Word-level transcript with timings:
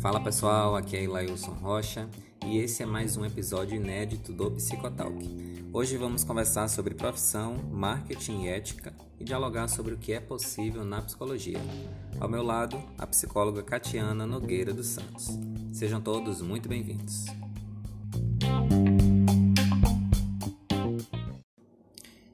Fala 0.00 0.20
pessoal, 0.20 0.74
aqui 0.74 0.96
é 0.96 1.04
Ilailson 1.04 1.52
Rocha 1.52 2.08
e 2.44 2.58
esse 2.58 2.82
é 2.82 2.86
mais 2.86 3.16
um 3.16 3.24
episódio 3.24 3.76
inédito 3.76 4.32
do 4.32 4.50
Psicotalk. 4.50 5.16
Hoje 5.72 5.96
vamos 5.96 6.24
conversar 6.24 6.68
sobre 6.68 6.94
profissão, 6.94 7.56
marketing 7.70 8.42
e 8.42 8.48
ética 8.48 8.92
e 9.20 9.24
dialogar 9.24 9.68
sobre 9.68 9.94
o 9.94 9.98
que 9.98 10.12
é 10.12 10.20
possível 10.20 10.84
na 10.84 11.02
psicologia. 11.02 11.60
Ao 12.18 12.28
meu 12.28 12.42
lado, 12.42 12.82
a 12.96 13.06
psicóloga 13.06 13.62
Catiana 13.62 14.26
Nogueira 14.26 14.72
dos 14.72 14.88
Santos. 14.88 15.28
Sejam 15.72 16.00
todos 16.00 16.42
muito 16.42 16.68
bem-vindos. 16.68 17.26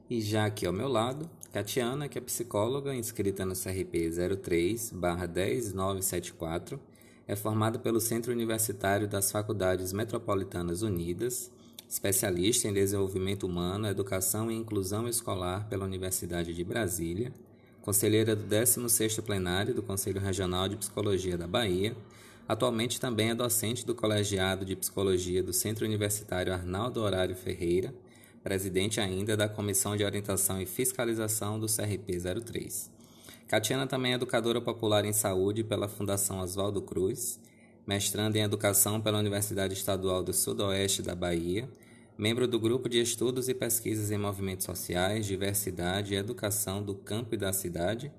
E 0.09 0.21
já 0.21 0.45
aqui 0.45 0.65
ao 0.65 0.73
meu 0.73 0.87
lado, 0.87 1.29
Catiana, 1.55 2.07
que 2.09 2.17
é 2.17 2.21
psicóloga 2.21 2.93
inscrita 2.93 3.45
no 3.45 3.53
CRP 3.53 4.09
03/10974 4.09 6.77
é 7.25 7.33
formada 7.33 7.79
pelo 7.79 8.01
Centro 8.01 8.33
Universitário 8.33 9.07
das 9.07 9.31
Faculdades 9.31 9.93
Metropolitanas 9.93 10.81
Unidas, 10.81 11.49
especialista 11.87 12.67
em 12.67 12.73
desenvolvimento 12.73 13.47
humano, 13.47 13.87
educação 13.87 14.51
e 14.51 14.53
inclusão 14.53 15.07
escolar 15.07 15.65
pela 15.69 15.85
Universidade 15.85 16.53
de 16.53 16.61
Brasília, 16.61 17.31
conselheira 17.81 18.35
do 18.35 18.43
16º 18.43 19.21
plenário 19.21 19.73
do 19.73 19.81
Conselho 19.81 20.19
Regional 20.19 20.67
de 20.67 20.75
Psicologia 20.75 21.37
da 21.37 21.47
Bahia, 21.47 21.95
atualmente 22.49 22.99
também 22.99 23.29
é 23.29 23.33
docente 23.33 23.85
do 23.85 23.95
Colegiado 23.95 24.65
de 24.65 24.75
Psicologia 24.75 25.41
do 25.41 25.53
Centro 25.53 25.85
Universitário 25.85 26.51
Arnaldo 26.51 26.99
Horário 26.99 27.33
Ferreira, 27.33 27.93
presidente 28.45 29.01
ainda 29.01 29.35
da 29.35 29.49
Comissão 29.49 29.97
de 29.97 30.03
Orientação 30.03 30.61
e 30.61 30.67
Fiscalização 30.67 31.59
do 31.59 31.65
CRP 31.65 32.19
03. 32.45 32.91
Catiana 33.47 33.87
também 33.87 34.11
é 34.11 34.15
educadora 34.15 34.61
popular 34.61 35.03
em 35.03 35.11
saúde 35.11 35.63
pela 35.63 35.87
Fundação 35.87 36.37
Oswaldo 36.41 36.79
Cruz, 36.79 37.39
mestrando 37.87 38.35
em 38.35 38.43
educação 38.43 39.01
pela 39.01 39.17
Universidade 39.17 39.73
Estadual 39.73 40.21
do 40.21 40.31
Sudoeste 40.31 41.01
da 41.01 41.15
Bahia, 41.15 41.67
membro 42.15 42.47
do 42.47 42.59
Grupo 42.59 42.87
de 42.87 43.01
Estudos 43.01 43.49
e 43.49 43.53
Pesquisas 43.55 44.11
em 44.11 44.17
Movimentos 44.19 44.67
Sociais, 44.67 45.25
Diversidade 45.25 46.13
e 46.13 46.17
Educação 46.17 46.83
do 46.83 46.93
Campo 46.93 47.33
e 47.33 47.37
da 47.39 47.51
Cidade, 47.51 48.11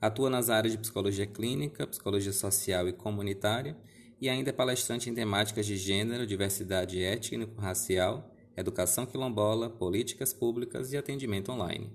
atua 0.00 0.28
nas 0.28 0.50
áreas 0.50 0.72
de 0.72 0.78
psicologia 0.78 1.28
clínica, 1.28 1.86
psicologia 1.86 2.32
social 2.32 2.88
e 2.88 2.92
comunitária 2.92 3.76
e 4.20 4.28
ainda 4.28 4.50
é 4.50 4.52
palestrante 4.52 5.08
em 5.08 5.14
temáticas 5.14 5.64
de 5.64 5.76
gênero, 5.76 6.26
diversidade 6.26 7.00
étnico-racial, 7.00 8.29
educação 8.60 9.06
quilombola, 9.06 9.68
políticas 9.68 10.32
públicas 10.32 10.92
e 10.92 10.96
atendimento 10.96 11.50
online. 11.52 11.90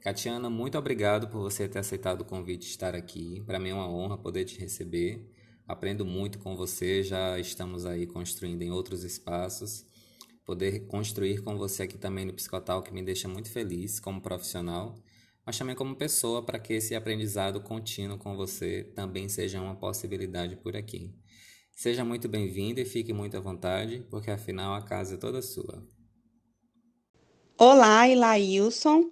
Catiana, 0.00 0.48
muito 0.48 0.78
obrigado 0.78 1.28
por 1.28 1.40
você 1.40 1.68
ter 1.68 1.78
aceitado 1.78 2.22
o 2.22 2.24
convite 2.24 2.62
de 2.62 2.70
estar 2.70 2.94
aqui. 2.94 3.42
Para 3.44 3.58
mim 3.58 3.68
é 3.68 3.74
uma 3.74 3.88
honra 3.88 4.16
poder 4.16 4.44
te 4.44 4.58
receber. 4.58 5.30
Aprendo 5.68 6.06
muito 6.06 6.38
com 6.38 6.56
você, 6.56 7.02
já 7.02 7.38
estamos 7.38 7.84
aí 7.84 8.06
construindo 8.06 8.62
em 8.62 8.70
outros 8.70 9.04
espaços. 9.04 9.84
Poder 10.44 10.86
construir 10.86 11.42
com 11.42 11.56
você 11.58 11.82
aqui 11.82 11.98
também 11.98 12.24
no 12.24 12.32
Psicotal, 12.32 12.82
que 12.82 12.92
me 12.92 13.02
deixa 13.02 13.28
muito 13.28 13.50
feliz 13.50 14.00
como 14.00 14.22
profissional, 14.22 14.98
mas 15.44 15.58
também 15.58 15.76
como 15.76 15.94
pessoa, 15.94 16.42
para 16.42 16.58
que 16.58 16.72
esse 16.72 16.94
aprendizado 16.94 17.60
contínuo 17.60 18.18
com 18.18 18.34
você 18.36 18.84
também 18.96 19.28
seja 19.28 19.60
uma 19.60 19.76
possibilidade 19.76 20.56
por 20.56 20.74
aqui. 20.74 21.14
Seja 21.80 22.04
muito 22.04 22.28
bem-vindo 22.28 22.78
e 22.78 22.84
fique 22.84 23.10
muito 23.10 23.38
à 23.38 23.40
vontade, 23.40 24.04
porque 24.10 24.30
afinal 24.30 24.74
a 24.74 24.82
casa 24.82 25.14
é 25.14 25.16
toda 25.16 25.40
sua. 25.40 25.82
Olá, 27.56 28.06
Ilailson 28.06 29.10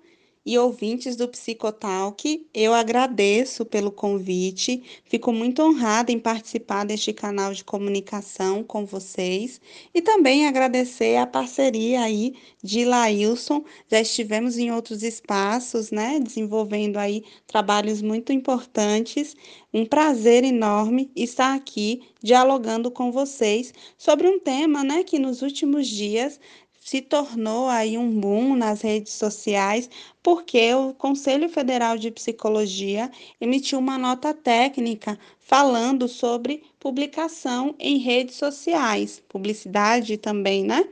e 0.48 0.56
ouvintes 0.56 1.14
do 1.14 1.28
Psicotalk, 1.28 2.48
eu 2.54 2.72
agradeço 2.72 3.66
pelo 3.66 3.92
convite, 3.92 4.82
fico 5.04 5.30
muito 5.30 5.60
honrada 5.60 6.10
em 6.10 6.18
participar 6.18 6.86
deste 6.86 7.12
canal 7.12 7.52
de 7.52 7.62
comunicação 7.62 8.64
com 8.64 8.86
vocês 8.86 9.60
e 9.92 10.00
também 10.00 10.47
agradecer 10.47 11.16
a 11.16 11.26
parceria 11.26 12.00
aí 12.00 12.34
de 12.64 12.86
Lailson, 12.86 13.62
já 13.91 14.00
estivemos 14.00 14.56
em 14.56 14.72
outros 14.72 15.03
espaços, 15.03 15.91
né, 15.91 16.19
desenvolvendo 16.19 16.97
aí 16.97 17.25
trabalhos 17.47 18.00
muito 18.00 18.32
importantes, 18.32 19.36
um 19.70 19.84
prazer 19.84 20.44
enorme 20.44 21.10
estar 21.15 21.54
aqui 21.54 22.00
dialogando 22.22 22.91
com 22.91 23.12
vocês 23.12 23.75
sobre 23.98 24.26
um 24.26 24.41
tema, 24.41 24.82
né, 24.82 25.04
que 25.04 25.19
nos 25.19 25.42
últimos 25.42 25.86
dias 25.86 26.41
se 26.88 27.03
tornou 27.03 27.69
aí 27.69 27.99
um 27.99 28.19
boom 28.19 28.56
nas 28.56 28.81
redes 28.81 29.12
sociais, 29.12 29.91
porque 30.22 30.72
o 30.72 30.94
Conselho 30.94 31.47
Federal 31.47 31.99
de 31.99 32.10
Psicologia 32.10 33.10
emitiu 33.38 33.78
uma 33.78 33.99
nota 33.99 34.32
técnica 34.32 35.19
falando 35.38 36.09
sobre 36.09 36.62
publicação 36.81 37.75
em 37.78 37.98
redes 37.98 38.37
sociais, 38.37 39.22
publicidade 39.28 40.16
também, 40.16 40.65
né? 40.65 40.88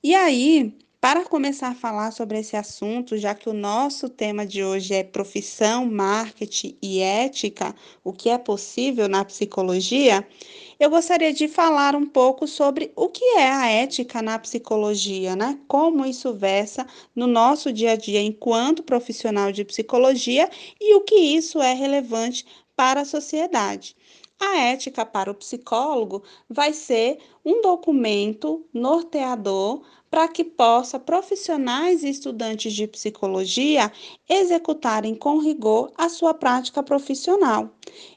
E 0.00 0.14
aí, 0.14 0.72
para 1.02 1.24
começar 1.24 1.70
a 1.70 1.74
falar 1.74 2.12
sobre 2.12 2.38
esse 2.38 2.56
assunto, 2.56 3.18
já 3.18 3.34
que 3.34 3.48
o 3.48 3.52
nosso 3.52 4.08
tema 4.08 4.46
de 4.46 4.62
hoje 4.62 4.94
é 4.94 5.02
profissão, 5.02 5.84
marketing 5.84 6.78
e 6.80 7.00
ética, 7.00 7.74
o 8.04 8.12
que 8.12 8.30
é 8.30 8.38
possível 8.38 9.08
na 9.08 9.24
psicologia, 9.24 10.24
eu 10.78 10.88
gostaria 10.88 11.32
de 11.32 11.48
falar 11.48 11.96
um 11.96 12.06
pouco 12.06 12.46
sobre 12.46 12.92
o 12.94 13.08
que 13.08 13.24
é 13.36 13.50
a 13.50 13.68
ética 13.68 14.22
na 14.22 14.38
psicologia, 14.38 15.34
né? 15.34 15.58
Como 15.66 16.06
isso 16.06 16.32
versa 16.34 16.86
no 17.16 17.26
nosso 17.26 17.72
dia 17.72 17.94
a 17.94 17.96
dia 17.96 18.22
enquanto 18.22 18.84
profissional 18.84 19.50
de 19.50 19.64
psicologia 19.64 20.48
e 20.80 20.94
o 20.94 21.00
que 21.00 21.16
isso 21.16 21.60
é 21.60 21.74
relevante 21.74 22.46
para 22.76 23.00
a 23.00 23.04
sociedade. 23.04 23.96
A 24.38 24.56
ética 24.58 25.04
para 25.04 25.30
o 25.32 25.34
psicólogo 25.34 26.22
vai 26.48 26.72
ser 26.72 27.18
um 27.44 27.60
documento 27.60 28.64
norteador 28.72 29.82
para 30.12 30.28
que 30.28 30.44
possa 30.44 30.98
profissionais 30.98 32.04
e 32.04 32.10
estudantes 32.10 32.74
de 32.74 32.86
psicologia 32.86 33.90
executarem 34.28 35.14
com 35.14 35.38
rigor 35.38 35.90
a 35.96 36.10
sua 36.10 36.34
prática 36.34 36.82
profissional. 36.82 37.70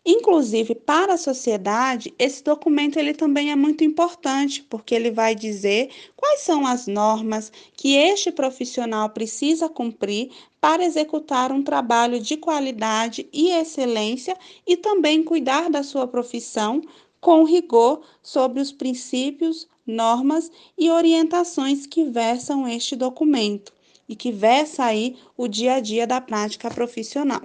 Inclusive 0.06 0.76
para 0.76 1.14
a 1.14 1.18
sociedade, 1.18 2.14
esse 2.20 2.44
documento 2.44 3.00
ele 3.00 3.14
também 3.14 3.50
é 3.50 3.56
muito 3.56 3.86
importante, 3.86 4.62
porque 4.62 4.94
ele 4.94 5.10
vai 5.10 5.34
dizer 5.36 5.90
quais 6.18 6.42
são 6.42 6.68
as 6.68 6.86
normas 6.86 7.50
que 7.78 7.96
este 7.96 8.30
profissional 8.30 9.10
precisa 9.12 9.70
cumprir 9.70 10.32
para 10.60 10.84
executar 10.84 11.50
um 11.50 11.64
trabalho 11.64 12.20
de 12.20 12.36
qualidade 12.36 13.26
e 13.32 13.52
excelência 13.52 14.36
e 14.68 14.76
também 14.76 15.24
cuidar 15.24 15.70
da 15.70 15.82
sua 15.82 16.06
profissão 16.08 16.82
com 17.26 17.44
rigor 17.44 18.04
sobre 18.22 18.62
os 18.62 18.72
princípios, 18.72 19.68
normas 19.84 20.52
e 20.78 20.92
orientações 20.92 21.88
que 21.88 22.04
versam 22.04 22.68
este 22.68 22.96
documento 22.96 23.74
e 24.08 24.16
que 24.16 24.32
versa 24.32 24.86
aí 24.86 25.18
o 25.36 25.48
dia 25.48 25.74
a 25.74 25.80
dia 25.80 26.06
da 26.06 26.22
prática 26.22 26.70
profissional. 26.70 27.42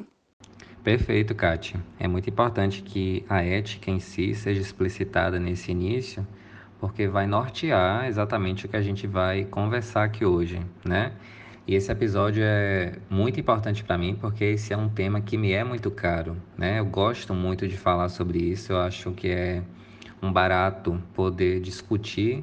Perfeito, 0.84 1.34
Kátia. 1.34 1.82
É 1.98 2.06
muito 2.06 2.28
importante 2.28 2.82
que 2.82 3.24
a 3.26 3.42
ética 3.42 3.90
em 3.90 4.00
si 4.00 4.34
seja 4.34 4.60
explicitada 4.60 5.40
nesse 5.40 5.70
início, 5.70 6.28
porque 6.78 7.08
vai 7.08 7.26
nortear 7.26 8.06
exatamente 8.06 8.66
o 8.66 8.68
que 8.68 8.76
a 8.76 8.82
gente 8.82 9.06
vai 9.06 9.46
conversar 9.46 10.04
aqui 10.04 10.26
hoje, 10.26 10.60
né? 10.84 11.10
E 11.70 11.74
esse 11.76 11.92
episódio 11.92 12.42
é 12.44 12.94
muito 13.08 13.38
importante 13.38 13.84
para 13.84 13.96
mim 13.96 14.16
porque 14.20 14.42
esse 14.42 14.72
é 14.72 14.76
um 14.76 14.88
tema 14.88 15.20
que 15.20 15.38
me 15.38 15.52
é 15.52 15.62
muito 15.62 15.88
caro, 15.88 16.36
né? 16.58 16.80
Eu 16.80 16.84
gosto 16.84 17.32
muito 17.32 17.68
de 17.68 17.76
falar 17.76 18.08
sobre 18.08 18.40
isso, 18.40 18.72
eu 18.72 18.80
acho 18.80 19.12
que 19.12 19.28
é 19.28 19.62
um 20.20 20.32
barato 20.32 21.00
poder 21.14 21.60
discutir 21.60 22.42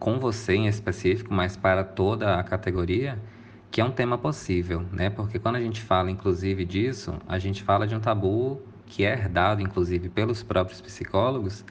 com 0.00 0.18
você 0.18 0.54
em 0.54 0.66
específico, 0.66 1.32
mas 1.32 1.56
para 1.56 1.84
toda 1.84 2.34
a 2.34 2.42
categoria, 2.42 3.22
que 3.70 3.80
é 3.80 3.84
um 3.84 3.92
tema 3.92 4.18
possível, 4.18 4.82
né? 4.90 5.10
Porque 5.10 5.38
quando 5.38 5.54
a 5.54 5.60
gente 5.60 5.80
fala, 5.80 6.10
inclusive, 6.10 6.64
disso, 6.64 7.14
a 7.28 7.38
gente 7.38 7.62
fala 7.62 7.86
de 7.86 7.94
um 7.94 8.00
tabu 8.00 8.60
que 8.84 9.04
é 9.04 9.12
herdado, 9.12 9.62
inclusive, 9.62 10.08
pelos 10.08 10.42
próprios 10.42 10.80
psicólogos, 10.80 11.64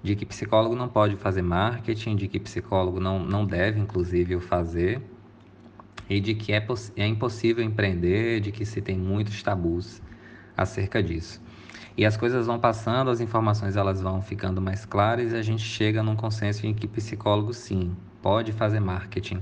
de 0.00 0.14
que 0.14 0.24
psicólogo 0.24 0.76
não 0.76 0.88
pode 0.88 1.16
fazer 1.16 1.42
marketing, 1.42 2.14
de 2.14 2.28
que 2.28 2.38
psicólogo 2.38 3.00
não, 3.00 3.18
não 3.18 3.44
deve, 3.44 3.80
inclusive, 3.80 4.36
o 4.36 4.40
fazer, 4.40 5.02
e 6.08 6.20
de 6.20 6.34
que 6.34 6.52
é, 6.52 6.64
é 6.96 7.06
impossível 7.06 7.64
empreender, 7.64 8.40
de 8.40 8.52
que 8.52 8.64
se 8.64 8.80
tem 8.80 8.98
muitos 8.98 9.42
tabus 9.42 10.02
acerca 10.56 11.02
disso. 11.02 11.42
E 11.96 12.04
as 12.04 12.16
coisas 12.16 12.46
vão 12.46 12.58
passando, 12.58 13.10
as 13.10 13.20
informações 13.20 13.76
elas 13.76 14.00
vão 14.00 14.20
ficando 14.20 14.60
mais 14.60 14.84
claras 14.84 15.32
e 15.32 15.36
a 15.36 15.42
gente 15.42 15.62
chega 15.62 16.02
num 16.02 16.16
consenso 16.16 16.66
em 16.66 16.74
que 16.74 16.88
psicólogo 16.88 17.52
sim, 17.52 17.96
pode 18.20 18.52
fazer 18.52 18.80
marketing, 18.80 19.40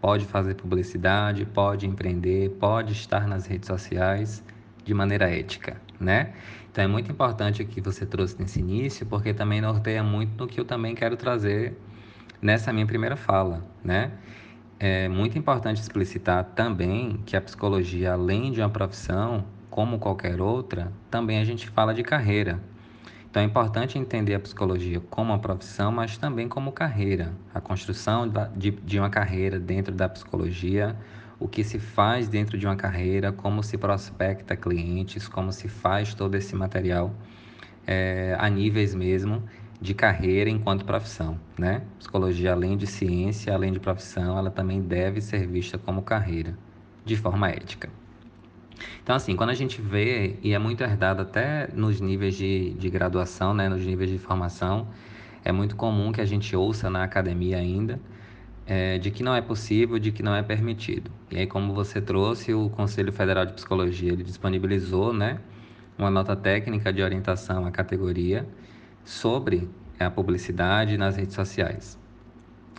pode 0.00 0.24
fazer 0.24 0.54
publicidade, 0.54 1.44
pode 1.46 1.86
empreender, 1.86 2.50
pode 2.58 2.92
estar 2.92 3.28
nas 3.28 3.46
redes 3.46 3.68
sociais 3.68 4.42
de 4.84 4.92
maneira 4.92 5.30
ética, 5.30 5.80
né? 6.00 6.32
Então 6.70 6.82
é 6.82 6.88
muito 6.88 7.12
importante 7.12 7.62
o 7.62 7.66
que 7.66 7.80
você 7.80 8.04
trouxe 8.04 8.36
nesse 8.40 8.58
início, 8.58 9.06
porque 9.06 9.32
também 9.32 9.60
norteia 9.60 10.02
muito 10.02 10.36
no 10.36 10.48
que 10.48 10.58
eu 10.58 10.64
também 10.64 10.94
quero 10.96 11.16
trazer 11.16 11.78
nessa 12.40 12.72
minha 12.72 12.86
primeira 12.86 13.14
fala, 13.14 13.64
né? 13.84 14.10
É 14.84 15.08
muito 15.08 15.38
importante 15.38 15.80
explicitar 15.80 16.42
também 16.56 17.20
que 17.24 17.36
a 17.36 17.40
psicologia, 17.40 18.14
além 18.14 18.50
de 18.50 18.60
uma 18.60 18.68
profissão, 18.68 19.44
como 19.70 19.96
qualquer 19.96 20.40
outra, 20.40 20.92
também 21.08 21.38
a 21.38 21.44
gente 21.44 21.68
fala 21.70 21.94
de 21.94 22.02
carreira. 22.02 22.58
Então 23.30 23.40
é 23.40 23.46
importante 23.46 23.96
entender 23.96 24.34
a 24.34 24.40
psicologia 24.40 24.98
como 25.08 25.30
uma 25.30 25.38
profissão, 25.38 25.92
mas 25.92 26.18
também 26.18 26.48
como 26.48 26.72
carreira. 26.72 27.32
A 27.54 27.60
construção 27.60 28.28
de, 28.56 28.98
uma 28.98 29.08
carreira 29.08 29.60
dentro 29.60 29.94
da 29.94 30.08
psicologia, 30.08 30.96
o 31.38 31.46
que 31.46 31.62
se 31.62 31.78
faz 31.78 32.26
dentro 32.26 32.58
de 32.58 32.66
uma 32.66 32.74
carreira, 32.74 33.30
como 33.30 33.62
se 33.62 33.78
prospecta 33.78 34.56
clientes, 34.56 35.28
como 35.28 35.52
se 35.52 35.68
faz 35.68 36.12
todo 36.12 36.34
esse 36.34 36.56
material 36.56 37.14
é, 37.86 38.34
a 38.36 38.50
níveis 38.50 38.96
mesmo 38.96 39.44
de 39.82 39.94
carreira 39.94 40.48
enquanto 40.48 40.84
profissão, 40.84 41.36
né? 41.58 41.82
Psicologia, 41.98 42.52
além 42.52 42.76
de 42.76 42.86
ciência, 42.86 43.52
além 43.52 43.72
de 43.72 43.80
profissão, 43.80 44.38
ela 44.38 44.48
também 44.48 44.80
deve 44.80 45.20
ser 45.20 45.44
vista 45.44 45.76
como 45.76 46.02
carreira, 46.02 46.56
de 47.04 47.16
forma 47.16 47.48
ética. 47.50 47.90
Então, 49.02 49.16
assim, 49.16 49.34
quando 49.34 49.50
a 49.50 49.54
gente 49.54 49.82
vê, 49.82 50.38
e 50.40 50.54
é 50.54 50.58
muito 50.58 50.84
herdado 50.84 51.22
até 51.22 51.68
nos 51.74 52.00
níveis 52.00 52.36
de, 52.36 52.74
de 52.74 52.88
graduação, 52.88 53.52
né, 53.52 53.68
nos 53.68 53.84
níveis 53.84 54.08
de 54.08 54.18
formação, 54.18 54.86
é 55.44 55.50
muito 55.50 55.74
comum 55.74 56.12
que 56.12 56.20
a 56.20 56.24
gente 56.24 56.54
ouça 56.54 56.88
na 56.88 57.02
academia 57.02 57.58
ainda 57.58 57.98
é, 58.64 58.98
de 58.98 59.10
que 59.10 59.24
não 59.24 59.34
é 59.34 59.40
possível, 59.40 59.98
de 59.98 60.12
que 60.12 60.22
não 60.22 60.32
é 60.32 60.44
permitido. 60.44 61.10
E 61.28 61.38
aí, 61.38 61.46
como 61.48 61.74
você 61.74 62.00
trouxe, 62.00 62.54
o 62.54 62.70
Conselho 62.70 63.12
Federal 63.12 63.44
de 63.44 63.54
Psicologia 63.54 64.12
ele 64.12 64.22
disponibilizou 64.22 65.12
né, 65.12 65.40
uma 65.98 66.08
nota 66.08 66.36
técnica 66.36 66.92
de 66.92 67.02
orientação 67.02 67.66
à 67.66 67.72
categoria 67.72 68.46
sobre 69.04 69.68
a 69.98 70.10
publicidade 70.10 70.96
nas 70.96 71.16
redes 71.16 71.34
sociais. 71.34 71.98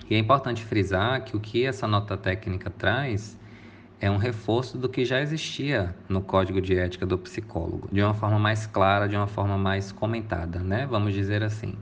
E 0.09 0.15
é 0.15 0.19
importante 0.19 0.63
frisar 0.63 1.23
que 1.23 1.35
o 1.35 1.39
que 1.39 1.65
essa 1.65 1.87
nota 1.87 2.17
técnica 2.17 2.69
traz 2.69 3.39
é 3.99 4.11
um 4.11 4.17
reforço 4.17 4.77
do 4.77 4.89
que 4.89 5.05
já 5.05 5.21
existia 5.21 5.95
no 6.09 6.21
Código 6.21 6.59
de 6.61 6.77
Ética 6.77 7.05
do 7.05 7.17
Psicólogo, 7.17 7.87
de 7.89 8.01
uma 8.01 8.13
forma 8.13 8.37
mais 8.37 8.67
clara, 8.67 9.07
de 9.07 9.15
uma 9.15 9.27
forma 9.27 9.57
mais 9.57 9.93
comentada, 9.93 10.59
né? 10.59 10.85
Vamos 10.85 11.13
dizer 11.13 11.41
assim. 11.41 11.75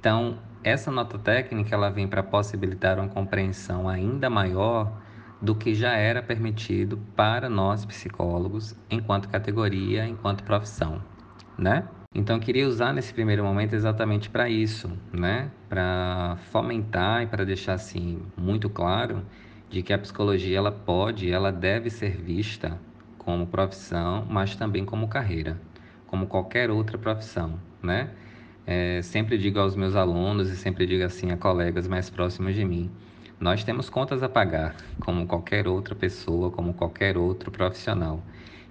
Então, 0.00 0.38
essa 0.64 0.90
nota 0.90 1.16
técnica 1.18 1.74
ela 1.74 1.88
vem 1.88 2.08
para 2.08 2.22
possibilitar 2.22 2.98
uma 2.98 3.08
compreensão 3.08 3.88
ainda 3.88 4.28
maior 4.28 4.92
do 5.40 5.54
que 5.54 5.74
já 5.74 5.92
era 5.92 6.20
permitido 6.20 6.98
para 7.14 7.48
nós 7.48 7.84
psicólogos 7.84 8.74
enquanto 8.90 9.28
categoria, 9.28 10.04
enquanto 10.04 10.42
profissão, 10.42 11.00
né? 11.56 11.84
Então, 12.18 12.40
queria 12.40 12.66
usar 12.66 12.94
nesse 12.94 13.12
primeiro 13.12 13.44
momento 13.44 13.74
exatamente 13.74 14.30
para 14.30 14.48
isso, 14.48 14.90
né? 15.12 15.50
Para 15.68 16.38
fomentar 16.50 17.22
e 17.22 17.26
para 17.26 17.44
deixar 17.44 17.74
assim 17.74 18.22
muito 18.34 18.70
claro 18.70 19.20
de 19.68 19.82
que 19.82 19.92
a 19.92 19.98
psicologia 19.98 20.56
ela 20.56 20.72
pode, 20.72 21.30
ela 21.30 21.52
deve 21.52 21.90
ser 21.90 22.16
vista 22.16 22.80
como 23.18 23.46
profissão, 23.46 24.26
mas 24.30 24.56
também 24.56 24.82
como 24.82 25.08
carreira, 25.08 25.60
como 26.06 26.26
qualquer 26.26 26.70
outra 26.70 26.96
profissão, 26.96 27.60
né? 27.82 28.08
É, 28.66 29.02
sempre 29.02 29.36
digo 29.36 29.58
aos 29.58 29.76
meus 29.76 29.94
alunos 29.94 30.48
e 30.48 30.56
sempre 30.56 30.86
digo 30.86 31.04
assim 31.04 31.32
a 31.32 31.36
colegas 31.36 31.86
mais 31.86 32.08
próximos 32.08 32.54
de 32.54 32.64
mim, 32.64 32.90
nós 33.38 33.62
temos 33.62 33.90
contas 33.90 34.22
a 34.22 34.28
pagar, 34.28 34.74
como 35.00 35.26
qualquer 35.26 35.68
outra 35.68 35.94
pessoa, 35.94 36.50
como 36.50 36.72
qualquer 36.72 37.18
outro 37.18 37.50
profissional. 37.50 38.22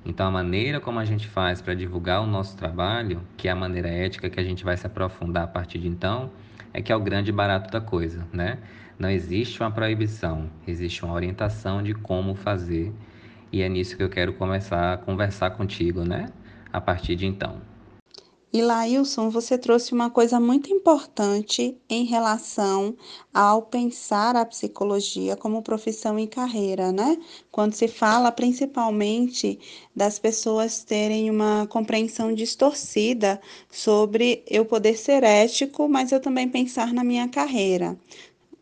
Então, 0.05 0.27
a 0.27 0.31
maneira 0.31 0.79
como 0.79 0.99
a 0.99 1.05
gente 1.05 1.27
faz 1.27 1.61
para 1.61 1.73
divulgar 1.73 2.21
o 2.21 2.27
nosso 2.27 2.55
trabalho, 2.55 3.21
que 3.35 3.47
é 3.47 3.51
a 3.51 3.55
maneira 3.55 3.89
ética 3.89 4.29
que 4.29 4.39
a 4.39 4.43
gente 4.43 4.63
vai 4.63 4.77
se 4.77 4.85
aprofundar 4.85 5.45
a 5.45 5.47
partir 5.47 5.79
de 5.79 5.87
então, 5.87 6.31
é 6.71 6.81
que 6.81 6.91
é 6.91 6.95
o 6.95 6.99
grande 6.99 7.31
barato 7.31 7.71
da 7.71 7.81
coisa, 7.81 8.27
né? 8.31 8.59
Não 8.99 9.09
existe 9.09 9.59
uma 9.59 9.71
proibição, 9.71 10.49
existe 10.67 11.03
uma 11.03 11.13
orientação 11.13 11.81
de 11.81 11.93
como 11.93 12.35
fazer, 12.35 12.93
e 13.51 13.61
é 13.61 13.67
nisso 13.67 13.97
que 13.97 14.03
eu 14.03 14.09
quero 14.09 14.33
começar 14.33 14.93
a 14.93 14.97
conversar 14.97 15.51
contigo, 15.51 16.03
né? 16.05 16.27
A 16.71 16.79
partir 16.79 17.15
de 17.15 17.25
então. 17.25 17.74
E 18.55 18.61
Lailson, 18.61 19.29
você 19.29 19.57
trouxe 19.57 19.91
uma 19.93 20.09
coisa 20.09 20.39
muito 20.39 20.71
importante 20.71 21.77
em 21.89 22.05
relação 22.05 22.95
ao 23.33 23.63
pensar 23.63 24.33
a 24.37 24.45
psicologia 24.45 25.35
como 25.35 25.61
profissão 25.61 26.17
e 26.17 26.25
carreira, 26.25 26.89
né? 26.89 27.17
Quando 27.51 27.73
se 27.73 27.89
fala 27.89 28.31
principalmente 28.31 29.59
das 29.93 30.17
pessoas 30.19 30.85
terem 30.85 31.29
uma 31.29 31.67
compreensão 31.67 32.33
distorcida 32.33 33.41
sobre 33.69 34.41
eu 34.49 34.63
poder 34.63 34.97
ser 34.97 35.21
ético, 35.23 35.89
mas 35.89 36.13
eu 36.13 36.21
também 36.21 36.47
pensar 36.47 36.93
na 36.93 37.03
minha 37.03 37.27
carreira 37.27 37.99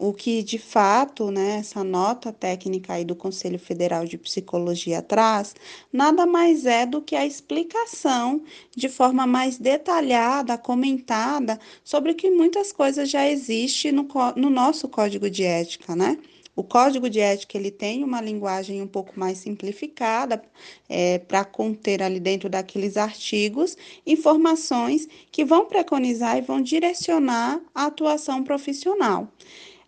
o 0.06 0.14
que 0.14 0.44
de 0.44 0.58
fato, 0.58 1.32
né, 1.32 1.60
essa 1.60 1.82
nota 1.82 2.30
técnica 2.34 2.92
aí 2.92 3.06
do 3.06 3.16
Conselho 3.16 3.58
Federal 3.58 4.04
de 4.04 4.18
Psicologia 4.18 5.02
traz, 5.02 5.56
nada 5.94 6.26
mais 6.26 6.66
é 6.66 6.86
do 6.86 7.02
que 7.02 7.16
a 7.16 7.26
explicação 7.26 8.42
de 8.76 8.90
forma 8.90 9.26
mais 9.26 9.58
detalhada, 9.58 10.58
comentada, 10.58 11.58
sobre 11.86 12.14
que 12.16 12.30
muitas 12.30 12.74
coisas 12.74 13.10
já 13.10 13.30
existem 13.30 13.94
no, 13.94 14.06
no 14.36 14.50
nosso 14.50 14.90
código 14.90 15.30
de 15.30 15.44
ética, 15.44 15.96
né? 15.96 16.18
O 16.54 16.64
código 16.64 17.10
de 17.10 17.20
ética 17.22 17.58
ele 17.58 17.72
tem 17.72 18.04
uma 18.04 18.20
linguagem 18.22 18.82
um 18.82 18.88
pouco 18.88 19.18
mais 19.18 19.38
simplificada 19.38 20.44
é, 20.88 21.18
para 21.18 21.46
conter 21.46 22.04
ali 22.04 22.20
dentro 22.20 22.50
daqueles 22.50 22.98
artigos 22.98 23.76
informações 24.06 25.08
que 25.32 25.46
vão 25.46 25.66
preconizar 25.66 26.38
e 26.38 26.42
vão 26.42 26.62
direcionar 26.62 27.60
a 27.74 27.86
atuação 27.86 28.44
profissional. 28.44 29.30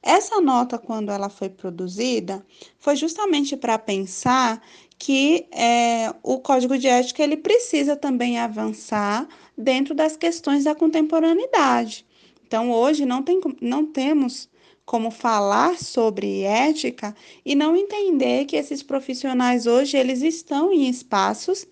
Essa 0.06 0.40
nota, 0.40 0.78
quando 0.78 1.12
ela 1.12 1.30
foi 1.30 1.50
produzida, 1.50 2.46
foi 2.78 2.96
justamente 2.96 3.58
para 3.58 3.80
pensar 3.80 4.62
que 5.00 5.48
é, 5.52 6.14
o 6.22 6.38
código 6.38 6.78
de 6.78 6.88
ética 6.88 7.24
ele 7.24 7.36
precisa 7.36 7.96
também 7.96 8.38
avançar 8.38 9.28
dentro 9.58 9.96
das 9.96 10.16
questões 10.16 10.66
da 10.66 10.76
contemporaneidade. 10.76 12.06
Então, 12.46 12.72
hoje 12.72 13.04
não, 13.04 13.24
tem, 13.24 13.42
não 13.60 13.84
temos 13.84 14.48
como 14.86 15.10
falar 15.10 15.80
sobre 15.80 16.42
ética 16.44 17.16
e 17.44 17.56
não 17.56 17.76
entender 17.76 18.46
que 18.46 18.56
esses 18.56 18.84
profissionais 18.84 19.66
hoje 19.66 19.98
eles 19.98 20.22
estão 20.22 20.72
em 20.72 20.88
espaços 20.88 21.66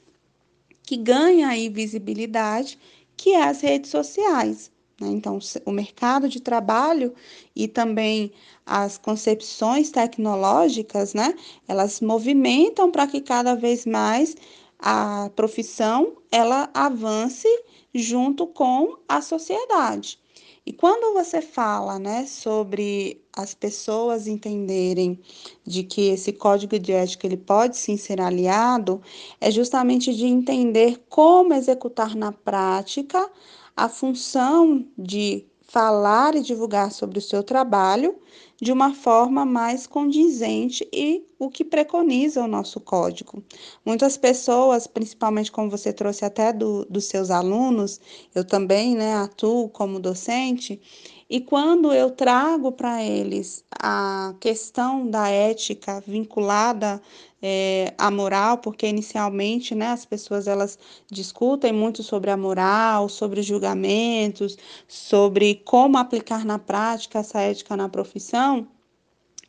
que 0.81 0.97
ganham 0.97 1.47
aí 1.47 1.69
visibilidade, 1.69 2.79
que 3.15 3.29
é 3.29 3.43
as 3.43 3.61
redes 3.61 3.91
sociais. 3.91 4.72
Né? 5.03 5.11
Então, 5.11 5.37
o 5.65 5.71
mercado 5.71 6.29
de 6.29 6.39
trabalho 6.39 7.13
e 7.55 7.67
também 7.67 8.31
as 8.65 8.97
concepções 8.97 9.91
tecnológicas, 9.91 11.13
né, 11.13 11.35
elas 11.67 11.99
movimentam 11.99 12.89
para 12.89 13.05
que 13.05 13.19
cada 13.19 13.55
vez 13.55 13.85
mais 13.85 14.35
a 14.79 15.29
profissão 15.35 16.13
ela 16.31 16.69
avance 16.73 17.47
junto 17.93 18.47
com 18.47 18.97
a 19.07 19.21
sociedade. 19.21 20.19
E 20.65 20.71
quando 20.71 21.13
você 21.13 21.41
fala, 21.41 21.99
né, 21.99 22.25
sobre 22.25 23.21
as 23.33 23.53
pessoas 23.53 24.27
entenderem 24.27 25.19
de 25.65 25.83
que 25.83 26.09
esse 26.09 26.31
código 26.31 26.79
de 26.79 26.93
ética 26.93 27.27
ele 27.27 27.35
pode 27.35 27.75
sim 27.75 27.97
ser 27.97 28.21
aliado, 28.21 29.01
é 29.41 29.51
justamente 29.51 30.13
de 30.13 30.25
entender 30.25 31.03
como 31.09 31.53
executar 31.53 32.15
na 32.15 32.31
prática 32.31 33.29
a 33.75 33.89
função 33.89 34.85
de 34.97 35.45
falar 35.73 36.35
e 36.35 36.41
divulgar 36.41 36.91
sobre 36.91 37.17
o 37.17 37.21
seu 37.21 37.41
trabalho 37.41 38.15
de 38.61 38.71
uma 38.71 38.93
forma 38.93 39.43
mais 39.43 39.87
condizente 39.87 40.87
e 40.93 41.25
o 41.39 41.49
que 41.49 41.65
preconiza 41.65 42.43
o 42.43 42.47
nosso 42.47 42.79
código. 42.79 43.43
Muitas 43.83 44.15
pessoas, 44.15 44.85
principalmente 44.85 45.51
como 45.51 45.69
você 45.69 45.91
trouxe 45.91 46.23
até 46.23 46.53
do, 46.53 46.85
dos 46.85 47.05
seus 47.05 47.31
alunos, 47.31 47.99
eu 48.35 48.45
também 48.45 48.95
né, 48.95 49.15
atuo 49.15 49.67
como 49.67 49.99
docente, 49.99 50.79
e 51.27 51.41
quando 51.41 51.91
eu 51.91 52.11
trago 52.11 52.71
para 52.71 53.03
eles 53.03 53.65
a 53.71 54.35
questão 54.39 55.09
da 55.09 55.27
ética 55.27 56.03
vinculada 56.05 57.01
é, 57.43 57.93
a 57.97 58.09
moral, 58.09 58.59
porque 58.59 58.87
inicialmente, 58.87 59.75
né, 59.75 59.87
as 59.87 60.05
pessoas 60.05 60.47
elas 60.47 60.79
discutem 61.11 61.73
muito 61.73 62.01
sobre 62.01 62.31
a 62.31 62.37
moral, 62.37 63.09
sobre 63.09 63.41
julgamentos, 63.43 64.57
sobre 64.87 65.55
como 65.65 65.97
aplicar 65.97 66.45
na 66.45 66.57
prática 66.57 67.19
essa 67.19 67.41
ética 67.41 67.75
na 67.75 67.89
profissão 67.89 68.67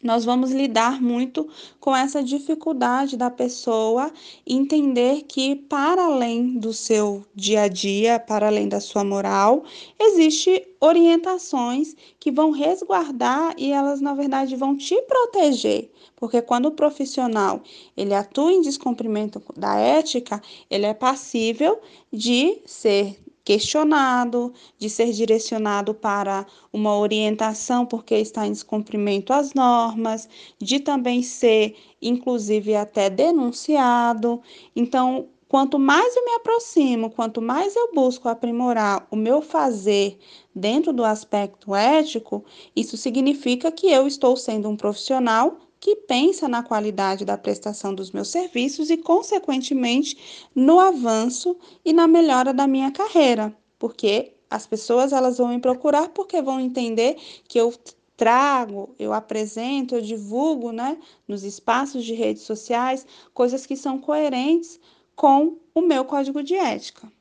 nós 0.05 0.23
vamos 0.23 0.53
lidar 0.53 1.01
muito 1.01 1.49
com 1.81 1.97
essa 1.97 2.23
dificuldade 2.23 3.17
da 3.17 3.31
pessoa 3.31 4.13
entender 4.47 5.23
que, 5.23 5.57
para 5.57 6.05
além 6.05 6.59
do 6.59 6.75
seu 6.75 7.25
dia 7.35 7.63
a 7.63 7.69
dia, 7.69 8.21
para 8.21 8.49
além 8.49 8.69
da 8.69 8.81
sua 8.81 9.03
moral, 9.03 9.65
existe 9.99 10.69
orientações 10.79 11.97
que 12.21 12.31
vão 12.31 12.51
resguardar 12.51 13.55
e 13.57 13.73
elas, 13.73 14.03
na 14.03 14.13
verdade, 14.13 14.55
vão 14.55 14.77
te 14.77 15.01
proteger. 15.03 15.91
Porque 16.15 16.43
quando 16.43 16.67
o 16.67 16.73
profissional 16.73 17.63
ele 17.97 18.15
atua 18.15 18.53
em 18.53 18.61
descumprimento 18.61 19.43
da 19.57 19.77
ética, 19.77 20.43
ele 20.71 20.85
é 20.85 20.93
passível 20.93 21.81
de 22.13 22.59
ser 22.67 23.24
questionado, 23.45 24.53
de 24.79 24.89
ser 24.89 25.13
direcionado 25.13 25.95
para 25.95 26.47
uma 26.73 26.97
orientação 26.97 27.85
porque 27.85 28.15
está 28.17 28.47
em 28.47 28.53
descumprimento 28.53 29.33
às 29.33 29.53
normas, 29.53 30.29
de 30.59 30.81
também 30.81 31.23
ser, 31.23 31.77
inclusive, 32.01 32.75
até 32.75 33.11
denunciado. 33.11 34.41
Então, 34.75 35.29
quanto 35.49 35.79
mais 35.79 36.17
eu 36.17 36.25
me 36.25 36.33
aproximo, 36.33 37.11
quanto 37.11 37.43
mais 37.43 37.77
eu 37.77 37.93
busco 37.95 38.29
aprimorar 38.29 39.07
o 39.11 39.17
meu 39.17 39.43
fazer 39.43 40.19
dentro 40.55 40.93
do 40.93 41.05
aspecto 41.05 41.75
ético, 41.75 42.45
isso 42.75 42.97
significa 42.97 43.71
que 43.71 43.91
eu 43.91 44.07
estou 44.07 44.37
sendo 44.37 44.69
um 44.69 44.77
profissional 44.77 45.59
que 45.85 45.95
pensa 45.97 46.49
na 46.49 46.63
qualidade 46.63 47.27
da 47.27 47.37
prestação 47.37 47.95
dos 47.95 48.11
meus 48.11 48.29
serviços 48.29 48.89
e, 48.89 48.97
consequentemente, 48.97 50.17
no 50.55 50.81
avanço 50.81 51.59
e 51.85 51.93
na 51.93 52.09
melhora 52.09 52.55
da 52.55 52.67
minha 52.67 52.91
carreira, 52.91 53.55
porque 53.79 54.33
as 54.49 54.67
pessoas 54.67 55.13
elas 55.13 55.37
vão 55.37 55.49
me 55.49 55.59
procurar 55.59 56.09
porque 56.09 56.41
vão 56.41 56.59
entender 56.59 57.19
que 57.47 57.61
eu 57.61 57.71
trago, 58.17 58.95
eu 58.99 59.13
apresento, 59.13 59.95
eu 59.95 60.01
divulgo, 60.01 60.73
né, 60.73 60.97
nos 61.29 61.45
espaços 61.45 62.03
de 62.03 62.15
redes 62.15 62.45
sociais, 62.45 63.07
coisas 63.35 63.67
que 63.67 63.77
são 63.77 63.99
coerentes 63.99 64.81
com 65.15 65.59
o 65.75 65.83
meu 65.83 66.07
código 66.07 66.43
de 66.43 66.55
ética. 66.55 67.13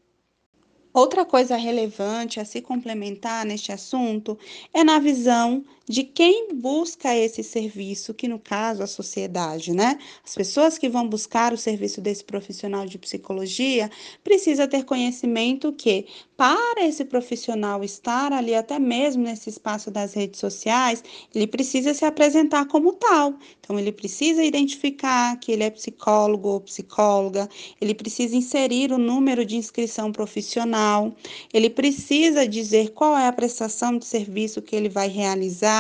Outra 0.94 1.26
coisa 1.26 1.58
relevante 1.58 2.40
a 2.40 2.46
se 2.46 2.62
complementar 2.62 3.46
neste 3.46 3.74
assunto 3.74 4.38
é 4.72 4.86
na 4.86 5.00
visão 5.00 5.66
de 5.88 6.04
quem 6.04 6.56
busca 6.56 7.14
esse 7.16 7.44
serviço, 7.44 8.14
que 8.14 8.28
no 8.28 8.40
caso 8.40 8.82
a 8.82 8.88
sociedade, 8.88 9.74
né? 9.74 10.00
As 10.24 10.34
pessoas 10.34 10.78
que 10.78 10.88
vão 10.88 11.08
buscar 11.08 11.54
o 11.54 11.58
serviço 11.58 12.00
desse 12.00 12.24
profissional 12.24 12.86
de 12.86 12.98
psicologia 12.98 13.92
precisa 14.24 14.68
ter 14.68 14.86
conhecimento 14.86 15.74
que 15.74 16.06
para 16.38 16.86
esse 16.86 17.04
profissional 17.06 17.84
estar 17.84 18.32
ali 18.32 18.56
até 18.56 18.80
mesmo 18.80 19.24
nesse 19.24 19.50
espaço 19.50 19.92
das 19.92 20.14
redes 20.14 20.40
sociais, 20.40 21.04
ele 21.34 21.48
precisa 21.48 21.94
se 21.94 22.06
apresentar 22.06 22.66
como 22.66 22.94
tal. 22.94 23.36
Então 23.60 23.78
ele 23.78 23.92
precisa 23.92 24.44
identificar 24.44 25.38
que 25.38 25.52
ele 25.52 25.64
é 25.64 25.70
psicólogo 25.70 26.50
ou 26.50 26.62
psicóloga, 26.62 27.50
ele 27.80 27.94
precisa 27.94 28.36
inserir 28.36 28.92
o 28.92 28.98
número 28.98 29.46
de 29.46 29.58
inscrição 29.58 30.12
profissional, 30.12 31.14
ele 31.54 31.70
precisa 31.70 32.48
dizer 32.48 32.92
qual 32.92 33.18
é 33.18 33.28
a 33.28 33.34
prestação 33.34 33.98
de 33.98 34.06
serviço 34.06 34.62
que 34.62 34.76
ele 34.76 34.90
vai 34.90 35.08
realizar 35.08 35.73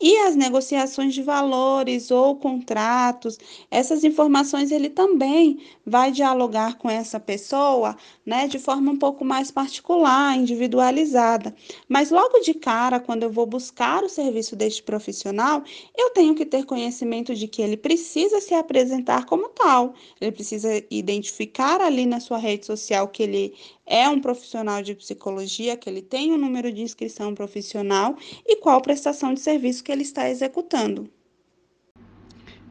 e 0.00 0.18
as 0.18 0.36
negociações 0.36 1.14
de 1.14 1.22
valores 1.22 2.10
ou 2.10 2.36
contratos, 2.36 3.38
essas 3.70 4.04
informações 4.04 4.70
ele 4.70 4.90
também 4.90 5.60
vai 5.86 6.10
dialogar 6.10 6.76
com 6.76 6.90
essa 6.90 7.18
pessoa, 7.20 7.96
né, 8.26 8.48
de 8.48 8.58
forma 8.58 8.92
um 8.92 8.98
pouco 8.98 9.24
mais 9.24 9.50
particular, 9.50 10.36
individualizada. 10.36 11.54
Mas 11.88 12.10
logo 12.10 12.40
de 12.40 12.52
cara, 12.54 13.00
quando 13.00 13.22
eu 13.22 13.30
vou 13.30 13.46
buscar 13.46 14.02
o 14.04 14.08
serviço 14.08 14.56
deste 14.56 14.82
profissional, 14.82 15.62
eu 15.96 16.10
tenho 16.10 16.34
que 16.34 16.44
ter 16.44 16.66
conhecimento 16.66 17.34
de 17.34 17.46
que 17.48 17.62
ele 17.62 17.76
precisa 17.76 18.40
se 18.40 18.52
apresentar 18.52 19.24
como 19.24 19.48
tal. 19.48 19.94
Ele 20.20 20.32
precisa 20.32 20.84
identificar 20.90 21.80
ali 21.80 22.04
na 22.04 22.20
sua 22.20 22.38
rede 22.38 22.66
social 22.66 23.08
que 23.08 23.22
ele 23.22 23.54
é 23.86 24.08
um 24.08 24.20
profissional 24.20 24.82
de 24.82 24.94
psicologia, 24.94 25.76
que 25.76 25.88
ele 25.88 26.02
tem 26.02 26.32
o 26.32 26.34
um 26.34 26.38
número 26.38 26.72
de 26.72 26.82
inscrição 26.82 27.34
profissional 27.34 28.16
e 28.46 28.56
qual 28.56 28.80
prestação 28.80 29.34
de 29.34 29.40
serviço 29.40 29.84
que 29.84 29.92
ele 29.92 30.02
está 30.02 30.28
executando. 30.28 31.08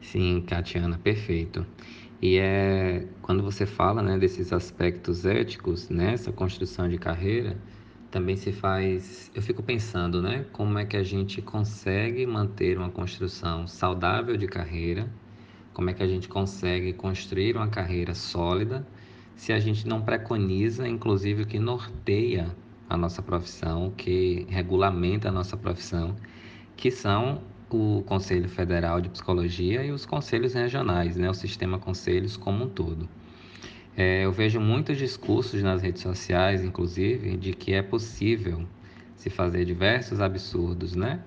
Sim, 0.02 0.42
Catiana, 0.46 0.98
perfeito. 0.98 1.66
E 2.20 2.38
é 2.38 3.06
quando 3.22 3.42
você 3.42 3.66
fala 3.66 4.02
né, 4.02 4.18
desses 4.18 4.52
aspectos 4.52 5.24
éticos 5.24 5.88
nessa 5.88 6.32
construção 6.32 6.88
de 6.88 6.98
carreira, 6.98 7.56
também 8.10 8.36
se 8.36 8.52
faz. 8.52 9.30
Eu 9.34 9.42
fico 9.42 9.62
pensando, 9.62 10.22
né, 10.22 10.46
como 10.52 10.78
é 10.78 10.84
que 10.84 10.96
a 10.96 11.02
gente 11.02 11.42
consegue 11.42 12.24
manter 12.26 12.78
uma 12.78 12.90
construção 12.90 13.66
saudável 13.66 14.36
de 14.36 14.46
carreira, 14.46 15.10
como 15.72 15.90
é 15.90 15.92
que 15.92 16.02
a 16.02 16.06
gente 16.06 16.28
consegue 16.28 16.92
construir 16.92 17.56
uma 17.56 17.68
carreira 17.68 18.14
sólida 18.14 18.86
se 19.36 19.52
a 19.52 19.58
gente 19.58 19.86
não 19.86 20.02
preconiza, 20.02 20.88
inclusive, 20.88 21.42
o 21.42 21.46
que 21.46 21.58
norteia 21.58 22.54
a 22.88 22.96
nossa 22.96 23.22
profissão, 23.22 23.88
o 23.88 23.90
que 23.92 24.46
regulamenta 24.48 25.28
a 25.28 25.32
nossa 25.32 25.56
profissão, 25.56 26.14
que 26.76 26.90
são 26.90 27.42
o 27.70 28.02
Conselho 28.06 28.48
Federal 28.48 29.00
de 29.00 29.08
Psicologia 29.08 29.84
e 29.84 29.90
os 29.90 30.06
conselhos 30.06 30.54
regionais, 30.54 31.16
né, 31.16 31.28
o 31.28 31.34
sistema 31.34 31.78
conselhos 31.78 32.36
como 32.36 32.64
um 32.64 32.68
todo. 32.68 33.08
É, 33.96 34.24
eu 34.24 34.32
vejo 34.32 34.60
muitos 34.60 34.98
discursos 34.98 35.62
nas 35.62 35.80
redes 35.80 36.02
sociais, 36.02 36.64
inclusive, 36.64 37.36
de 37.36 37.52
que 37.52 37.72
é 37.72 37.82
possível 37.82 38.66
se 39.16 39.30
fazer 39.30 39.64
diversos 39.64 40.20
absurdos, 40.20 40.96
né? 40.96 41.20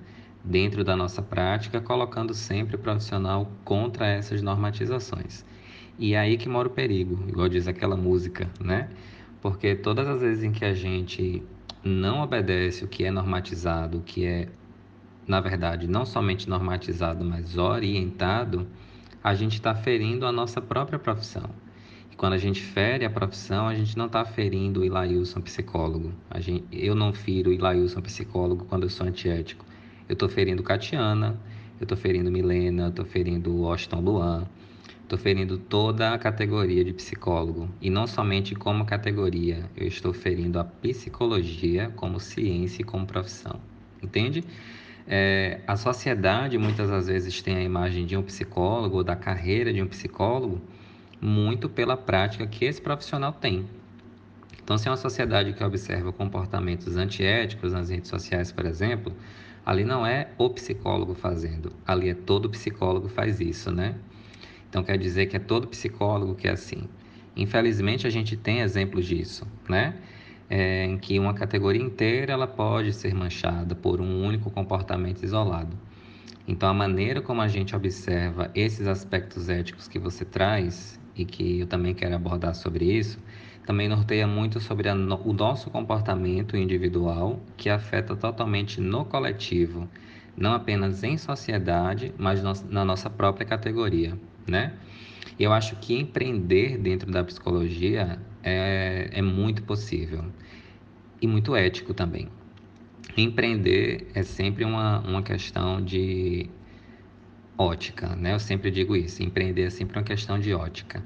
Dentro 0.43 0.83
da 0.83 0.95
nossa 0.95 1.21
prática, 1.21 1.79
colocando 1.79 2.33
sempre 2.33 2.75
o 2.75 2.79
profissional 2.79 3.49
contra 3.63 4.05
essas 4.07 4.41
normatizações. 4.41 5.45
E 5.99 6.13
é 6.13 6.19
aí 6.19 6.37
que 6.37 6.47
mora 6.47 6.67
o 6.67 6.71
perigo, 6.71 7.23
igual 7.27 7.49
diz 7.49 7.67
aquela 7.67 7.97
música, 7.97 8.49
né? 8.59 8.89
Porque 9.41 9.75
todas 9.75 10.07
as 10.07 10.21
vezes 10.21 10.43
em 10.43 10.51
que 10.51 10.63
a 10.63 10.73
gente 10.73 11.43
não 11.83 12.21
obedece 12.21 12.83
o 12.83 12.87
que 12.87 13.03
é 13.03 13.11
normatizado, 13.11 13.97
o 13.97 14.01
que 14.01 14.25
é, 14.25 14.47
na 15.27 15.39
verdade, 15.41 15.87
não 15.87 16.05
somente 16.05 16.47
normatizado, 16.47 17.25
mas 17.25 17.57
orientado, 17.57 18.67
a 19.23 19.33
gente 19.33 19.53
está 19.53 19.73
ferindo 19.73 20.25
a 20.25 20.31
nossa 20.31 20.61
própria 20.61 20.99
profissão. 20.99 21.49
E 22.11 22.15
quando 22.15 22.33
a 22.33 22.37
gente 22.37 22.61
fere 22.61 23.03
a 23.03 23.09
profissão, 23.09 23.67
a 23.67 23.73
gente 23.73 23.97
não 23.97 24.05
está 24.05 24.23
ferindo 24.23 24.81
o 24.81 24.85
Ilailson 24.85 25.41
psicólogo. 25.41 26.13
A 26.29 26.39
gente, 26.39 26.65
eu 26.71 26.93
não 26.93 27.11
firo 27.11 27.49
o 27.49 27.53
Ilailson 27.53 28.01
psicólogo 28.01 28.65
quando 28.65 28.83
eu 28.83 28.89
sou 28.89 29.07
antiético. 29.07 29.65
Eu 30.07 30.13
estou 30.13 30.29
ferindo 30.29 30.61
Catiana, 30.61 31.39
eu 31.79 31.85
estou 31.85 31.97
ferindo 31.97 32.31
Milena, 32.31 32.83
eu 32.83 32.89
estou 32.89 33.05
ferindo 33.05 33.53
Washington 33.55 33.99
Luan, 33.99 34.47
Estou 35.07 35.17
ferindo 35.17 35.57
toda 35.57 36.13
a 36.13 36.17
categoria 36.17 36.83
de 36.83 36.91
psicólogo 36.91 37.69
e 37.79 37.89
não 37.89 38.05
somente 38.05 38.53
como 38.53 38.85
categoria, 38.85 39.63
eu 39.73 39.87
estou 39.87 40.11
ferindo 40.11 40.59
a 40.59 40.65
psicologia 40.65 41.89
como 41.95 42.19
ciência 42.19 42.81
e 42.81 42.83
como 42.83 43.07
profissão. 43.07 43.57
Entende? 44.03 44.43
É, 45.07 45.61
a 45.65 45.77
sociedade 45.77 46.57
muitas 46.57 46.89
das 46.89 47.07
vezes 47.07 47.41
tem 47.41 47.55
a 47.55 47.63
imagem 47.63 48.05
de 48.05 48.17
um 48.17 48.21
psicólogo 48.21 48.97
ou 48.97 49.03
da 49.05 49.15
carreira 49.15 49.71
de 49.71 49.81
um 49.81 49.87
psicólogo 49.87 50.59
muito 51.21 51.69
pela 51.69 51.95
prática 51.95 52.45
que 52.45 52.65
esse 52.65 52.81
profissional 52.81 53.31
tem. 53.31 53.65
Então, 54.61 54.77
se 54.77 54.89
é 54.89 54.91
uma 54.91 54.97
sociedade 54.97 55.53
que 55.53 55.63
observa 55.63 56.11
comportamentos 56.11 56.97
antiéticos 56.97 57.71
nas 57.71 57.89
redes 57.89 58.09
sociais, 58.09 58.51
por 58.51 58.65
exemplo, 58.65 59.13
ali 59.65 59.85
não 59.85 60.05
é 60.05 60.31
o 60.37 60.49
psicólogo 60.49 61.15
fazendo, 61.15 61.71
ali 61.87 62.09
é 62.09 62.13
todo 62.13 62.49
psicólogo 62.49 63.07
faz 63.07 63.39
isso, 63.39 63.71
né? 63.71 63.95
Então 64.69 64.83
quer 64.83 64.97
dizer 64.97 65.27
que 65.27 65.35
é 65.35 65.39
todo 65.39 65.67
psicólogo 65.67 66.35
que 66.35 66.47
é 66.47 66.51
assim. 66.51 66.83
Infelizmente 67.35 68.05
a 68.07 68.09
gente 68.09 68.35
tem 68.35 68.59
exemplos 68.59 69.05
disso, 69.05 69.47
né? 69.69 69.95
É, 70.49 70.85
em 70.85 70.97
que 70.97 71.19
uma 71.19 71.33
categoria 71.33 71.81
inteira 71.81 72.33
ela 72.33 72.47
pode 72.47 72.93
ser 72.93 73.13
manchada 73.13 73.75
por 73.75 73.99
um 73.99 74.25
único 74.25 74.49
comportamento 74.49 75.23
isolado. 75.23 75.77
Então 76.47 76.69
a 76.69 76.73
maneira 76.73 77.21
como 77.21 77.41
a 77.41 77.47
gente 77.47 77.75
observa 77.75 78.49
esses 78.55 78.87
aspectos 78.87 79.49
éticos 79.49 79.87
que 79.87 79.99
você 79.99 80.23
traz 80.23 80.99
e 81.15 81.25
que 81.25 81.59
eu 81.59 81.67
também 81.67 81.93
quero 81.93 82.15
abordar 82.15 82.55
sobre 82.55 82.85
isso, 82.85 83.19
também 83.65 83.89
norteia 83.89 84.25
muito 84.25 84.59
sobre 84.61 84.91
no, 84.93 85.21
o 85.25 85.33
nosso 85.33 85.69
comportamento 85.69 86.55
individual 86.55 87.41
que 87.57 87.69
afeta 87.69 88.15
totalmente 88.15 88.79
no 88.79 89.03
coletivo, 89.03 89.89
não 90.37 90.53
apenas 90.53 91.03
em 91.03 91.17
sociedade, 91.17 92.13
mas 92.17 92.41
no, 92.41 92.53
na 92.69 92.85
nossa 92.85 93.09
própria 93.09 93.45
categoria 93.45 94.17
né? 94.47 94.73
Eu 95.39 95.53
acho 95.53 95.75
que 95.75 95.93
empreender 95.93 96.77
dentro 96.77 97.11
da 97.11 97.23
psicologia 97.23 98.19
é, 98.41 99.09
é 99.11 99.21
muito 99.21 99.61
possível 99.63 100.25
e 101.21 101.27
muito 101.27 101.55
ético 101.55 101.93
também. 101.93 102.27
Empreender 103.15 104.09
é 104.13 104.23
sempre 104.23 104.63
uma, 104.63 104.99
uma 104.99 105.21
questão 105.21 105.83
de 105.83 106.49
ótica, 107.57 108.15
né? 108.15 108.33
Eu 108.33 108.39
sempre 108.39 108.69
digo 108.69 108.95
isso, 108.95 109.23
empreender 109.23 109.63
é 109.63 109.69
sempre 109.69 109.97
uma 109.97 110.03
questão 110.03 110.39
de 110.39 110.53
ótica. 110.53 111.03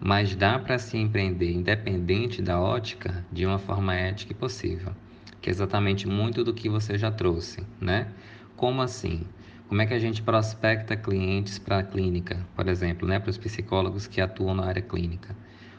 Mas 0.00 0.34
dá 0.34 0.58
para 0.58 0.78
se 0.78 0.96
empreender 0.96 1.52
independente 1.52 2.42
da 2.42 2.60
ótica 2.60 3.24
de 3.30 3.46
uma 3.46 3.58
forma 3.58 3.94
ética 3.94 4.32
e 4.32 4.34
possível, 4.34 4.92
que 5.40 5.48
é 5.48 5.52
exatamente 5.52 6.08
muito 6.08 6.42
do 6.42 6.52
que 6.52 6.68
você 6.68 6.98
já 6.98 7.10
trouxe, 7.10 7.64
né? 7.80 8.08
Como 8.56 8.82
assim? 8.82 9.22
Como 9.72 9.80
é 9.80 9.86
que 9.86 9.94
a 9.94 9.98
gente 9.98 10.20
prospecta 10.20 10.94
clientes 10.94 11.58
para 11.58 11.78
a 11.78 11.82
clínica, 11.82 12.38
por 12.54 12.68
exemplo, 12.68 13.08
né, 13.08 13.18
para 13.18 13.30
os 13.30 13.38
psicólogos 13.38 14.06
que 14.06 14.20
atuam 14.20 14.54
na 14.54 14.66
área 14.66 14.82
clínica? 14.82 15.34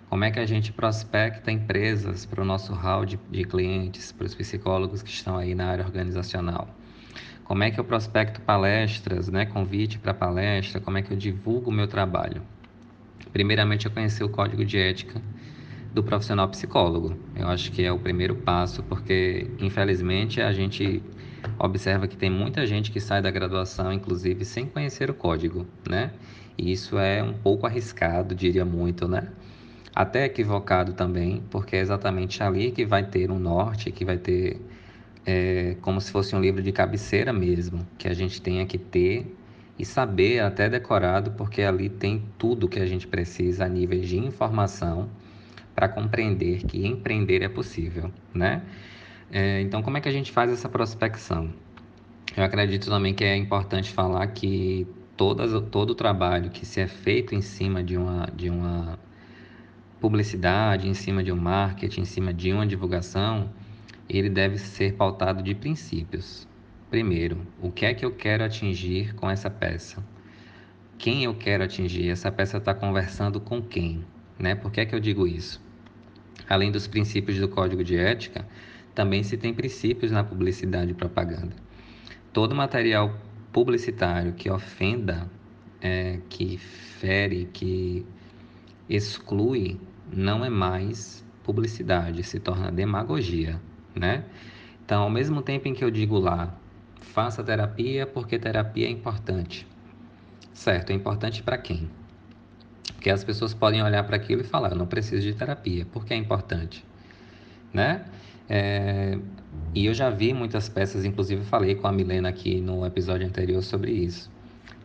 Como 0.09 0.23
é 0.23 0.31
que 0.31 0.39
a 0.39 0.47
gente 0.47 0.71
prospecta 0.73 1.51
empresas 1.51 2.25
para 2.25 2.41
o 2.41 2.43
nosso 2.43 2.73
hall 2.73 3.05
de, 3.05 3.19
de 3.29 3.43
clientes, 3.43 4.11
para 4.11 4.25
os 4.25 4.33
psicólogos 4.33 5.03
que 5.03 5.11
estão 5.11 5.37
aí 5.37 5.53
na 5.53 5.67
área 5.67 5.85
organizacional? 5.85 6.75
Como 7.43 7.63
é 7.63 7.69
que 7.69 7.79
eu 7.79 7.83
prospecto 7.83 8.41
palestras, 8.41 9.29
né, 9.29 9.45
convite 9.45 9.99
para 9.99 10.11
palestra? 10.11 10.81
Como 10.81 10.97
é 10.97 11.03
que 11.03 11.11
eu 11.11 11.17
divulgo 11.17 11.69
o 11.69 11.73
meu 11.73 11.87
trabalho? 11.87 12.41
Primeiramente, 13.31 13.85
eu 13.85 13.91
conhecer 13.91 14.23
o 14.23 14.29
código 14.29 14.65
de 14.65 14.79
ética 14.79 15.21
do 15.93 16.01
profissional 16.01 16.49
psicólogo. 16.49 17.15
Eu 17.35 17.47
acho 17.47 17.71
que 17.71 17.83
é 17.83 17.91
o 17.91 17.99
primeiro 17.99 18.37
passo, 18.37 18.81
porque 18.81 19.51
infelizmente 19.59 20.41
a 20.41 20.51
gente 20.51 21.03
observa 21.59 22.07
que 22.07 22.17
tem 22.17 22.29
muita 22.29 22.65
gente 22.65 22.91
que 22.91 22.99
sai 22.99 23.21
da 23.21 23.31
graduação, 23.31 23.91
inclusive, 23.91 24.45
sem 24.45 24.65
conhecer 24.65 25.09
o 25.09 25.13
código, 25.13 25.65
né? 25.89 26.11
E 26.57 26.71
isso 26.71 26.97
é 26.97 27.23
um 27.23 27.33
pouco 27.33 27.65
arriscado, 27.65 28.35
diria 28.35 28.65
muito, 28.65 29.07
né? 29.07 29.29
até 29.95 30.25
equivocado 30.25 30.93
também, 30.93 31.43
porque 31.51 31.75
é 31.75 31.79
exatamente 31.79 32.41
ali 32.41 32.71
que 32.71 32.85
vai 32.85 33.03
ter 33.03 33.29
um 33.29 33.37
norte, 33.37 33.91
que 33.91 34.03
vai 34.03 34.17
ter 34.17 34.59
é, 35.25 35.77
como 35.81 36.01
se 36.01 36.11
fosse 36.11 36.35
um 36.35 36.41
livro 36.41 36.61
de 36.61 36.71
cabeceira 36.71 37.31
mesmo, 37.31 37.85
que 37.97 38.07
a 38.07 38.13
gente 38.13 38.41
tenha 38.41 38.65
que 38.65 38.77
ter 38.77 39.35
e 39.77 39.85
saber 39.85 40.39
até 40.39 40.69
decorado, 40.69 41.31
porque 41.31 41.61
ali 41.61 41.89
tem 41.89 42.23
tudo 42.37 42.67
que 42.67 42.79
a 42.79 42.85
gente 42.85 43.07
precisa 43.07 43.65
a 43.65 43.69
nível 43.69 43.99
de 44.01 44.17
informação 44.17 45.09
para 45.75 45.87
compreender 45.87 46.63
que 46.63 46.85
empreender 46.85 47.41
é 47.41 47.49
possível, 47.49 48.11
né? 48.33 48.61
É, 49.31 49.61
então, 49.61 49.81
como 49.81 49.97
é 49.97 50.01
que 50.01 50.09
a 50.09 50.11
gente 50.11 50.31
faz 50.31 50.51
essa 50.51 50.69
prospecção? 50.69 51.53
Eu 52.35 52.43
acredito 52.43 52.89
também 52.89 53.13
que 53.13 53.23
é 53.23 53.35
importante 53.35 53.91
falar 53.91 54.25
que 54.27 54.87
todas, 55.15 55.51
todo 55.69 55.91
o 55.91 55.95
trabalho 55.95 56.49
que 56.49 56.65
se 56.65 56.81
é 56.81 56.87
feito 56.87 57.35
em 57.35 57.41
cima 57.41 57.83
de 57.83 57.97
uma, 57.97 58.27
de 58.35 58.49
uma 58.49 58.97
publicidade, 59.99 60.87
em 60.87 60.93
cima 60.93 61.23
de 61.23 61.31
um 61.31 61.37
marketing, 61.37 62.01
em 62.01 62.05
cima 62.05 62.33
de 62.33 62.51
uma 62.51 62.65
divulgação, 62.65 63.49
ele 64.09 64.29
deve 64.29 64.57
ser 64.57 64.93
pautado 64.93 65.41
de 65.41 65.55
princípios. 65.55 66.47
Primeiro, 66.89 67.47
o 67.61 67.71
que 67.71 67.85
é 67.85 67.93
que 67.93 68.05
eu 68.05 68.11
quero 68.11 68.43
atingir 68.43 69.15
com 69.15 69.29
essa 69.29 69.49
peça? 69.49 70.03
Quem 70.97 71.23
eu 71.23 71.33
quero 71.33 71.63
atingir? 71.63 72.09
Essa 72.09 72.31
peça 72.31 72.57
está 72.57 72.73
conversando 72.73 73.39
com 73.39 73.61
quem? 73.61 74.05
Né? 74.37 74.55
Por 74.55 74.71
que 74.71 74.81
é 74.81 74.85
que 74.85 74.93
eu 74.93 74.99
digo 74.99 75.25
isso? 75.25 75.61
Além 76.47 76.71
dos 76.71 76.87
princípios 76.87 77.39
do 77.39 77.47
código 77.47 77.83
de 77.83 77.97
ética, 77.97 78.45
também 78.93 79.23
se 79.23 79.37
tem 79.37 79.53
princípios 79.53 80.11
na 80.11 80.23
publicidade 80.23 80.91
e 80.91 80.93
propaganda. 80.93 81.55
Todo 82.31 82.55
material 82.55 83.15
publicitário 83.51 84.33
que 84.33 84.49
ofenda, 84.49 85.29
é, 85.81 86.19
que 86.29 86.57
fere, 86.57 87.49
que 87.53 88.05
exclui, 88.89 89.79
não 90.11 90.43
é 90.43 90.49
mais 90.49 91.23
publicidade, 91.43 92.23
se 92.23 92.39
torna 92.39 92.71
demagogia, 92.71 93.59
né? 93.95 94.23
Então, 94.85 95.03
ao 95.03 95.09
mesmo 95.09 95.41
tempo 95.41 95.67
em 95.67 95.73
que 95.73 95.83
eu 95.83 95.91
digo 95.91 96.19
lá, 96.19 96.55
faça 96.99 97.43
terapia 97.43 98.05
porque 98.07 98.39
terapia 98.39 98.87
é 98.87 98.89
importante. 98.89 99.67
Certo, 100.53 100.91
é 100.91 100.93
importante 100.93 101.43
para 101.43 101.57
quem? 101.57 101.89
Porque 102.93 103.09
as 103.09 103.23
pessoas 103.23 103.53
podem 103.53 103.83
olhar 103.83 104.03
para 104.03 104.15
aquilo 104.15 104.41
e 104.41 104.43
falar, 104.43 104.71
eu 104.71 104.77
não 104.77 104.85
preciso 104.85 105.21
de 105.21 105.33
terapia, 105.33 105.85
porque 105.91 106.13
é 106.13 106.17
importante, 106.17 106.85
né? 107.73 108.05
É, 108.49 109.17
e 109.73 109.85
eu 109.85 109.93
já 109.93 110.09
vi 110.09 110.33
muitas 110.33 110.69
peças, 110.69 111.05
inclusive 111.05 111.43
falei 111.45 111.75
com 111.75 111.87
a 111.87 111.91
Milena 111.91 112.29
aqui 112.29 112.59
no 112.59 112.85
episódio 112.85 113.25
anterior 113.25 113.61
sobre 113.63 113.91
isso, 113.91 114.31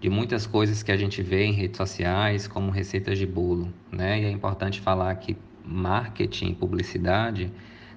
de 0.01 0.09
muitas 0.09 0.47
coisas 0.47 0.83
que 0.83 0.93
a 0.93 0.97
gente 0.97 1.23
vê 1.23 1.45
em 1.45 1.53
redes 1.53 1.77
sociais, 1.77 2.47
como 2.47 2.71
receitas 2.71 3.19
de 3.19 3.27
bolo, 3.27 3.73
né? 3.93 4.21
E 4.21 4.25
é 4.25 4.31
importante 4.31 4.81
falar 4.81 5.15
que 5.17 5.37
marketing, 5.65 6.55
publicidade, 6.55 7.53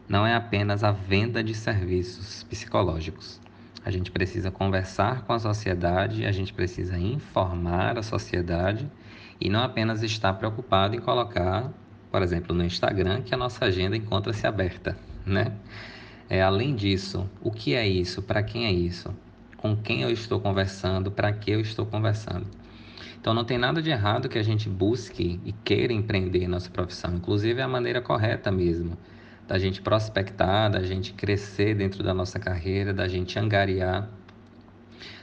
não 0.09 0.27
é 0.27 0.35
apenas 0.35 0.83
a 0.83 0.91
venda 0.91 1.43
de 1.43 1.53
serviços 1.53 2.43
psicológicos. 2.43 3.39
A 3.85 3.89
gente 3.89 4.11
precisa 4.11 4.51
conversar 4.51 5.23
com 5.23 5.33
a 5.33 5.39
sociedade, 5.39 6.25
a 6.25 6.31
gente 6.31 6.53
precisa 6.53 6.99
informar 6.99 7.97
a 7.97 8.03
sociedade 8.03 8.91
e 9.39 9.49
não 9.49 9.61
apenas 9.61 10.03
estar 10.03 10.33
preocupado 10.33 10.95
em 10.95 10.99
colocar, 10.99 11.71
por 12.11 12.21
exemplo, 12.21 12.53
no 12.53 12.63
Instagram, 12.63 13.21
que 13.21 13.33
a 13.33 13.37
nossa 13.37 13.65
agenda 13.65 13.95
encontra-se 13.95 14.45
aberta, 14.45 14.97
né? 15.25 15.53
É, 16.29 16.41
além 16.41 16.75
disso, 16.75 17.29
o 17.41 17.51
que 17.51 17.73
é 17.73 17.87
isso? 17.87 18.21
Para 18.21 18.41
quem 18.41 18.65
é 18.65 18.71
isso? 18.71 19.13
Com 19.57 19.75
quem 19.75 20.01
eu 20.01 20.09
estou 20.09 20.39
conversando? 20.39 21.11
Para 21.11 21.31
que 21.33 21.51
eu 21.51 21.59
estou 21.59 21.85
conversando? 21.85 22.47
Então 23.19 23.33
não 23.33 23.43
tem 23.43 23.57
nada 23.57 23.81
de 23.81 23.89
errado 23.89 24.27
que 24.27 24.39
a 24.39 24.43
gente 24.43 24.67
busque 24.67 25.39
e 25.45 25.51
queira 25.51 25.93
empreender 25.93 26.47
nossa 26.47 26.69
profissão. 26.69 27.13
Inclusive 27.13 27.59
é 27.59 27.63
a 27.63 27.67
maneira 27.67 28.01
correta 28.01 28.51
mesmo 28.51 28.97
da 29.47 29.59
gente 29.59 29.81
prospectar, 29.81 30.71
da 30.71 30.81
gente 30.81 31.13
crescer 31.13 31.75
dentro 31.75 32.01
da 32.01 32.13
nossa 32.13 32.39
carreira, 32.39 32.93
da 32.93 33.07
gente 33.07 33.37
angariar 33.37 34.09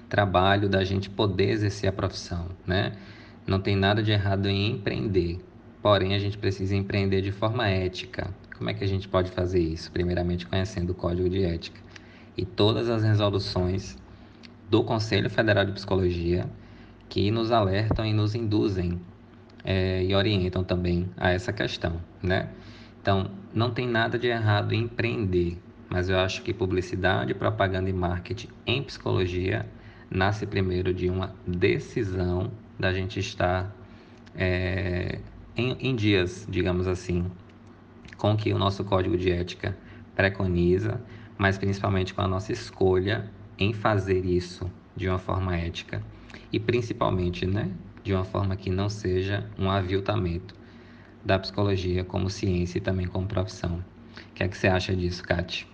trabalho, 0.08 0.68
da 0.68 0.84
gente 0.84 1.08
poder 1.08 1.50
exercer 1.50 1.88
a 1.88 1.92
profissão, 1.92 2.48
né? 2.66 2.92
Não 3.46 3.58
tem 3.58 3.74
nada 3.74 4.02
de 4.02 4.12
errado 4.12 4.46
em 4.46 4.72
empreender, 4.72 5.38
porém 5.82 6.14
a 6.14 6.18
gente 6.18 6.36
precisa 6.36 6.76
empreender 6.76 7.22
de 7.22 7.32
forma 7.32 7.68
ética. 7.68 8.30
Como 8.58 8.68
é 8.70 8.74
que 8.74 8.82
a 8.82 8.88
gente 8.88 9.06
pode 9.06 9.30
fazer 9.30 9.60
isso? 9.60 9.90
Primeiramente 9.92 10.44
conhecendo 10.44 10.90
o 10.90 10.94
Código 10.94 11.30
de 11.30 11.44
Ética 11.44 11.80
e 12.36 12.44
todas 12.44 12.90
as 12.90 13.04
resoluções 13.04 13.96
do 14.68 14.82
Conselho 14.82 15.30
Federal 15.30 15.64
de 15.64 15.70
Psicologia 15.70 16.44
que 17.08 17.30
nos 17.30 17.52
alertam 17.52 18.04
e 18.04 18.12
nos 18.12 18.34
induzem 18.34 19.00
é, 19.64 20.02
e 20.02 20.12
orientam 20.12 20.64
também 20.64 21.08
a 21.16 21.30
essa 21.30 21.52
questão, 21.52 22.00
né? 22.20 22.48
Então, 23.00 23.30
não 23.54 23.70
tem 23.70 23.86
nada 23.86 24.18
de 24.18 24.26
errado 24.26 24.74
em 24.74 24.82
empreender, 24.82 25.56
mas 25.88 26.08
eu 26.08 26.18
acho 26.18 26.42
que 26.42 26.52
publicidade, 26.52 27.34
propaganda 27.34 27.88
e 27.88 27.92
marketing 27.92 28.48
em 28.66 28.82
psicologia 28.82 29.64
nasce 30.10 30.44
primeiro 30.46 30.92
de 30.92 31.08
uma 31.08 31.32
decisão 31.46 32.50
da 32.76 32.92
gente 32.92 33.20
estar 33.20 33.72
é, 34.34 35.20
em, 35.56 35.76
em 35.78 35.94
dias, 35.94 36.44
digamos 36.50 36.88
assim, 36.88 37.24
com 38.18 38.36
que 38.36 38.52
o 38.52 38.58
nosso 38.58 38.84
código 38.84 39.16
de 39.16 39.30
ética 39.30 39.74
preconiza, 40.14 41.00
mas 41.38 41.56
principalmente 41.56 42.12
com 42.12 42.20
a 42.20 42.28
nossa 42.28 42.52
escolha 42.52 43.30
em 43.58 43.72
fazer 43.72 44.26
isso 44.26 44.70
de 44.94 45.08
uma 45.08 45.18
forma 45.18 45.56
ética 45.56 46.02
e 46.52 46.58
principalmente, 46.58 47.46
né, 47.46 47.70
de 48.02 48.12
uma 48.12 48.24
forma 48.24 48.56
que 48.56 48.68
não 48.68 48.88
seja 48.88 49.48
um 49.58 49.70
aviltamento 49.70 50.54
da 51.24 51.38
psicologia 51.38 52.04
como 52.04 52.28
ciência 52.28 52.78
e 52.78 52.80
também 52.80 53.06
como 53.06 53.26
profissão. 53.26 53.84
O 54.30 54.34
que 54.34 54.42
é 54.42 54.48
que 54.48 54.56
você 54.56 54.66
acha 54.66 54.94
disso, 54.94 55.22
Kate? 55.22 55.68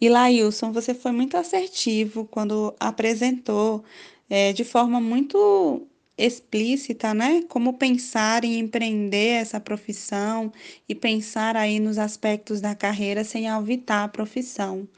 E 0.00 0.08
Lailson, 0.08 0.72
você 0.72 0.94
foi 0.94 1.12
muito 1.12 1.36
assertivo 1.36 2.26
quando 2.26 2.74
apresentou 2.78 3.84
é, 4.28 4.52
de 4.52 4.64
forma 4.64 5.00
muito 5.00 5.86
explícita, 6.18 7.12
né? 7.14 7.42
Como 7.48 7.74
pensar 7.74 8.44
em 8.44 8.58
empreender 8.58 9.40
essa 9.40 9.60
profissão 9.60 10.52
e 10.88 10.94
pensar 10.94 11.56
aí 11.56 11.78
nos 11.80 11.98
aspectos 11.98 12.60
da 12.60 12.74
carreira 12.74 13.24
sem 13.24 13.48
alvitar 13.48 14.04
a 14.04 14.08
profissão. 14.08 14.88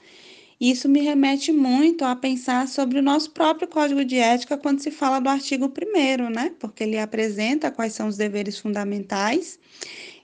Isso 0.60 0.88
me 0.88 1.00
remete 1.00 1.52
muito 1.52 2.04
a 2.04 2.16
pensar 2.16 2.66
sobre 2.66 2.98
o 2.98 3.02
nosso 3.02 3.30
próprio 3.30 3.68
código 3.68 4.04
de 4.04 4.16
ética 4.16 4.58
quando 4.58 4.80
se 4.80 4.90
fala 4.90 5.20
do 5.20 5.28
artigo 5.28 5.66
1, 5.66 6.30
né? 6.30 6.52
Porque 6.58 6.82
ele 6.82 6.98
apresenta 6.98 7.70
quais 7.70 7.92
são 7.92 8.08
os 8.08 8.16
deveres 8.16 8.58
fundamentais 8.58 9.58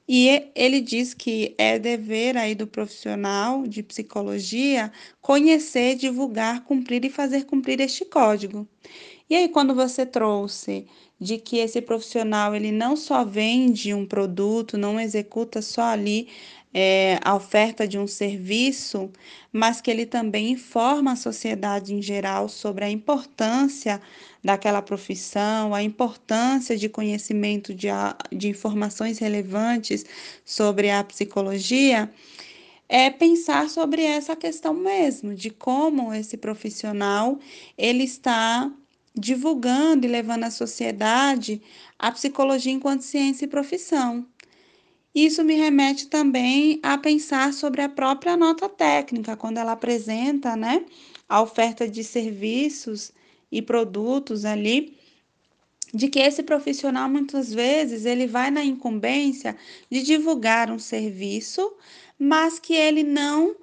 e 0.09 0.51
ele 0.55 0.81
diz 0.81 1.15
que 1.15 1.55
é 1.57 1.79
dever 1.79 2.37
aí 2.37 2.55
do 2.55 2.67
profissional 2.67 3.67
de 3.67 3.83
psicologia 3.83 4.93
conhecer, 5.21 5.97
divulgar, 5.97 6.65
cumprir 6.65 7.05
e 7.05 7.11
fazer 7.11 7.45
cumprir 7.45 7.81
este 7.81 8.05
código. 8.05 8.69
E 9.29 9.35
aí, 9.35 9.49
quando 9.49 9.75
você 9.75 10.05
trouxe 10.05 10.87
de 11.19 11.39
que 11.39 11.59
esse 11.59 11.81
profissional 11.81 12.55
ele 12.55 12.71
não 12.71 12.97
só 12.97 13.25
vende 13.25 13.95
um 13.95 14.05
produto, 14.07 14.77
não 14.77 15.01
executa 15.01 15.63
só 15.63 15.83
ali 15.83 16.29
é, 16.75 17.19
a 17.25 17.35
oferta 17.35 17.87
de 17.87 17.99
um 17.99 18.07
serviço, 18.07 19.11
mas 19.53 19.81
que 19.81 19.91
ele 19.91 20.05
também 20.05 20.51
informa 20.51 21.13
a 21.13 21.17
sociedade 21.17 21.95
em 21.95 22.03
geral 22.03 22.49
sobre 22.49 22.85
a 22.85 22.91
importância 22.91 24.03
daquela 24.43 24.83
profissão, 24.83 25.73
a 25.73 25.83
importância 25.83 26.77
de 26.77 26.89
conhecimento 26.89 27.73
de, 27.73 27.89
de 28.33 28.49
informações 28.49 29.19
relevantes 29.19 30.05
sobre 30.45 30.91
a 30.91 31.03
psicologia, 31.05 32.13
é 32.89 33.09
pensar 33.09 33.71
sobre 33.71 34.03
essa 34.03 34.37
questão 34.37 34.75
mesmo, 34.75 35.35
de 35.35 35.51
como 35.51 36.13
esse 36.13 36.37
profissional 36.37 37.39
ele 37.79 38.05
está 38.05 38.71
divulgando 39.15 40.07
e 40.07 40.11
levando 40.11 40.45
à 40.45 40.51
sociedade 40.51 41.63
a 41.99 42.11
psicologia 42.11 42.73
enquanto 42.73 43.03
ciência 43.03 43.45
e 43.45 43.49
profissão. 43.49 44.27
Isso 45.15 45.45
me 45.45 45.55
remete 45.55 46.09
também 46.09 46.81
a 46.83 46.99
pensar 46.99 47.53
sobre 47.53 47.81
a 47.81 47.89
própria 47.89 48.37
nota 48.37 48.69
técnica, 48.69 49.37
quando 49.37 49.59
ela 49.59 49.73
apresenta 49.73 50.57
né, 50.57 50.85
a 51.29 51.41
oferta 51.41 51.89
de 51.89 52.03
serviços 52.03 53.13
e 53.51 53.63
produtos 53.63 54.45
ali, 54.45 54.99
de 55.95 56.09
que 56.09 56.19
esse 56.19 56.43
profissional 56.43 57.09
muitas 57.09 57.55
vezes 57.55 58.05
ele 58.05 58.27
vai 58.27 58.51
na 58.51 58.65
incumbência 58.65 59.57
de 59.89 60.03
divulgar 60.03 60.69
um 60.69 60.81
serviço, 60.81 61.73
mas 62.19 62.59
que 62.59 62.75
ele 62.75 63.05
não 63.05 63.55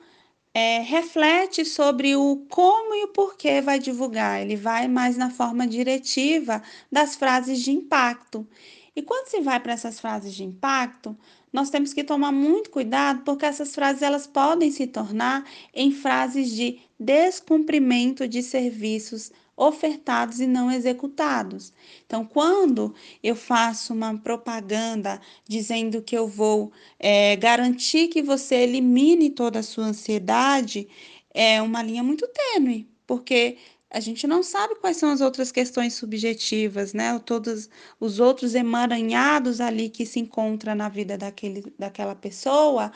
é, 0.53 0.79
reflete 0.79 1.63
sobre 1.63 2.15
o 2.15 2.45
como 2.49 2.93
e 2.95 3.05
o 3.05 3.09
porquê 3.09 3.61
vai 3.61 3.79
divulgar. 3.79 4.41
Ele 4.41 4.55
vai 4.55 4.87
mais 4.87 5.17
na 5.17 5.29
forma 5.29 5.65
diretiva 5.65 6.61
das 6.91 7.15
frases 7.15 7.61
de 7.61 7.71
impacto. 7.71 8.47
E 8.95 9.01
quando 9.01 9.27
se 9.27 9.39
vai 9.39 9.59
para 9.59 9.73
essas 9.73 9.99
frases 9.99 10.33
de 10.33 10.43
impacto, 10.43 11.17
nós 11.51 11.69
temos 11.69 11.93
que 11.93 12.03
tomar 12.03 12.31
muito 12.31 12.69
cuidado 12.69 13.23
porque 13.23 13.45
essas 13.45 13.73
frases 13.73 14.01
elas 14.01 14.27
podem 14.27 14.71
se 14.71 14.87
tornar 14.87 15.45
em 15.73 15.91
frases 15.91 16.49
de 16.49 16.79
descumprimento 16.99 18.27
de 18.27 18.43
serviços 18.43 19.31
ofertados 19.55 20.39
e 20.39 20.47
não 20.47 20.71
executados. 20.71 21.73
Então, 22.05 22.25
quando 22.25 22.93
eu 23.21 23.35
faço 23.35 23.93
uma 23.93 24.17
propaganda 24.17 25.21
dizendo 25.47 26.01
que 26.01 26.17
eu 26.17 26.27
vou 26.27 26.71
é, 26.99 27.35
garantir 27.35 28.07
que 28.07 28.21
você 28.21 28.55
elimine 28.55 29.29
toda 29.29 29.59
a 29.59 29.63
sua 29.63 29.85
ansiedade, 29.85 30.87
é 31.33 31.61
uma 31.61 31.81
linha 31.83 32.03
muito 32.03 32.27
tênue, 32.27 32.89
porque 33.05 33.57
a 33.89 33.99
gente 33.99 34.25
não 34.25 34.41
sabe 34.41 34.75
quais 34.75 34.95
são 34.97 35.11
as 35.11 35.19
outras 35.19 35.51
questões 35.51 35.93
subjetivas, 35.93 36.93
né? 36.93 37.19
Todos 37.19 37.69
os 37.99 38.19
outros 38.21 38.55
emaranhados 38.55 39.59
ali 39.59 39.89
que 39.89 40.05
se 40.05 40.19
encontram 40.19 40.73
na 40.73 40.87
vida 40.87 41.17
daquele, 41.17 41.61
daquela 41.77 42.15
pessoa. 42.15 42.91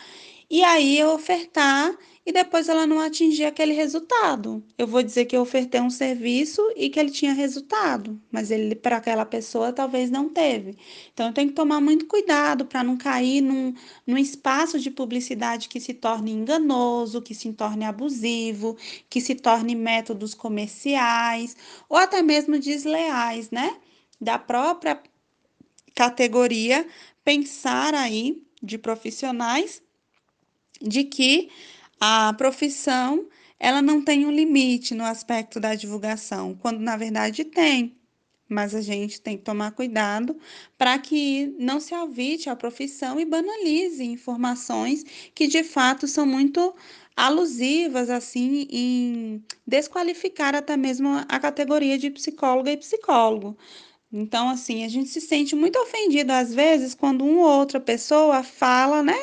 E 0.50 0.64
aí 0.64 0.98
eu 0.98 1.10
ofertar 1.10 1.98
e 2.26 2.32
depois 2.32 2.68
ela 2.68 2.88
não 2.88 3.00
atingir 3.00 3.46
aquele 3.46 3.74
resultado. 3.74 4.64
Eu 4.78 4.88
vou 4.88 5.04
dizer 5.04 5.26
que 5.26 5.38
eu 5.38 5.42
ofertei 5.42 5.80
um 5.80 5.92
serviço 5.92 6.62
e 6.76 6.90
que 6.90 7.00
ele 7.00 7.12
tinha 7.12 7.34
resultado, 7.34 8.20
mas 8.32 8.50
ele 8.50 8.74
para 8.74 8.98
aquela 8.98 9.26
pessoa 9.26 9.72
talvez 9.72 10.10
não 10.10 10.28
teve. 10.30 10.76
Então 11.14 11.28
eu 11.28 11.34
tenho 11.34 11.50
que 11.50 11.54
tomar 11.54 11.80
muito 11.80 12.08
cuidado 12.08 12.66
para 12.66 12.84
não 12.84 12.98
cair 12.98 13.42
num, 13.42 13.76
num 14.08 14.18
espaço 14.18 14.80
de 14.80 14.90
publicidade 14.90 15.70
que 15.70 15.80
se 15.80 15.94
torne 15.94 16.32
enganoso, 16.32 17.22
que 17.22 17.36
se 17.36 17.54
torne 17.54 17.86
abusivo, 17.86 18.76
que 19.08 19.22
se 19.22 19.36
torne 19.36 19.76
métodos 19.76 20.34
comerciais 20.34 21.56
ou 21.88 21.96
até 21.98 22.24
mesmo 22.24 22.58
desleais, 22.58 23.52
né? 23.52 23.78
Da 24.20 24.40
própria 24.40 25.00
categoria 25.94 26.88
pensar 27.24 27.94
aí 27.94 28.44
de 28.64 28.80
profissionais 28.80 29.84
de 30.82 31.04
que 31.04 31.50
a 32.00 32.34
profissão 32.34 33.28
ela 33.60 33.82
não 33.82 34.02
tem 34.02 34.26
um 34.26 34.32
limite 34.32 34.94
no 34.94 35.04
aspecto 35.06 35.60
da 35.60 35.76
divulgação, 35.76 36.56
quando 36.56 36.80
na 36.80 36.98
verdade 36.98 37.46
tem. 37.46 37.96
Mas 38.48 38.76
a 38.76 38.82
gente 38.82 39.20
tem 39.20 39.38
que 39.38 39.44
tomar 39.44 39.72
cuidado 39.72 40.38
para 40.78 41.00
que 41.00 41.56
não 41.58 41.80
se 41.80 41.96
alvite 41.96 42.50
a 42.50 42.56
profissão 42.56 43.20
e 43.20 43.26
banalize 43.26 44.04
informações 44.04 45.04
que 45.34 45.48
de 45.48 45.64
fato 45.64 46.08
são 46.08 46.28
muito 46.28 46.76
alusivas 47.16 48.10
assim 48.10 48.68
em 48.70 49.44
desqualificar 49.66 50.54
até 50.54 50.78
mesmo 50.78 51.10
a 51.28 51.40
categoria 51.40 51.98
de 51.98 52.12
psicóloga 52.12 52.72
e 52.72 52.78
psicólogo. 52.78 53.58
Então, 54.12 54.48
assim, 54.50 54.86
a 54.86 54.88
gente 54.90 55.10
se 55.10 55.22
sente 55.22 55.56
muito 55.56 55.78
ofendido 55.80 56.32
às 56.32 56.54
vezes 56.54 56.94
quando 56.94 57.26
uma 57.26 57.48
ou 57.48 57.60
outra 57.60 57.80
pessoa 57.80 58.44
fala, 58.44 59.02
né? 59.04 59.18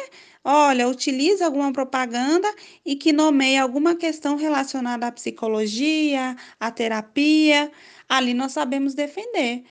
Olha, 0.45 0.89
utiliza 0.89 1.45
alguma 1.45 1.73
propaganda 1.73 2.53
e 2.85 2.97
que 2.97 3.13
nomeie 3.13 3.59
alguma 3.59 3.95
questão 3.95 4.37
relacionada 4.37 5.07
à 5.07 5.13
psicologia, 5.13 6.37
à 6.59 6.71
terapia, 6.71 7.71
ali 8.09 8.35
nós 8.35 8.53
sabemos 8.53 8.95
defender. 8.95 9.65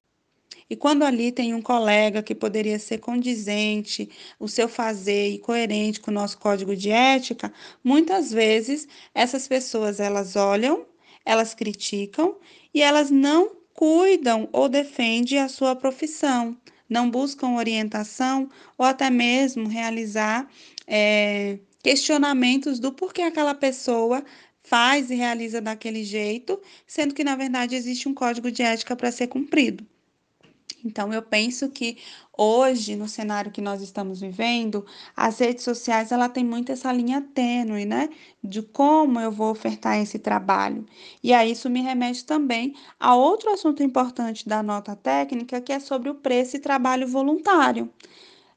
E 0.69 0.75
quando 0.75 1.03
ali 1.03 1.33
tem 1.33 1.53
um 1.53 1.61
colega 1.61 2.23
que 2.23 2.33
poderia 2.33 2.79
ser 2.79 2.99
condizente, 2.99 4.09
o 4.39 4.47
seu 4.47 4.69
fazer 4.69 5.29
e 5.29 5.37
coerente 5.37 5.99
com 5.99 6.11
o 6.11 6.13
nosso 6.13 6.37
código 6.37 6.75
de 6.75 6.89
ética, 6.89 7.53
muitas 7.83 8.31
vezes 8.31 8.87
essas 9.13 9.49
pessoas 9.49 9.99
elas 9.99 10.37
olham, 10.37 10.85
elas 11.25 11.53
criticam 11.53 12.37
e 12.73 12.81
elas 12.81 13.11
não 13.11 13.51
cuidam 13.73 14.47
ou 14.53 14.69
defendem 14.69 15.39
a 15.39 15.49
sua 15.49 15.75
profissão 15.75 16.57
não 16.91 17.09
buscam 17.09 17.55
orientação 17.55 18.49
ou 18.77 18.85
até 18.85 19.09
mesmo 19.09 19.69
realizar 19.69 20.45
é, 20.85 21.57
questionamentos 21.81 22.79
do 22.79 22.91
porquê 22.91 23.21
aquela 23.21 23.55
pessoa 23.55 24.23
faz 24.61 25.09
e 25.09 25.15
realiza 25.15 25.61
daquele 25.61 26.03
jeito, 26.03 26.61
sendo 26.85 27.15
que 27.15 27.23
na 27.23 27.35
verdade 27.37 27.75
existe 27.75 28.09
um 28.09 28.13
código 28.13 28.51
de 28.51 28.61
ética 28.61 28.93
para 28.93 29.09
ser 29.09 29.27
cumprido. 29.27 29.87
Então, 30.83 31.13
eu 31.13 31.21
penso 31.21 31.69
que 31.69 31.97
hoje, 32.37 32.95
no 32.95 33.07
cenário 33.07 33.51
que 33.51 33.61
nós 33.61 33.81
estamos 33.81 34.19
vivendo, 34.19 34.85
as 35.15 35.39
redes 35.39 35.63
sociais 35.63 36.11
ela 36.11 36.27
tem 36.27 36.43
muito 36.43 36.71
essa 36.71 36.91
linha 36.91 37.21
tênue, 37.33 37.85
né? 37.85 38.09
De 38.43 38.61
como 38.61 39.19
eu 39.19 39.31
vou 39.31 39.51
ofertar 39.51 39.97
esse 39.99 40.17
trabalho. 40.19 40.85
E 41.23 41.33
aí 41.33 41.51
isso 41.51 41.69
me 41.69 41.81
remete 41.81 42.25
também 42.25 42.75
a 42.99 43.15
outro 43.15 43.51
assunto 43.51 43.83
importante 43.83 44.47
da 44.47 44.63
nota 44.63 44.95
técnica, 44.95 45.61
que 45.61 45.71
é 45.73 45.79
sobre 45.79 46.09
o 46.09 46.15
preço 46.15 46.57
e 46.57 46.59
trabalho 46.59 47.07
voluntário. 47.07 47.89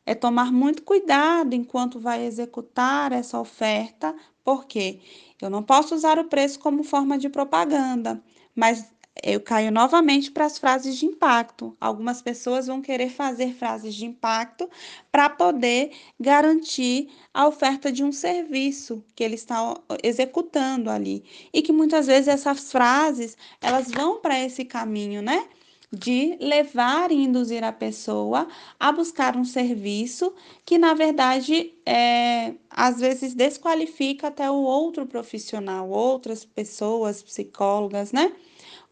É 0.06 0.14
tomar 0.14 0.52
muito 0.52 0.82
cuidado 0.82 1.54
enquanto 1.54 1.98
vai 2.00 2.24
executar 2.24 3.12
essa 3.12 3.38
oferta, 3.40 4.14
porque 4.44 5.00
eu 5.40 5.50
não 5.50 5.62
posso 5.62 5.94
usar 5.94 6.18
o 6.18 6.24
preço 6.24 6.58
como 6.58 6.84
forma 6.84 7.18
de 7.18 7.28
propaganda, 7.28 8.22
mas 8.54 8.93
eu 9.22 9.40
caio 9.40 9.70
novamente 9.70 10.30
para 10.30 10.44
as 10.44 10.58
frases 10.58 10.96
de 10.96 11.06
impacto. 11.06 11.76
Algumas 11.80 12.20
pessoas 12.20 12.66
vão 12.66 12.82
querer 12.82 13.10
fazer 13.10 13.54
frases 13.54 13.94
de 13.94 14.04
impacto 14.04 14.68
para 15.12 15.30
poder 15.30 15.92
garantir 16.18 17.08
a 17.32 17.46
oferta 17.46 17.92
de 17.92 18.02
um 18.02 18.10
serviço 18.10 19.04
que 19.14 19.22
ele 19.22 19.36
está 19.36 19.76
executando 20.02 20.90
ali. 20.90 21.24
E 21.52 21.62
que 21.62 21.72
muitas 21.72 22.06
vezes 22.06 22.28
essas 22.28 22.72
frases, 22.72 23.36
elas 23.60 23.90
vão 23.90 24.20
para 24.20 24.38
esse 24.40 24.64
caminho, 24.64 25.22
né? 25.22 25.46
de 25.94 26.36
levar 26.40 27.12
e 27.12 27.14
induzir 27.14 27.62
a 27.62 27.72
pessoa 27.72 28.48
a 28.78 28.90
buscar 28.90 29.36
um 29.36 29.44
serviço 29.44 30.34
que, 30.64 30.76
na 30.76 30.92
verdade, 30.92 31.72
é, 31.86 32.54
às 32.68 33.00
vezes 33.00 33.34
desqualifica 33.34 34.26
até 34.26 34.50
o 34.50 34.54
outro 34.54 35.06
profissional, 35.06 35.88
outras 35.88 36.44
pessoas, 36.44 37.22
psicólogas, 37.22 38.10
né? 38.12 38.32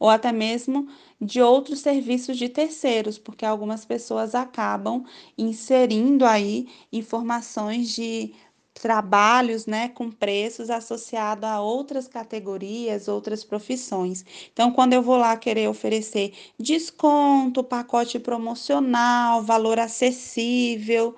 Ou 0.02 0.08
até 0.10 0.32
mesmo 0.32 0.88
de 1.20 1.40
outros 1.40 1.78
serviços 1.78 2.36
de 2.36 2.48
terceiros, 2.48 3.18
porque 3.18 3.46
algumas 3.46 3.84
pessoas 3.84 4.34
acabam 4.34 5.04
inserindo 5.38 6.26
aí 6.26 6.66
informações 6.92 7.94
de 7.94 8.34
trabalhos, 8.74 9.64
né, 9.64 9.88
com 9.90 10.10
preços 10.10 10.70
associados 10.70 11.48
a 11.48 11.60
outras 11.60 12.08
categorias, 12.08 13.06
outras 13.06 13.44
profissões. 13.44 14.24
Então, 14.52 14.72
quando 14.72 14.92
eu 14.92 15.02
vou 15.02 15.16
lá 15.16 15.36
querer 15.36 15.68
oferecer 15.68 16.32
desconto, 16.58 17.62
pacote 17.62 18.18
promocional, 18.18 19.40
valor 19.40 19.78
acessível, 19.78 21.14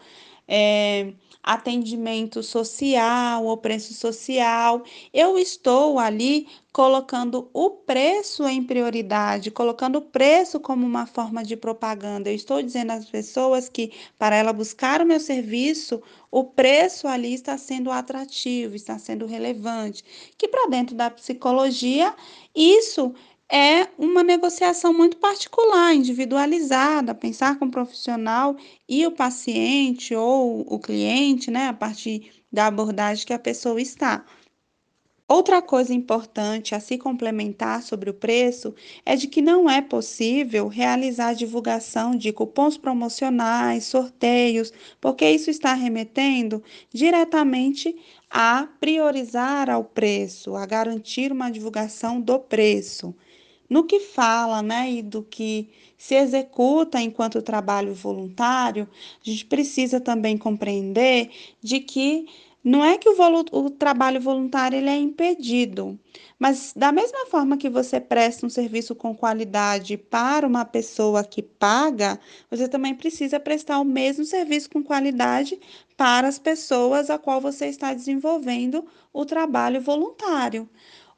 é, 0.48 1.12
atendimento 1.42 2.42
social 2.42 3.44
ou 3.44 3.56
preço 3.58 3.92
social, 3.92 4.82
eu 5.12 5.38
estou 5.38 5.98
ali 5.98 6.46
colocando 6.72 7.48
o 7.52 7.70
preço 7.70 8.48
em 8.48 8.62
prioridade, 8.62 9.50
colocando 9.50 9.96
o 9.96 10.02
preço 10.02 10.58
como 10.58 10.84
uma 10.84 11.06
forma 11.06 11.44
de 11.44 11.56
propaganda. 11.56 12.30
Eu 12.30 12.34
estou 12.34 12.60
dizendo 12.62 12.90
às 12.92 13.04
pessoas 13.04 13.68
que 13.68 13.92
para 14.18 14.34
ela 14.36 14.52
buscar 14.52 15.00
o 15.00 15.06
meu 15.06 15.20
serviço, 15.20 16.02
o 16.30 16.42
preço 16.42 17.06
ali 17.06 17.34
está 17.34 17.56
sendo 17.56 17.92
atrativo, 17.92 18.74
está 18.74 18.98
sendo 18.98 19.26
relevante. 19.26 20.02
Que 20.36 20.48
para 20.48 20.68
dentro 20.68 20.96
da 20.96 21.10
psicologia, 21.10 22.12
isso 22.54 23.14
é 23.54 23.86
uma 23.96 24.24
negociação 24.24 24.92
muito 24.92 25.16
particular, 25.18 25.94
individualizada, 25.94 27.14
pensar 27.14 27.56
com 27.56 27.66
o 27.66 27.70
profissional 27.70 28.56
e 28.88 29.06
o 29.06 29.12
paciente 29.12 30.12
ou 30.12 30.62
o 30.62 30.76
cliente, 30.76 31.52
né, 31.52 31.68
a 31.68 31.72
partir 31.72 32.32
da 32.52 32.66
abordagem 32.66 33.24
que 33.24 33.32
a 33.32 33.38
pessoa 33.38 33.80
está. 33.80 34.24
Outra 35.28 35.62
coisa 35.62 35.94
importante 35.94 36.74
a 36.74 36.80
se 36.80 36.98
complementar 36.98 37.80
sobre 37.80 38.10
o 38.10 38.14
preço 38.14 38.74
é 39.06 39.14
de 39.14 39.28
que 39.28 39.40
não 39.40 39.70
é 39.70 39.80
possível 39.80 40.66
realizar 40.66 41.32
divulgação 41.34 42.16
de 42.16 42.32
cupons 42.32 42.76
promocionais, 42.76 43.84
sorteios, 43.84 44.72
porque 45.00 45.30
isso 45.30 45.48
está 45.48 45.74
remetendo 45.74 46.60
diretamente 46.92 47.94
a 48.28 48.66
priorizar 48.80 49.70
ao 49.70 49.84
preço, 49.84 50.56
a 50.56 50.66
garantir 50.66 51.30
uma 51.30 51.50
divulgação 51.50 52.20
do 52.20 52.40
preço 52.40 53.14
no 53.68 53.84
que 53.84 54.00
fala, 54.00 54.62
né, 54.62 54.90
e 54.90 55.02
do 55.02 55.22
que 55.22 55.70
se 55.96 56.14
executa 56.14 57.00
enquanto 57.00 57.42
trabalho 57.42 57.94
voluntário, 57.94 58.88
a 59.24 59.30
gente 59.30 59.46
precisa 59.46 60.00
também 60.00 60.36
compreender 60.36 61.30
de 61.62 61.80
que 61.80 62.26
não 62.64 62.82
é 62.82 62.96
que 62.96 63.08
o, 63.08 63.14
o, 63.52 63.68
trabalho 63.68 64.18
voluntário 64.18 64.78
ele 64.78 64.88
é 64.88 64.96
impedido, 64.96 65.98
mas 66.38 66.72
da 66.74 66.90
mesma 66.90 67.26
forma 67.26 67.58
que 67.58 67.68
você 67.68 68.00
presta 68.00 68.46
um 68.46 68.48
serviço 68.48 68.94
com 68.94 69.14
qualidade 69.14 69.98
para 69.98 70.46
uma 70.46 70.64
pessoa 70.64 71.22
que 71.22 71.42
paga, 71.42 72.18
você 72.50 72.66
também 72.66 72.94
precisa 72.94 73.38
prestar 73.38 73.78
o 73.80 73.84
mesmo 73.84 74.24
serviço 74.24 74.70
com 74.70 74.82
qualidade 74.82 75.60
para 75.94 76.26
as 76.26 76.38
pessoas 76.38 77.10
a 77.10 77.18
qual 77.18 77.38
você 77.38 77.66
está 77.66 77.92
desenvolvendo 77.92 78.86
o 79.12 79.26
trabalho 79.26 79.82
voluntário. 79.82 80.66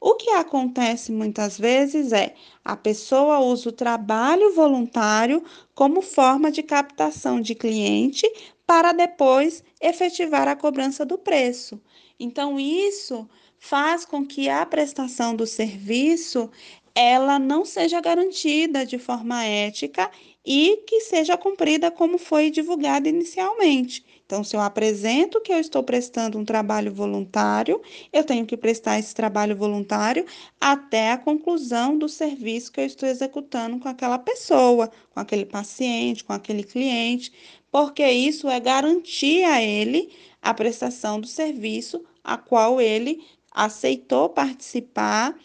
O 0.09 0.15
que 0.15 0.31
acontece 0.31 1.11
muitas 1.11 1.59
vezes 1.59 2.13
é 2.13 2.33
a 2.65 2.77
pessoa 2.77 3.41
usa 3.41 3.71
o 3.71 3.73
trabalho 3.73 4.55
voluntário 4.55 5.43
como 5.75 6.01
forma 6.01 6.49
de 6.49 6.63
captação 6.63 7.41
de 7.41 7.57
cliente 7.57 8.25
para 8.65 8.93
depois 8.93 9.65
efetivar 9.81 10.47
a 10.47 10.55
cobrança 10.55 11.05
do 11.05 11.19
preço. 11.19 11.83
Então, 12.21 12.57
isso 12.57 13.29
faz 13.59 14.05
com 14.05 14.25
que 14.25 14.49
a 14.49 14.65
prestação 14.65 15.35
do 15.35 15.45
serviço 15.45 16.49
ela 16.95 17.37
não 17.37 17.65
seja 17.65 18.01
garantida 18.01 18.87
de 18.87 18.99
forma 18.99 19.43
ética 19.45 20.09
e 20.45 20.85
que 20.87 21.01
seja 21.01 21.37
cumprida 21.37 21.91
como 21.91 22.17
foi 22.17 22.49
divulgado 22.49 23.09
inicialmente. 23.09 24.06
Então, 24.27 24.43
se 24.43 24.57
eu 24.57 24.61
apresento 24.61 25.41
que 25.41 25.53
eu 25.53 25.59
estou 25.61 25.85
prestando 25.85 26.37
um 26.37 26.45
trabalho 26.45 26.93
voluntário, 26.93 27.81
eu 28.13 28.25
tenho 28.25 28.45
que 28.45 28.57
prestar 28.57 28.99
esse 28.99 29.15
trabalho 29.15 29.57
voluntário 29.57 30.27
até 30.61 31.13
a 31.13 31.19
conclusão 31.19 31.97
do 31.97 32.09
serviço 32.09 32.73
que 32.73 32.81
eu 32.81 32.85
estou 32.85 33.09
executando 33.09 33.79
com 33.79 33.89
aquela 33.89 34.19
pessoa, 34.19 34.91
com 35.15 35.21
aquele 35.21 35.47
paciente, 35.47 36.25
com 36.25 36.33
aquele 36.33 36.65
cliente, 36.65 37.33
porque 37.71 38.05
isso 38.11 38.49
é 38.49 38.59
garantir 38.59 39.45
a 39.45 39.63
ele 39.63 40.11
a 40.43 40.53
prestação 40.53 41.21
do 41.21 41.27
serviço 41.29 42.05
a 42.25 42.37
qual 42.37 42.81
ele 42.81 43.25
aceitou 43.53 44.29
participar 44.29 45.39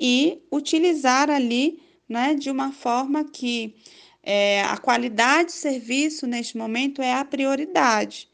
e 0.00 0.40
utilizar 0.50 1.28
ali, 1.30 1.80
né, 2.08 2.34
de 2.34 2.50
uma 2.50 2.72
forma 2.72 3.24
que 3.24 3.74
é, 4.22 4.62
a 4.62 4.76
qualidade 4.76 5.48
de 5.48 5.54
serviço 5.54 6.26
neste 6.26 6.56
momento 6.56 7.02
é 7.02 7.12
a 7.14 7.24
prioridade, 7.24 8.28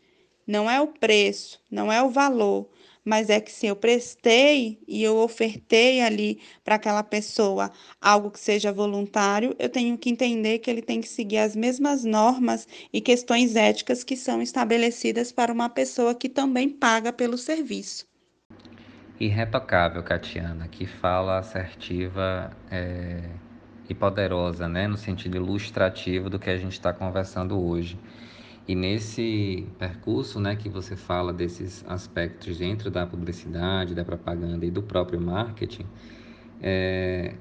não 0.46 0.70
é 0.70 0.80
o 0.80 0.88
preço, 0.88 1.60
não 1.70 1.90
é 1.90 2.02
o 2.02 2.10
valor, 2.10 2.68
mas 3.08 3.30
é 3.30 3.40
que 3.40 3.50
se 3.50 3.66
eu 3.66 3.74
prestei 3.74 4.78
e 4.86 5.02
eu 5.02 5.16
ofertei 5.16 6.02
ali 6.02 6.40
para 6.62 6.74
aquela 6.74 7.02
pessoa 7.02 7.70
algo 7.98 8.30
que 8.30 8.38
seja 8.38 8.70
voluntário, 8.70 9.56
eu 9.58 9.70
tenho 9.70 9.96
que 9.96 10.10
entender 10.10 10.58
que 10.58 10.70
ele 10.70 10.82
tem 10.82 11.00
que 11.00 11.08
seguir 11.08 11.38
as 11.38 11.56
mesmas 11.56 12.04
normas 12.04 12.68
e 12.92 13.00
questões 13.00 13.56
éticas 13.56 14.04
que 14.04 14.14
são 14.14 14.42
estabelecidas 14.42 15.32
para 15.32 15.50
uma 15.50 15.70
pessoa 15.70 16.14
que 16.14 16.28
também 16.28 16.68
paga 16.68 17.10
pelo 17.10 17.38
serviço. 17.38 18.06
Irretocável, 19.18 20.02
Catiana, 20.02 20.68
que 20.68 20.86
fala 20.86 21.38
assertiva 21.38 22.54
é, 22.70 23.22
e 23.88 23.94
poderosa, 23.94 24.68
né, 24.68 24.86
no 24.86 24.96
sentido 24.96 25.36
ilustrativo 25.36 26.28
do 26.28 26.38
que 26.38 26.50
a 26.50 26.56
gente 26.56 26.72
está 26.72 26.92
conversando 26.92 27.58
hoje. 27.58 27.98
E 28.66 28.74
nesse 28.74 29.66
percurso, 29.78 30.38
né, 30.38 30.54
que 30.54 30.68
você 30.68 30.94
fala 30.94 31.32
desses 31.32 31.84
aspectos 31.88 32.58
dentro 32.58 32.90
da 32.90 33.06
publicidade, 33.06 33.94
da 33.94 34.04
propaganda 34.04 34.66
e 34.66 34.70
do 34.70 34.82
próprio 34.82 35.18
marketing, 35.18 35.86
é, 36.60 37.34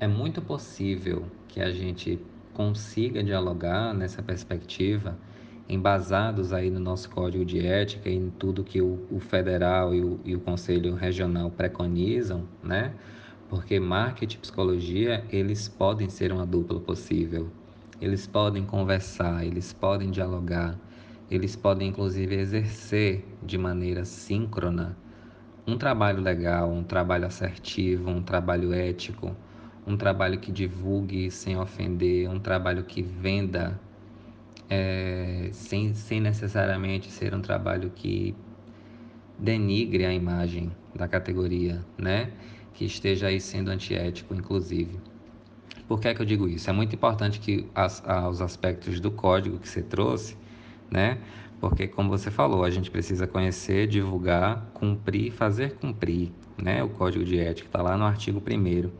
é 0.00 0.08
muito 0.08 0.42
possível 0.42 1.26
que 1.46 1.60
a 1.60 1.70
gente 1.70 2.20
consiga 2.52 3.22
dialogar 3.22 3.94
nessa 3.94 4.20
perspectiva 4.20 5.16
embasados 5.68 6.52
aí 6.52 6.70
no 6.70 6.80
nosso 6.80 7.10
código 7.10 7.44
de 7.44 7.64
ética 7.64 8.08
e 8.08 8.16
em 8.16 8.30
tudo 8.30 8.64
que 8.64 8.80
o, 8.80 9.06
o 9.10 9.20
federal 9.20 9.94
e 9.94 10.02
o, 10.02 10.18
e 10.24 10.34
o 10.34 10.40
conselho 10.40 10.94
regional 10.94 11.50
preconizam, 11.50 12.48
né? 12.62 12.94
Porque 13.48 13.80
marketing 13.80 14.36
e 14.36 14.40
psicologia, 14.40 15.24
eles 15.30 15.68
podem 15.68 16.08
ser 16.08 16.32
uma 16.32 16.44
dupla 16.44 16.78
possível. 16.80 17.50
Eles 18.00 18.26
podem 18.26 18.64
conversar, 18.64 19.44
eles 19.44 19.72
podem 19.72 20.10
dialogar, 20.10 20.78
eles 21.30 21.56
podem 21.56 21.88
inclusive 21.88 22.34
exercer 22.34 23.24
de 23.42 23.56
maneira 23.56 24.04
síncrona 24.04 24.96
um 25.66 25.76
trabalho 25.76 26.22
legal, 26.22 26.70
um 26.70 26.82
trabalho 26.82 27.26
assertivo, 27.26 28.08
um 28.08 28.22
trabalho 28.22 28.72
ético, 28.72 29.36
um 29.86 29.96
trabalho 29.96 30.38
que 30.38 30.50
divulgue 30.50 31.30
sem 31.30 31.58
ofender, 31.58 32.28
um 32.30 32.38
trabalho 32.38 32.84
que 32.84 33.02
venda 33.02 33.78
é, 34.70 35.50
sem, 35.52 35.92
sem 35.94 36.20
necessariamente 36.20 37.10
ser 37.10 37.34
um 37.34 37.40
trabalho 37.40 37.90
que 37.90 38.34
denigre 39.38 40.04
a 40.04 40.12
imagem 40.12 40.70
da 40.94 41.06
categoria, 41.06 41.84
né? 41.98 42.32
Que 42.78 42.84
esteja 42.84 43.26
aí 43.26 43.40
sendo 43.40 43.72
antiético, 43.72 44.32
inclusive. 44.32 45.00
Por 45.88 45.98
que 46.00 46.06
é 46.06 46.14
que 46.14 46.22
eu 46.22 46.24
digo 46.24 46.46
isso? 46.46 46.70
É 46.70 46.72
muito 46.72 46.94
importante 46.94 47.40
que 47.40 47.66
as, 47.74 48.00
os 48.30 48.40
aspectos 48.40 49.00
do 49.00 49.10
código 49.10 49.58
que 49.58 49.68
você 49.68 49.82
trouxe, 49.82 50.36
né? 50.88 51.18
Porque, 51.60 51.88
como 51.88 52.08
você 52.08 52.30
falou, 52.30 52.62
a 52.62 52.70
gente 52.70 52.88
precisa 52.88 53.26
conhecer, 53.26 53.88
divulgar, 53.88 54.70
cumprir, 54.74 55.32
fazer 55.32 55.74
cumprir, 55.74 56.30
né? 56.56 56.80
O 56.84 56.88
código 56.88 57.24
de 57.24 57.40
ética 57.40 57.66
está 57.66 57.82
lá 57.82 57.96
no 57.96 58.04
artigo 58.04 58.40
1 58.40 58.90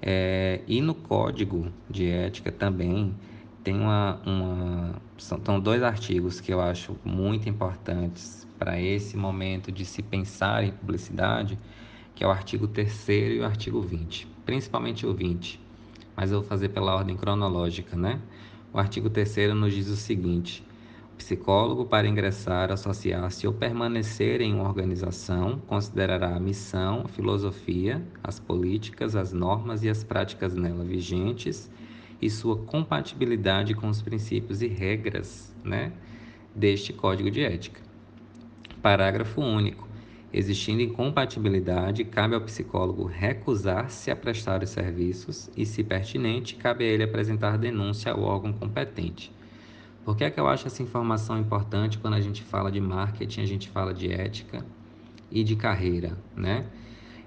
é, 0.00 0.62
e 0.66 0.80
no 0.80 0.94
código 0.94 1.70
de 1.90 2.08
ética 2.08 2.50
também 2.50 3.14
tem 3.62 3.74
uma, 3.74 4.22
uma 4.24 4.94
são, 5.18 5.60
dois 5.60 5.82
artigos 5.82 6.40
que 6.40 6.50
eu 6.50 6.62
acho 6.62 6.96
muito 7.04 7.46
importantes 7.46 8.48
para 8.58 8.80
esse 8.80 9.18
momento 9.18 9.70
de 9.70 9.84
se 9.84 10.00
pensar 10.02 10.64
em 10.64 10.70
publicidade, 10.70 11.58
que 12.14 12.24
é 12.24 12.26
o 12.26 12.30
artigo 12.30 12.66
3 12.66 13.08
e 13.08 13.38
o 13.40 13.44
artigo 13.44 13.80
20, 13.80 14.26
principalmente 14.44 15.06
o 15.06 15.14
20, 15.14 15.60
mas 16.16 16.30
eu 16.30 16.40
vou 16.40 16.48
fazer 16.48 16.68
pela 16.70 16.94
ordem 16.94 17.16
cronológica, 17.16 17.96
né? 17.96 18.20
O 18.72 18.78
artigo 18.78 19.10
3 19.10 19.54
nos 19.54 19.74
diz 19.74 19.88
o 19.88 19.96
seguinte: 19.96 20.64
o 21.12 21.16
psicólogo, 21.16 21.84
para 21.84 22.08
ingressar, 22.08 22.72
associar-se 22.72 23.46
ou 23.46 23.52
permanecer 23.52 24.40
em 24.40 24.54
uma 24.54 24.64
organização, 24.64 25.58
considerará 25.66 26.34
a 26.34 26.40
missão, 26.40 27.02
a 27.04 27.08
filosofia, 27.08 28.02
as 28.22 28.38
políticas, 28.38 29.14
as 29.14 29.32
normas 29.32 29.84
e 29.84 29.90
as 29.90 30.02
práticas 30.02 30.54
nela 30.54 30.84
vigentes 30.84 31.70
e 32.20 32.30
sua 32.30 32.56
compatibilidade 32.56 33.74
com 33.74 33.88
os 33.88 34.00
princípios 34.00 34.62
e 34.62 34.68
regras 34.68 35.54
né, 35.64 35.92
deste 36.54 36.92
Código 36.92 37.30
de 37.30 37.42
Ética. 37.42 37.80
Parágrafo 38.80 39.40
único. 39.40 39.91
Existindo 40.34 40.80
incompatibilidade, 40.80 42.04
cabe 42.04 42.34
ao 42.34 42.40
psicólogo 42.40 43.04
recusar-se 43.04 44.10
a 44.10 44.16
prestar 44.16 44.62
os 44.62 44.70
serviços 44.70 45.50
e, 45.54 45.66
se 45.66 45.84
pertinente, 45.84 46.54
cabe 46.54 46.84
a 46.84 46.88
ele 46.88 47.02
apresentar 47.02 47.58
denúncia 47.58 48.12
ao 48.12 48.22
órgão 48.22 48.50
competente. 48.52 49.30
Por 50.04 50.16
que 50.16 50.24
é 50.24 50.30
que 50.30 50.40
eu 50.40 50.48
acho 50.48 50.66
essa 50.66 50.82
informação 50.82 51.38
importante 51.38 51.98
quando 51.98 52.14
a 52.14 52.20
gente 52.20 52.42
fala 52.42 52.72
de 52.72 52.80
marketing, 52.80 53.42
a 53.42 53.46
gente 53.46 53.68
fala 53.68 53.92
de 53.92 54.10
ética 54.10 54.64
e 55.30 55.44
de 55.44 55.54
carreira, 55.54 56.16
né? 56.34 56.66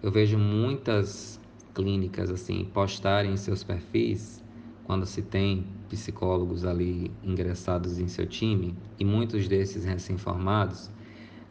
Eu 0.01 0.11
vejo 0.11 0.37
muitas 0.37 1.39
clínicas 1.75 2.31
assim 2.31 2.65
postarem 2.65 3.33
em 3.33 3.37
seus 3.37 3.63
perfis 3.63 4.43
quando 4.83 5.05
se 5.05 5.21
tem 5.21 5.65
psicólogos 5.89 6.65
ali 6.65 7.11
ingressados 7.23 7.99
em 7.99 8.07
seu 8.07 8.25
time 8.25 8.75
e 8.99 9.05
muitos 9.05 9.47
desses 9.47 9.83
recém-formados, 9.83 10.91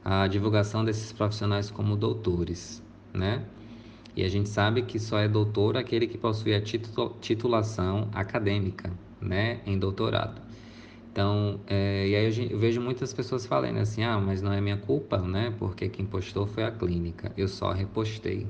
a 0.04 0.26
divulgação 0.26 0.84
desses 0.84 1.12
profissionais 1.12 1.70
como 1.70 1.96
doutores, 1.96 2.82
né? 3.12 3.44
E 4.16 4.22
a 4.24 4.28
gente 4.28 4.48
sabe 4.48 4.82
que 4.82 4.98
só 4.98 5.18
é 5.18 5.26
doutor 5.26 5.76
aquele 5.76 6.06
que 6.06 6.18
possui 6.18 6.54
a 6.54 6.60
titulação 7.20 8.08
acadêmica, 8.12 8.92
né, 9.20 9.60
em 9.66 9.76
doutorado. 9.78 10.40
Então, 11.10 11.60
é, 11.66 12.08
e 12.08 12.14
aí 12.14 12.50
eu 12.50 12.58
vejo 12.58 12.80
muitas 12.80 13.12
pessoas 13.12 13.46
falando 13.46 13.78
assim, 13.78 14.04
ah, 14.04 14.20
mas 14.20 14.40
não 14.42 14.52
é 14.52 14.60
minha 14.60 14.76
culpa, 14.76 15.18
né, 15.18 15.52
porque 15.58 15.88
quem 15.88 16.06
postou 16.06 16.46
foi 16.46 16.64
a 16.64 16.70
clínica, 16.70 17.32
eu 17.36 17.48
só 17.48 17.72
repostei. 17.72 18.46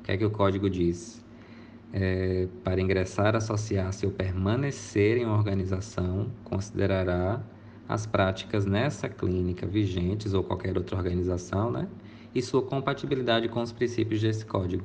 O 0.00 0.04
que 0.04 0.12
é 0.12 0.16
que 0.16 0.24
o 0.24 0.30
código 0.30 0.68
diz? 0.68 1.22
é, 1.92 2.48
para 2.62 2.80
ingressar, 2.80 3.34
associar-se 3.36 4.06
ou 4.06 4.12
permanecer 4.12 5.18
em 5.18 5.24
uma 5.24 5.36
organização, 5.36 6.30
considerará 6.44 7.40
as 7.88 8.04
práticas 8.04 8.66
nessa 8.66 9.08
clínica 9.08 9.66
vigentes 9.66 10.34
ou 10.34 10.44
qualquer 10.44 10.76
outra 10.76 10.96
organização, 10.96 11.70
né? 11.70 11.88
E 12.34 12.42
sua 12.42 12.62
compatibilidade 12.62 13.48
com 13.48 13.62
os 13.62 13.72
princípios 13.72 14.20
desse 14.20 14.44
código. 14.44 14.84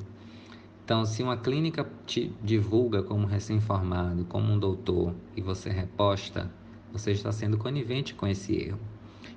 Então, 0.86 1.06
se 1.06 1.22
uma 1.22 1.38
clínica 1.38 1.86
te 2.06 2.34
divulga 2.42 3.04
como 3.04 3.26
recém-formado, 3.26 4.26
como 4.26 4.52
um 4.52 4.58
doutor, 4.58 5.14
e 5.36 5.42
você 5.42 5.70
reposta, 5.70 6.50
você 6.92 7.12
está 7.12 7.32
sendo 7.32 7.58
conivente 7.58 8.14
com 8.14 8.28
esse 8.28 8.56
erro. 8.56 8.80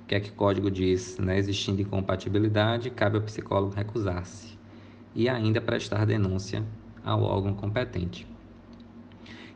O 0.03 0.07
que 0.07 0.15
é 0.15 0.19
que 0.19 0.29
o 0.29 0.33
código 0.33 0.71
diz? 0.71 1.17
Né? 1.17 1.37
Existindo 1.37 1.81
incompatibilidade, 1.81 2.89
cabe 2.89 3.17
ao 3.17 3.23
psicólogo 3.23 3.73
recusar-se 3.73 4.57
e 5.13 5.27
ainda 5.27 5.59
prestar 5.59 6.05
denúncia 6.05 6.63
ao 7.03 7.23
órgão 7.23 7.53
competente. 7.53 8.27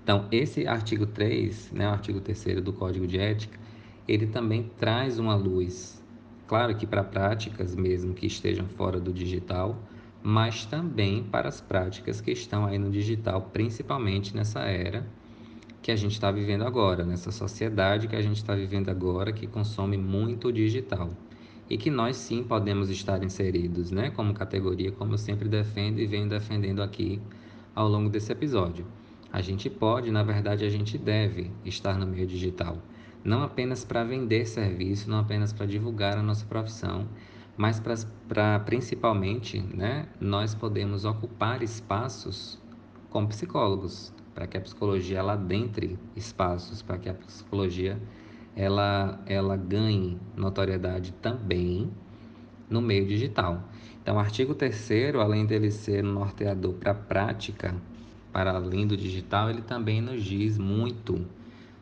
Então, 0.03 0.27
esse 0.31 0.65
artigo 0.65 1.05
3, 1.05 1.71
né, 1.71 1.87
o 1.87 1.91
artigo 1.91 2.19
3 2.19 2.61
do 2.61 2.73
Código 2.73 3.05
de 3.05 3.19
Ética, 3.19 3.59
ele 4.07 4.27
também 4.27 4.69
traz 4.77 5.19
uma 5.19 5.35
luz, 5.35 6.03
claro 6.47 6.75
que 6.75 6.85
para 6.85 7.03
práticas 7.03 7.75
mesmo 7.75 8.13
que 8.13 8.25
estejam 8.25 8.67
fora 8.67 8.99
do 8.99 9.13
digital, 9.13 9.77
mas 10.23 10.65
também 10.65 11.23
para 11.23 11.47
as 11.49 11.61
práticas 11.61 12.21
que 12.21 12.31
estão 12.31 12.65
aí 12.65 12.77
no 12.77 12.91
digital, 12.91 13.49
principalmente 13.53 14.35
nessa 14.35 14.61
era 14.61 15.05
que 15.81 15.91
a 15.91 15.95
gente 15.95 16.11
está 16.11 16.31
vivendo 16.31 16.63
agora, 16.63 17.03
nessa 17.03 17.31
sociedade 17.31 18.07
que 18.07 18.15
a 18.15 18.21
gente 18.21 18.37
está 18.37 18.53
vivendo 18.53 18.89
agora, 18.89 19.31
que 19.31 19.47
consome 19.47 19.97
muito 19.97 20.49
o 20.49 20.53
digital. 20.53 21.09
e 21.69 21.77
que 21.77 21.89
nós 21.89 22.17
sim 22.17 22.43
podemos 22.43 22.89
estar 22.89 23.23
inseridos, 23.23 23.91
né, 23.91 24.09
como 24.11 24.33
categoria, 24.33 24.91
como 24.91 25.13
eu 25.13 25.17
sempre 25.17 25.47
defendo 25.47 25.99
e 25.99 26.05
venho 26.05 26.27
defendendo 26.27 26.81
aqui 26.83 27.21
ao 27.73 27.87
longo 27.87 28.09
desse 28.09 28.29
episódio. 28.31 28.85
A 29.31 29.41
gente 29.41 29.69
pode, 29.69 30.11
na 30.11 30.21
verdade, 30.21 30.65
a 30.65 30.69
gente 30.69 30.97
deve 30.97 31.49
estar 31.63 31.97
no 31.97 32.05
meio 32.05 32.27
digital, 32.27 32.77
não 33.23 33.43
apenas 33.43 33.85
para 33.85 34.03
vender 34.03 34.45
serviço, 34.45 35.09
não 35.09 35.19
apenas 35.19 35.53
para 35.53 35.65
divulgar 35.65 36.17
a 36.17 36.23
nossa 36.23 36.45
profissão, 36.45 37.07
mas 37.55 37.81
para 38.27 38.59
principalmente, 38.59 39.59
né, 39.59 40.07
nós 40.19 40.55
podemos 40.55 41.05
ocupar 41.05 41.61
espaços 41.61 42.59
como 43.09 43.27
psicólogos, 43.27 44.13
para 44.33 44.47
que 44.47 44.57
a 44.57 44.61
psicologia 44.61 45.19
ela 45.19 45.33
adentre 45.33 45.99
espaços, 46.15 46.81
para 46.81 46.97
que 46.97 47.09
a 47.09 47.13
psicologia 47.13 48.01
ela, 48.55 49.21
ela 49.25 49.55
ganhe 49.55 50.17
notoriedade 50.35 51.11
também 51.21 51.91
no 52.69 52.81
meio 52.81 53.05
digital. 53.05 53.63
Então, 54.01 54.15
o 54.15 54.19
artigo 54.19 54.55
3 54.55 55.15
além 55.21 55.45
dele 55.45 55.69
ser 55.69 56.03
norteador 56.03 56.73
para 56.73 56.91
a 56.91 56.95
prática, 56.95 57.75
para 58.31 58.53
além 58.53 58.87
do 58.87 58.95
digital, 58.95 59.49
ele 59.49 59.61
também 59.61 60.01
nos 60.01 60.23
diz 60.23 60.57
muito 60.57 61.25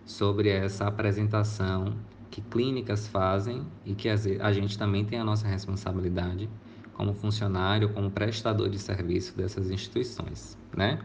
sobre 0.09 0.49
essa 0.49 0.87
apresentação 0.87 1.95
que 2.31 2.41
clínicas 2.41 3.07
fazem 3.07 3.61
e 3.85 3.93
que 3.93 4.09
a 4.09 4.51
gente 4.51 4.75
também 4.75 5.05
tem 5.05 5.19
a 5.19 5.23
nossa 5.23 5.47
responsabilidade 5.47 6.49
como 6.93 7.13
funcionário, 7.13 7.89
como 7.89 8.09
prestador 8.09 8.69
de 8.69 8.79
serviço 8.79 9.37
dessas 9.37 9.69
instituições, 9.69 10.57
né? 10.75 10.99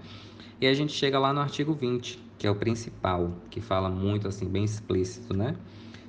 E 0.58 0.66
a 0.66 0.72
gente 0.72 0.94
chega 0.94 1.18
lá 1.18 1.34
no 1.34 1.40
artigo 1.40 1.74
20, 1.74 2.18
que 2.38 2.46
é 2.46 2.50
o 2.50 2.54
principal, 2.54 3.30
que 3.50 3.60
fala 3.60 3.90
muito 3.90 4.26
assim 4.26 4.48
bem 4.48 4.64
explícito, 4.64 5.36
né, 5.36 5.54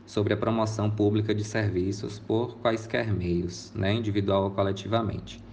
sobre 0.05 0.33
a 0.33 0.37
promoção 0.37 0.89
pública 0.89 1.35
de 1.35 1.43
serviços 1.43 2.17
por 2.17 2.55
quaisquer 2.59 3.11
meios, 3.13 3.73
né, 3.75 3.93
individual 3.93 4.45
ou 4.45 4.51
coletivamente. 4.51 5.43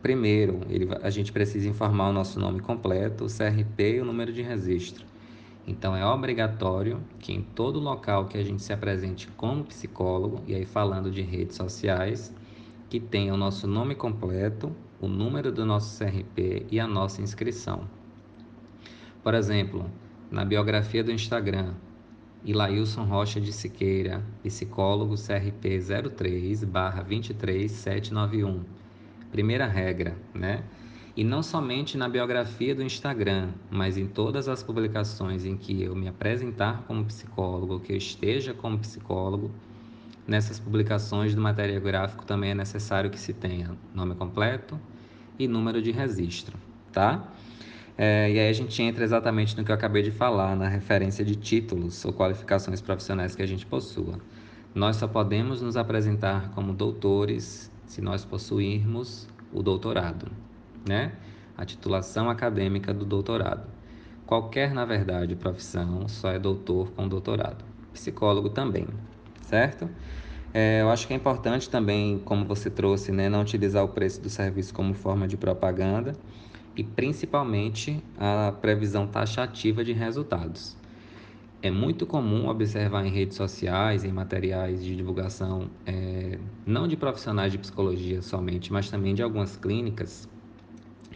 Primeiro, 0.00 0.60
ele, 0.70 0.88
a 1.02 1.10
gente 1.10 1.32
precisa 1.32 1.68
informar 1.68 2.08
o 2.08 2.12
nosso 2.14 2.40
nome 2.40 2.60
completo, 2.60 3.26
o 3.26 3.28
CRP 3.28 3.96
e 3.96 4.00
o 4.00 4.06
número 4.06 4.32
de 4.32 4.40
registro. 4.40 5.04
Então 5.68 5.94
é 5.94 6.02
obrigatório 6.02 6.98
que 7.20 7.30
em 7.30 7.42
todo 7.42 7.78
local 7.78 8.24
que 8.24 8.38
a 8.38 8.42
gente 8.42 8.62
se 8.62 8.72
apresente 8.72 9.28
como 9.36 9.64
psicólogo, 9.64 10.42
e 10.46 10.54
aí 10.54 10.64
falando 10.64 11.10
de 11.10 11.20
redes 11.20 11.56
sociais, 11.56 12.34
que 12.88 12.98
tenha 12.98 13.34
o 13.34 13.36
nosso 13.36 13.66
nome 13.66 13.94
completo, 13.94 14.74
o 14.98 15.06
número 15.06 15.52
do 15.52 15.66
nosso 15.66 16.02
CRP 16.02 16.64
e 16.70 16.80
a 16.80 16.86
nossa 16.86 17.20
inscrição. 17.20 17.82
Por 19.22 19.34
exemplo, 19.34 19.84
na 20.30 20.42
biografia 20.42 21.04
do 21.04 21.12
Instagram, 21.12 21.74
Ilailson 22.46 23.04
Rocha 23.04 23.38
de 23.38 23.52
Siqueira, 23.52 24.24
psicólogo 24.42 25.16
CRP 25.16 25.80
03 26.16 26.64
23791. 26.64 28.64
Primeira 29.30 29.66
regra, 29.66 30.16
né? 30.32 30.64
E 31.18 31.24
não 31.24 31.42
somente 31.42 31.98
na 31.98 32.08
biografia 32.08 32.76
do 32.76 32.80
Instagram, 32.80 33.48
mas 33.68 33.98
em 33.98 34.06
todas 34.06 34.48
as 34.48 34.62
publicações 34.62 35.44
em 35.44 35.56
que 35.56 35.82
eu 35.82 35.92
me 35.96 36.06
apresentar 36.06 36.84
como 36.86 37.04
psicólogo, 37.06 37.80
que 37.80 37.92
eu 37.92 37.96
esteja 37.96 38.54
como 38.54 38.78
psicólogo, 38.78 39.50
nessas 40.28 40.60
publicações 40.60 41.34
do 41.34 41.40
material 41.40 41.80
gráfico 41.80 42.24
também 42.24 42.52
é 42.52 42.54
necessário 42.54 43.10
que 43.10 43.18
se 43.18 43.32
tenha 43.32 43.72
nome 43.92 44.14
completo 44.14 44.78
e 45.36 45.48
número 45.48 45.82
de 45.82 45.90
registro, 45.90 46.56
tá? 46.92 47.26
É, 47.96 48.30
e 48.30 48.38
aí 48.38 48.48
a 48.48 48.52
gente 48.52 48.80
entra 48.80 49.02
exatamente 49.02 49.56
no 49.56 49.64
que 49.64 49.72
eu 49.72 49.74
acabei 49.74 50.04
de 50.04 50.12
falar, 50.12 50.54
na 50.54 50.68
referência 50.68 51.24
de 51.24 51.34
títulos 51.34 52.04
ou 52.04 52.12
qualificações 52.12 52.80
profissionais 52.80 53.34
que 53.34 53.42
a 53.42 53.46
gente 53.46 53.66
possua. 53.66 54.20
Nós 54.72 54.94
só 54.94 55.08
podemos 55.08 55.60
nos 55.60 55.76
apresentar 55.76 56.50
como 56.50 56.72
doutores 56.72 57.72
se 57.86 58.00
nós 58.00 58.24
possuirmos 58.24 59.26
o 59.52 59.64
doutorado, 59.64 60.30
né? 60.86 61.12
A 61.56 61.64
titulação 61.64 62.28
acadêmica 62.28 62.92
do 62.92 63.04
doutorado. 63.04 63.66
Qualquer, 64.26 64.74
na 64.74 64.84
verdade, 64.84 65.34
profissão 65.34 66.06
só 66.06 66.30
é 66.30 66.38
doutor 66.38 66.90
com 66.92 67.08
doutorado. 67.08 67.64
Psicólogo 67.94 68.50
também, 68.50 68.86
certo? 69.40 69.88
É, 70.52 70.80
eu 70.82 70.90
acho 70.90 71.06
que 71.06 71.12
é 71.12 71.16
importante 71.16 71.68
também, 71.68 72.18
como 72.24 72.44
você 72.44 72.70
trouxe, 72.70 73.12
né, 73.12 73.28
não 73.28 73.42
utilizar 73.42 73.84
o 73.84 73.88
preço 73.88 74.20
do 74.20 74.30
serviço 74.30 74.72
como 74.72 74.94
forma 74.94 75.26
de 75.26 75.36
propaganda 75.36 76.14
e 76.76 76.84
principalmente 76.84 78.02
a 78.18 78.52
previsão 78.60 79.06
taxativa 79.06 79.84
de 79.84 79.92
resultados. 79.92 80.76
É 81.60 81.70
muito 81.70 82.06
comum 82.06 82.48
observar 82.48 83.04
em 83.04 83.10
redes 83.10 83.36
sociais, 83.36 84.04
em 84.04 84.12
materiais 84.12 84.84
de 84.84 84.94
divulgação, 84.94 85.68
é, 85.84 86.38
não 86.64 86.86
de 86.86 86.96
profissionais 86.96 87.50
de 87.50 87.58
psicologia 87.58 88.22
somente, 88.22 88.72
mas 88.72 88.88
também 88.88 89.12
de 89.12 89.22
algumas 89.22 89.56
clínicas 89.56 90.28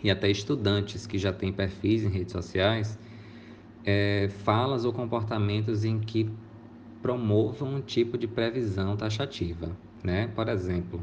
e 0.02 0.10
até 0.10 0.30
estudantes 0.30 1.06
que 1.06 1.18
já 1.18 1.32
têm 1.32 1.52
perfis 1.52 2.02
em 2.02 2.08
redes 2.08 2.32
sociais, 2.32 2.98
é, 3.84 4.28
falas 4.44 4.84
ou 4.84 4.92
comportamentos 4.92 5.84
em 5.84 5.98
que 6.00 6.28
promovam 7.00 7.76
um 7.76 7.80
tipo 7.80 8.16
de 8.16 8.26
previsão 8.26 8.96
taxativa, 8.96 9.76
né? 10.02 10.28
Por 10.28 10.48
exemplo, 10.48 11.02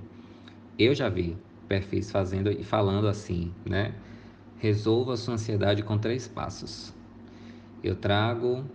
eu 0.77 0.95
já 0.95 1.09
vi 1.09 1.37
perfis 1.67 2.11
fazendo 2.11 2.51
e 2.51 2.63
falando 2.63 3.07
assim, 3.07 3.53
né? 3.65 3.93
Resolva 4.57 5.15
sua 5.17 5.35
ansiedade 5.35 5.83
com 5.83 5.97
três 5.97 6.27
passos. 6.27 6.93
Eu 7.83 7.95
trago, 7.95 8.65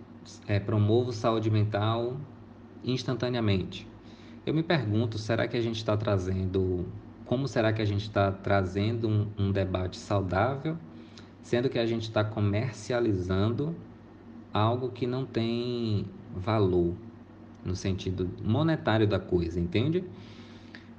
é, 0.47 0.59
promovo 0.59 1.11
saúde 1.11 1.49
mental 1.51 2.17
instantaneamente. 2.83 3.87
Eu 4.45 4.53
me 4.53 4.63
pergunto, 4.63 5.17
será 5.17 5.47
que 5.47 5.57
a 5.57 5.61
gente 5.61 5.77
está 5.77 5.97
trazendo, 5.97 6.85
como 7.25 7.47
será 7.47 7.73
que 7.73 7.81
a 7.81 7.85
gente 7.85 8.03
está 8.03 8.31
trazendo 8.31 9.07
um, 9.07 9.27
um 9.37 9.51
debate 9.51 9.97
saudável, 9.97 10.77
sendo 11.41 11.69
que 11.69 11.79
a 11.79 11.85
gente 11.85 12.03
está 12.03 12.23
comercializando 12.23 13.75
algo 14.53 14.89
que 14.89 15.05
não 15.05 15.25
tem 15.25 16.05
valor 16.35 16.93
no 17.63 17.75
sentido 17.75 18.29
monetário 18.43 19.07
da 19.07 19.19
coisa, 19.19 19.59
entende? 19.59 20.03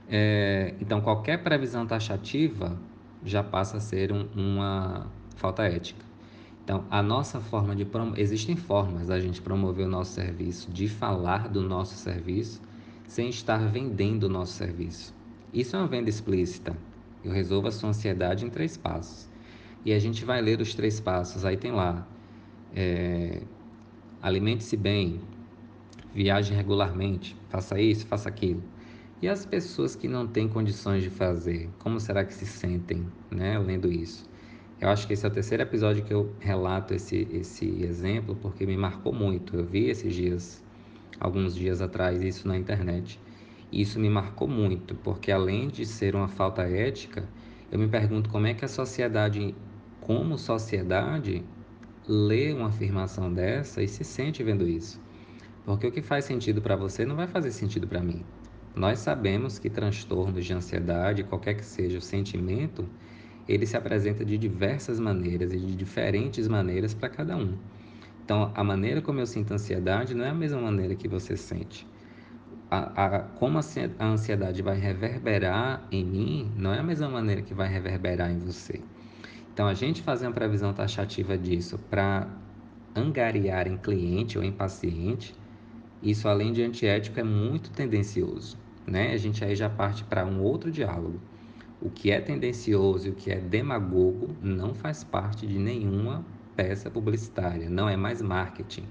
É, 0.08 0.74
então, 0.80 1.00
qualquer 1.00 1.42
previsão 1.42 1.86
taxativa 1.86 2.78
já 3.24 3.42
passa 3.42 3.78
a 3.78 3.80
ser 3.80 4.12
um, 4.12 4.28
uma 4.34 5.06
falta 5.36 5.64
ética. 5.64 6.04
Então, 6.64 6.84
a 6.90 7.02
nossa 7.02 7.40
forma 7.40 7.74
de 7.74 7.86
existem 8.16 8.56
formas 8.56 9.06
da 9.06 9.20
gente 9.20 9.40
promover 9.40 9.86
o 9.86 9.88
nosso 9.88 10.12
serviço, 10.12 10.70
de 10.70 10.88
falar 10.88 11.48
do 11.48 11.62
nosso 11.62 11.94
serviço, 11.94 12.60
sem 13.06 13.28
estar 13.28 13.58
vendendo 13.58 14.24
o 14.24 14.28
nosso 14.28 14.52
serviço. 14.52 15.15
Isso 15.57 15.75
é 15.75 15.79
uma 15.79 15.88
venda 15.88 16.11
explícita. 16.11 16.77
Eu 17.25 17.33
resolvo 17.33 17.69
a 17.69 17.71
sua 17.71 17.88
ansiedade 17.88 18.45
em 18.45 18.51
três 18.51 18.77
passos. 18.77 19.27
E 19.87 19.92
a 19.95 19.99
gente 19.99 20.23
vai 20.23 20.42
ler 20.42 20.61
os 20.61 20.75
três 20.75 21.01
passos. 21.01 21.47
Aí 21.47 21.57
tem 21.57 21.73
lá: 21.73 22.07
é, 22.75 23.40
alimente-se 24.21 24.77
bem, 24.77 25.19
viaje 26.14 26.53
regularmente, 26.53 27.35
faça 27.49 27.81
isso, 27.81 28.07
faça 28.07 28.29
aquilo. 28.29 28.62
E 29.23 29.29
as 29.29 29.47
pessoas 29.47 29.97
que 29.97 30.07
não 30.07 30.27
têm 30.27 30.47
condições 30.47 31.03
de 31.03 31.09
fazer, 31.09 31.71
como 31.79 31.99
será 31.99 32.23
que 32.23 32.35
se 32.35 32.45
sentem, 32.45 33.07
né, 33.31 33.59
lendo 33.59 33.90
isso? 33.90 34.29
Eu 34.79 34.90
acho 34.90 35.07
que 35.07 35.14
esse 35.14 35.25
é 35.25 35.29
o 35.31 35.33
terceiro 35.33 35.62
episódio 35.62 36.05
que 36.05 36.12
eu 36.12 36.35
relato 36.38 36.92
esse, 36.92 37.27
esse 37.33 37.83
exemplo, 37.83 38.37
porque 38.42 38.66
me 38.66 38.77
marcou 38.77 39.11
muito. 39.11 39.57
Eu 39.57 39.64
vi 39.64 39.88
esses 39.88 40.14
dias, 40.14 40.62
alguns 41.19 41.55
dias 41.55 41.81
atrás, 41.81 42.23
isso 42.23 42.47
na 42.47 42.59
internet. 42.59 43.19
Isso 43.76 44.00
me 44.00 44.08
marcou 44.08 44.48
muito, 44.48 44.94
porque 44.94 45.30
além 45.30 45.68
de 45.68 45.84
ser 45.84 46.16
uma 46.16 46.28
falta 46.28 46.62
ética, 46.62 47.28
eu 47.70 47.78
me 47.78 47.86
pergunto 47.86 48.30
como 48.30 48.46
é 48.46 48.54
que 48.54 48.64
a 48.64 48.68
sociedade, 48.68 49.54
como 50.00 50.38
sociedade, 50.38 51.44
lê 52.08 52.54
uma 52.54 52.68
afirmação 52.68 53.30
dessa 53.30 53.82
e 53.82 53.86
se 53.86 54.02
sente 54.02 54.42
vendo 54.42 54.66
isso. 54.66 54.98
Porque 55.66 55.86
o 55.86 55.92
que 55.92 56.00
faz 56.00 56.24
sentido 56.24 56.62
para 56.62 56.74
você 56.74 57.04
não 57.04 57.16
vai 57.16 57.26
fazer 57.26 57.50
sentido 57.50 57.86
para 57.86 58.00
mim. 58.00 58.24
Nós 58.74 59.00
sabemos 59.00 59.58
que 59.58 59.68
transtornos 59.68 60.46
de 60.46 60.54
ansiedade, 60.54 61.24
qualquer 61.24 61.52
que 61.52 61.64
seja 61.66 61.98
o 61.98 62.00
sentimento, 62.00 62.88
ele 63.46 63.66
se 63.66 63.76
apresenta 63.76 64.24
de 64.24 64.38
diversas 64.38 64.98
maneiras 64.98 65.52
e 65.52 65.58
de 65.58 65.76
diferentes 65.76 66.48
maneiras 66.48 66.94
para 66.94 67.10
cada 67.10 67.36
um. 67.36 67.52
Então, 68.24 68.50
a 68.54 68.64
maneira 68.64 69.02
como 69.02 69.20
eu 69.20 69.26
sinto 69.26 69.52
ansiedade 69.52 70.14
não 70.14 70.24
é 70.24 70.30
a 70.30 70.34
mesma 70.34 70.62
maneira 70.62 70.94
que 70.94 71.06
você 71.06 71.36
sente. 71.36 71.86
A, 72.70 73.05
a, 73.05 73.18
como 73.20 73.59
a 73.59 74.05
ansiedade 74.05 74.61
vai 74.62 74.79
reverberar 74.79 75.87
em 75.90 76.05
mim, 76.05 76.52
não 76.57 76.74
é 76.74 76.79
a 76.81 76.83
mesma 76.83 77.09
maneira 77.09 77.42
que 77.42 77.55
vai 77.55 77.68
reverberar 77.68 78.31
em 78.31 78.38
você. 78.38 78.81
Então, 79.52 79.68
a 79.68 79.74
gente 79.74 80.02
fazer 80.02 80.27
uma 80.27 80.33
previsão 80.33 80.73
taxativa 80.73 81.38
disso 81.38 81.79
para 81.90 82.29
angariar 82.94 83.69
em 83.69 83.77
cliente 83.77 84.37
ou 84.37 84.44
em 84.44 84.52
paciente, 84.52 85.35
isso 86.02 86.29
além 86.29 86.52
de 86.52 86.62
antiético 86.62 87.21
é 87.21 87.23
muito 87.23 87.71
tendencioso 87.71 88.58
né? 88.87 89.12
A 89.12 89.17
gente 89.17 89.44
aí 89.44 89.56
já 89.56 89.69
parte 89.69 90.04
para 90.04 90.25
um 90.25 90.40
outro 90.40 90.71
diálogo. 90.71 91.21
O 91.81 91.90
que 91.90 92.10
é 92.10 92.21
tendencioso 92.21 93.08
e 93.08 93.10
o 93.10 93.14
que 93.14 93.31
é 93.31 93.37
demagogo 93.37 94.35
não 94.40 94.75
faz 94.75 95.04
parte 95.04 95.46
de 95.46 95.58
nenhuma 95.58 96.25
peça 96.54 96.90
publicitária, 96.90 97.69
não 97.69 97.88
é 97.88 97.96
mais 97.96 98.23
marketing, 98.23 98.85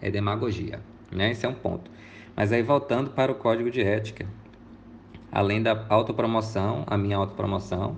é 0.00 0.10
demagogia, 0.10 0.80
né? 1.10 1.32
Esse 1.32 1.44
é 1.44 1.48
um 1.48 1.54
ponto. 1.54 1.90
Mas 2.36 2.52
aí 2.52 2.62
voltando 2.62 3.10
para 3.10 3.30
o 3.30 3.34
código 3.34 3.70
de 3.70 3.82
ética, 3.82 4.26
além 5.30 5.62
da 5.62 5.86
autopromoção, 5.88 6.84
a 6.86 6.96
minha 6.96 7.16
autopromoção, 7.16 7.96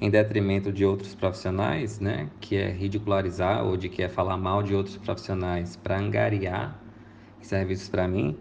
em 0.00 0.10
detrimento 0.10 0.72
de 0.72 0.84
outros 0.84 1.14
profissionais, 1.14 2.00
né, 2.00 2.28
que 2.40 2.56
é 2.56 2.70
ridicularizar 2.70 3.64
ou 3.64 3.76
de 3.76 3.88
que 3.88 4.02
é 4.02 4.08
falar 4.08 4.36
mal 4.36 4.62
de 4.62 4.74
outros 4.74 4.96
profissionais 4.96 5.76
para 5.76 5.98
angariar 5.98 6.78
serviços 7.46 7.88
para 7.88 8.06
mim, 8.06 8.36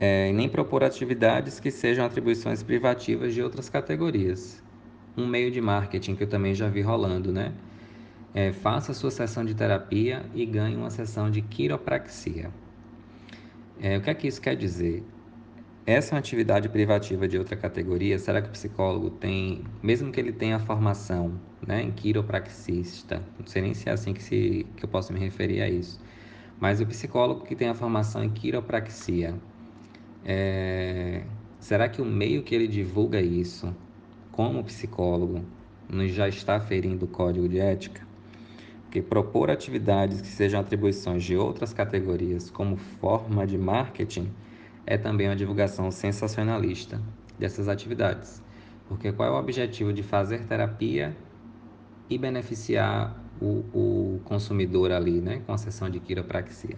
é, 0.00 0.32
nem 0.32 0.48
propor 0.48 0.82
atividades 0.82 1.60
que 1.60 1.70
sejam 1.70 2.04
atribuições 2.04 2.62
privativas 2.62 3.32
de 3.32 3.42
outras 3.42 3.68
categorias. 3.68 4.62
Um 5.16 5.26
meio 5.26 5.50
de 5.50 5.60
marketing 5.60 6.16
que 6.16 6.24
eu 6.24 6.28
também 6.28 6.54
já 6.54 6.68
vi 6.68 6.80
rolando, 6.80 7.32
né? 7.32 7.52
É, 8.34 8.52
faça 8.52 8.94
sua 8.94 9.10
sessão 9.10 9.44
de 9.44 9.54
terapia 9.54 10.24
e 10.34 10.44
ganhe 10.46 10.74
uma 10.76 10.90
sessão 10.90 11.30
de 11.30 11.42
quiropraxia. 11.42 12.50
É, 13.82 13.98
o 13.98 14.00
que 14.00 14.10
é 14.10 14.14
que 14.14 14.28
isso 14.28 14.40
quer 14.40 14.54
dizer? 14.56 15.02
Essa 15.84 16.10
é 16.10 16.14
uma 16.14 16.20
atividade 16.20 16.68
privativa 16.68 17.26
de 17.26 17.36
outra 17.36 17.56
categoria. 17.56 18.16
Será 18.18 18.40
que 18.40 18.48
o 18.48 18.52
psicólogo 18.52 19.10
tem, 19.10 19.64
mesmo 19.82 20.12
que 20.12 20.20
ele 20.20 20.32
tenha 20.32 20.60
formação 20.60 21.40
né, 21.66 21.82
em 21.82 21.90
quiropraxista, 21.90 23.20
não 23.38 23.46
sei 23.46 23.62
nem 23.62 23.74
se 23.74 23.88
é 23.88 23.92
assim 23.92 24.14
que, 24.14 24.22
se, 24.22 24.66
que 24.76 24.84
eu 24.84 24.88
posso 24.88 25.12
me 25.12 25.18
referir 25.18 25.62
a 25.62 25.68
isso, 25.68 26.00
mas 26.60 26.80
o 26.80 26.86
psicólogo 26.86 27.44
que 27.44 27.56
tem 27.56 27.68
a 27.68 27.74
formação 27.74 28.22
em 28.22 28.30
quiropraxia, 28.30 29.34
é, 30.24 31.26
será 31.58 31.88
que 31.88 32.00
o 32.00 32.04
meio 32.04 32.44
que 32.44 32.54
ele 32.54 32.68
divulga 32.68 33.20
isso, 33.20 33.76
como 34.30 34.64
psicólogo, 34.64 35.44
nos 35.88 36.12
já 36.12 36.28
está 36.28 36.60
ferindo 36.60 37.06
o 37.06 37.08
código 37.08 37.48
de 37.48 37.58
ética? 37.58 38.11
Porque 38.92 39.00
propor 39.00 39.50
atividades 39.50 40.20
que 40.20 40.26
sejam 40.26 40.60
atribuições 40.60 41.24
de 41.24 41.34
outras 41.34 41.72
categorias 41.72 42.50
como 42.50 42.76
forma 42.76 43.46
de 43.46 43.56
marketing 43.56 44.30
é 44.84 44.98
também 44.98 45.30
uma 45.30 45.34
divulgação 45.34 45.90
sensacionalista 45.90 47.00
dessas 47.38 47.68
atividades. 47.68 48.42
Porque 48.86 49.10
qual 49.10 49.26
é 49.30 49.32
o 49.32 49.40
objetivo 49.40 49.94
de 49.94 50.02
fazer 50.02 50.44
terapia 50.44 51.16
e 52.10 52.18
beneficiar 52.18 53.18
o, 53.40 53.64
o 53.72 54.20
consumidor 54.26 54.92
ali, 54.92 55.22
né, 55.22 55.40
com 55.46 55.54
a 55.54 55.56
sessão 55.56 55.88
de 55.88 55.98
quiropraxia? 55.98 56.76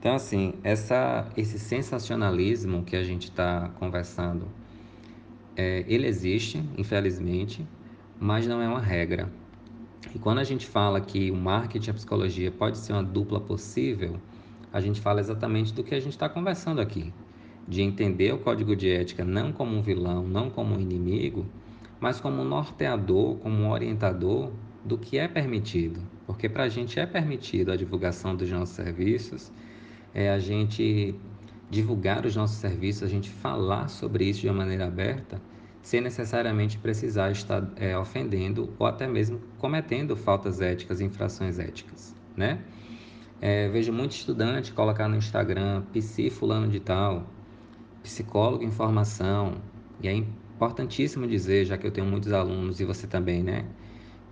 Então, 0.00 0.16
assim, 0.16 0.54
essa, 0.64 1.30
esse 1.36 1.60
sensacionalismo 1.60 2.82
que 2.82 2.96
a 2.96 3.04
gente 3.04 3.26
está 3.30 3.68
conversando, 3.78 4.48
é, 5.54 5.84
ele 5.86 6.08
existe, 6.08 6.60
infelizmente, 6.76 7.64
mas 8.18 8.48
não 8.48 8.60
é 8.60 8.66
uma 8.66 8.80
regra. 8.80 9.30
E 10.14 10.18
quando 10.18 10.38
a 10.38 10.44
gente 10.44 10.66
fala 10.66 11.00
que 11.00 11.30
o 11.30 11.36
marketing 11.36 11.88
e 11.88 11.90
a 11.90 11.94
psicologia 11.94 12.50
pode 12.50 12.78
ser 12.78 12.92
uma 12.92 13.02
dupla 13.02 13.40
possível, 13.40 14.16
a 14.72 14.80
gente 14.80 15.00
fala 15.00 15.20
exatamente 15.20 15.72
do 15.72 15.84
que 15.84 15.94
a 15.94 16.00
gente 16.00 16.12
está 16.12 16.28
conversando 16.28 16.80
aqui, 16.80 17.12
de 17.68 17.82
entender 17.82 18.32
o 18.32 18.38
código 18.38 18.74
de 18.74 18.90
ética 18.90 19.24
não 19.24 19.52
como 19.52 19.76
um 19.76 19.82
vilão, 19.82 20.26
não 20.26 20.48
como 20.48 20.74
um 20.74 20.80
inimigo, 20.80 21.46
mas 22.00 22.20
como 22.20 22.42
um 22.42 22.44
norteador, 22.44 23.36
como 23.36 23.62
um 23.62 23.70
orientador 23.70 24.50
do 24.84 24.96
que 24.96 25.18
é 25.18 25.28
permitido. 25.28 26.00
Porque 26.26 26.48
para 26.48 26.64
a 26.64 26.68
gente 26.68 26.98
é 26.98 27.06
permitido 27.06 27.70
a 27.70 27.76
divulgação 27.76 28.34
dos 28.34 28.50
nossos 28.50 28.74
serviços, 28.74 29.52
é 30.14 30.30
a 30.30 30.38
gente 30.38 31.14
divulgar 31.68 32.24
os 32.26 32.34
nossos 32.34 32.56
serviços, 32.56 33.02
a 33.02 33.08
gente 33.08 33.30
falar 33.30 33.88
sobre 33.88 34.24
isso 34.24 34.40
de 34.40 34.48
uma 34.48 34.54
maneira 34.54 34.86
aberta, 34.86 35.40
sem 35.82 36.00
necessariamente 36.00 36.78
precisar 36.78 37.30
estar 37.30 37.70
é, 37.76 37.96
ofendendo 37.96 38.74
ou 38.78 38.86
até 38.86 39.06
mesmo 39.06 39.40
cometendo 39.58 40.16
faltas 40.16 40.60
éticas, 40.60 41.00
infrações 41.00 41.58
éticas, 41.58 42.14
né? 42.36 42.62
É, 43.40 43.68
vejo 43.68 43.92
muito 43.92 44.12
estudante 44.12 44.72
colocar 44.72 45.08
no 45.08 45.16
Instagram 45.16 45.82
psi 45.92 46.28
fulano 46.28 46.68
de 46.68 46.78
tal, 46.78 47.26
psicólogo 48.02 48.62
em 48.62 48.70
formação, 48.70 49.54
e 50.02 50.08
é 50.08 50.12
importantíssimo 50.12 51.26
dizer, 51.26 51.64
já 51.64 51.78
que 51.78 51.86
eu 51.86 51.90
tenho 51.90 52.06
muitos 52.06 52.32
alunos 52.32 52.80
e 52.80 52.84
você 52.84 53.06
também, 53.06 53.42
né, 53.42 53.64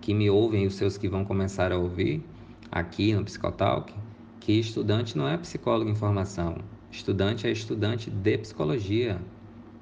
que 0.01 0.13
me 0.13 0.29
ouvem 0.29 0.65
e 0.65 0.67
os 0.67 0.75
seus 0.75 0.99
que 0.99 1.09
vão 1.09 1.25
começar 1.25 1.73
a 1.73 1.79
ouvir 1.79 2.23
aqui 2.71 3.15
no 3.15 3.25
Psicotalk, 3.25 3.95
que 4.41 4.53
estudante 4.53 5.17
não 5.17 5.27
é 5.27 5.39
psicólogo 5.39 5.91
em 5.91 5.95
formação, 5.95 6.59
estudante 6.91 7.47
é 7.47 7.51
estudante 7.51 8.11
de 8.11 8.39
psicologia, 8.39 9.21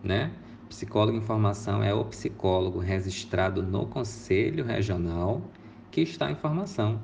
né? 0.03 0.33
Psicólogo 0.69 1.17
em 1.17 1.21
formação 1.21 1.83
é 1.83 1.95
o 1.95 2.05
psicólogo 2.05 2.81
registrado 2.81 3.63
no 3.63 3.87
Conselho 3.87 4.65
Regional 4.65 5.41
que 5.91 6.01
está 6.01 6.31
em 6.31 6.35
formação. 6.35 7.01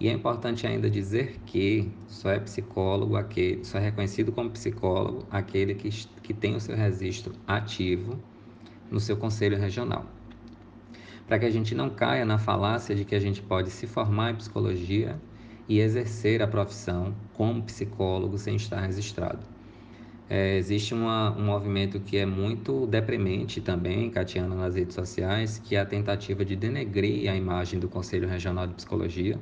E 0.00 0.08
é 0.08 0.12
importante 0.12 0.66
ainda 0.66 0.90
dizer 0.90 1.40
que 1.46 1.90
só 2.06 2.30
é 2.30 2.38
psicólogo 2.38 3.16
aquele, 3.16 3.64
só 3.64 3.78
é 3.78 3.82
reconhecido 3.82 4.32
como 4.32 4.50
psicólogo 4.50 5.26
aquele 5.30 5.74
que, 5.74 5.88
que 6.22 6.34
tem 6.34 6.54
o 6.54 6.60
seu 6.60 6.76
registro 6.76 7.32
ativo 7.46 8.18
no 8.90 9.00
seu 9.00 9.16
conselho 9.16 9.58
regional. 9.58 10.04
Para 11.26 11.38
que 11.38 11.46
a 11.46 11.50
gente 11.50 11.74
não 11.74 11.90
caia 11.90 12.24
na 12.24 12.38
falácia 12.38 12.94
de 12.94 13.04
que 13.04 13.14
a 13.14 13.20
gente 13.20 13.40
pode 13.40 13.70
se 13.70 13.86
formar 13.86 14.32
em 14.32 14.36
psicologia 14.36 15.18
e 15.68 15.80
exercer 15.80 16.42
a 16.42 16.46
profissão 16.46 17.14
como 17.34 17.62
psicólogo 17.62 18.38
sem 18.38 18.56
estar 18.56 18.80
registrado. 18.80 19.57
É, 20.30 20.58
existe 20.58 20.92
uma, 20.92 21.34
um 21.34 21.42
movimento 21.42 21.98
que 22.00 22.18
é 22.18 22.26
muito 22.26 22.86
deprimente 22.86 23.62
também, 23.62 24.10
Catiana, 24.10 24.54
nas 24.54 24.74
redes 24.74 24.94
sociais, 24.94 25.58
que 25.58 25.74
é 25.74 25.80
a 25.80 25.86
tentativa 25.86 26.44
de 26.44 26.54
denegrir 26.54 27.30
a 27.30 27.34
imagem 27.34 27.80
do 27.80 27.88
Conselho 27.88 28.28
Regional 28.28 28.66
de 28.66 28.74
Psicologia, 28.74 29.40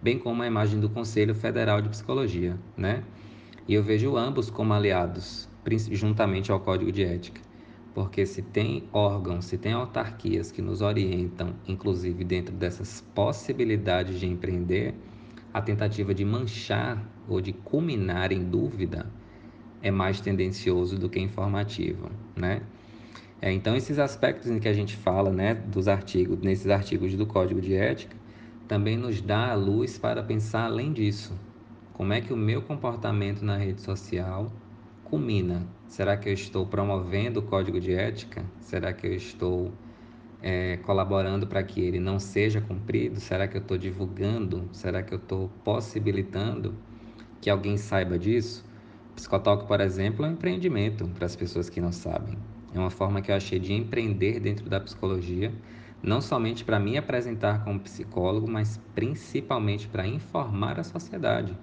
bem 0.00 0.18
como 0.18 0.42
a 0.42 0.46
imagem 0.46 0.80
do 0.80 0.88
Conselho 0.88 1.34
Federal 1.34 1.82
de 1.82 1.90
Psicologia, 1.90 2.58
né? 2.74 3.04
E 3.68 3.74
eu 3.74 3.82
vejo 3.82 4.16
ambos 4.16 4.48
como 4.48 4.72
aliados, 4.72 5.50
juntamente 5.90 6.50
ao 6.50 6.60
Código 6.60 6.90
de 6.90 7.04
Ética, 7.04 7.42
porque 7.92 8.24
se 8.24 8.40
tem 8.40 8.88
órgãos, 8.90 9.44
se 9.44 9.58
tem 9.58 9.74
autarquias 9.74 10.50
que 10.50 10.62
nos 10.62 10.80
orientam, 10.80 11.54
inclusive 11.68 12.24
dentro 12.24 12.54
dessas 12.54 13.02
possibilidades 13.14 14.18
de 14.18 14.26
empreender, 14.26 14.94
a 15.52 15.60
tentativa 15.60 16.14
de 16.14 16.24
manchar 16.24 17.06
ou 17.28 17.38
de 17.38 17.52
culminar 17.52 18.32
em 18.32 18.42
dúvida 18.42 19.06
é 19.82 19.90
mais 19.90 20.20
tendencioso 20.20 20.98
do 20.98 21.08
que 21.08 21.18
informativo, 21.20 22.10
né? 22.36 22.62
É, 23.40 23.52
então 23.52 23.74
esses 23.74 23.98
aspectos 23.98 24.48
em 24.48 24.60
que 24.60 24.68
a 24.68 24.72
gente 24.72 24.96
fala, 24.96 25.30
né, 25.30 25.54
dos 25.54 25.88
artigos, 25.88 26.38
nesses 26.40 26.68
artigos 26.68 27.14
do 27.16 27.26
Código 27.26 27.60
de 27.60 27.74
Ética, 27.74 28.16
também 28.68 28.96
nos 28.96 29.20
dá 29.20 29.50
a 29.50 29.54
luz 29.54 29.98
para 29.98 30.22
pensar 30.22 30.66
além 30.66 30.92
disso. 30.92 31.36
Como 31.92 32.12
é 32.12 32.20
que 32.20 32.32
o 32.32 32.36
meu 32.36 32.62
comportamento 32.62 33.44
na 33.44 33.56
rede 33.56 33.82
social 33.82 34.50
culmina? 35.04 35.66
Será 35.88 36.16
que 36.16 36.28
eu 36.28 36.32
estou 36.32 36.64
promovendo 36.66 37.40
o 37.40 37.42
código 37.42 37.80
de 37.80 37.92
ética? 37.92 38.44
Será 38.60 38.92
que 38.92 39.06
eu 39.06 39.14
estou 39.14 39.72
é, 40.40 40.78
colaborando 40.78 41.46
para 41.46 41.62
que 41.62 41.80
ele 41.80 42.00
não 42.00 42.18
seja 42.18 42.60
cumprido? 42.60 43.20
Será 43.20 43.46
que 43.46 43.56
eu 43.56 43.60
estou 43.60 43.76
divulgando? 43.76 44.68
Será 44.72 45.02
que 45.02 45.12
eu 45.12 45.18
estou 45.18 45.50
possibilitando 45.62 46.74
que 47.40 47.50
alguém 47.50 47.76
saiba 47.76 48.18
disso? 48.18 48.64
Psicotalk, 49.14 49.66
por 49.66 49.80
exemplo, 49.80 50.24
é 50.24 50.28
um 50.28 50.32
empreendimento 50.32 51.06
para 51.08 51.26
as 51.26 51.36
pessoas 51.36 51.68
que 51.68 51.80
não 51.80 51.92
sabem. 51.92 52.38
É 52.72 52.78
uma 52.78 52.90
forma 52.90 53.20
que 53.20 53.30
eu 53.30 53.36
achei 53.36 53.58
de 53.58 53.72
empreender 53.72 54.40
dentro 54.40 54.68
da 54.68 54.80
psicologia 54.80 55.52
não 56.02 56.20
somente 56.20 56.64
para 56.64 56.80
me 56.80 56.98
apresentar 56.98 57.62
como 57.64 57.78
psicólogo, 57.78 58.50
mas 58.50 58.78
principalmente 58.94 59.86
para 59.86 60.06
informar 60.06 60.80
a 60.80 60.84
sociedade. 60.84 61.56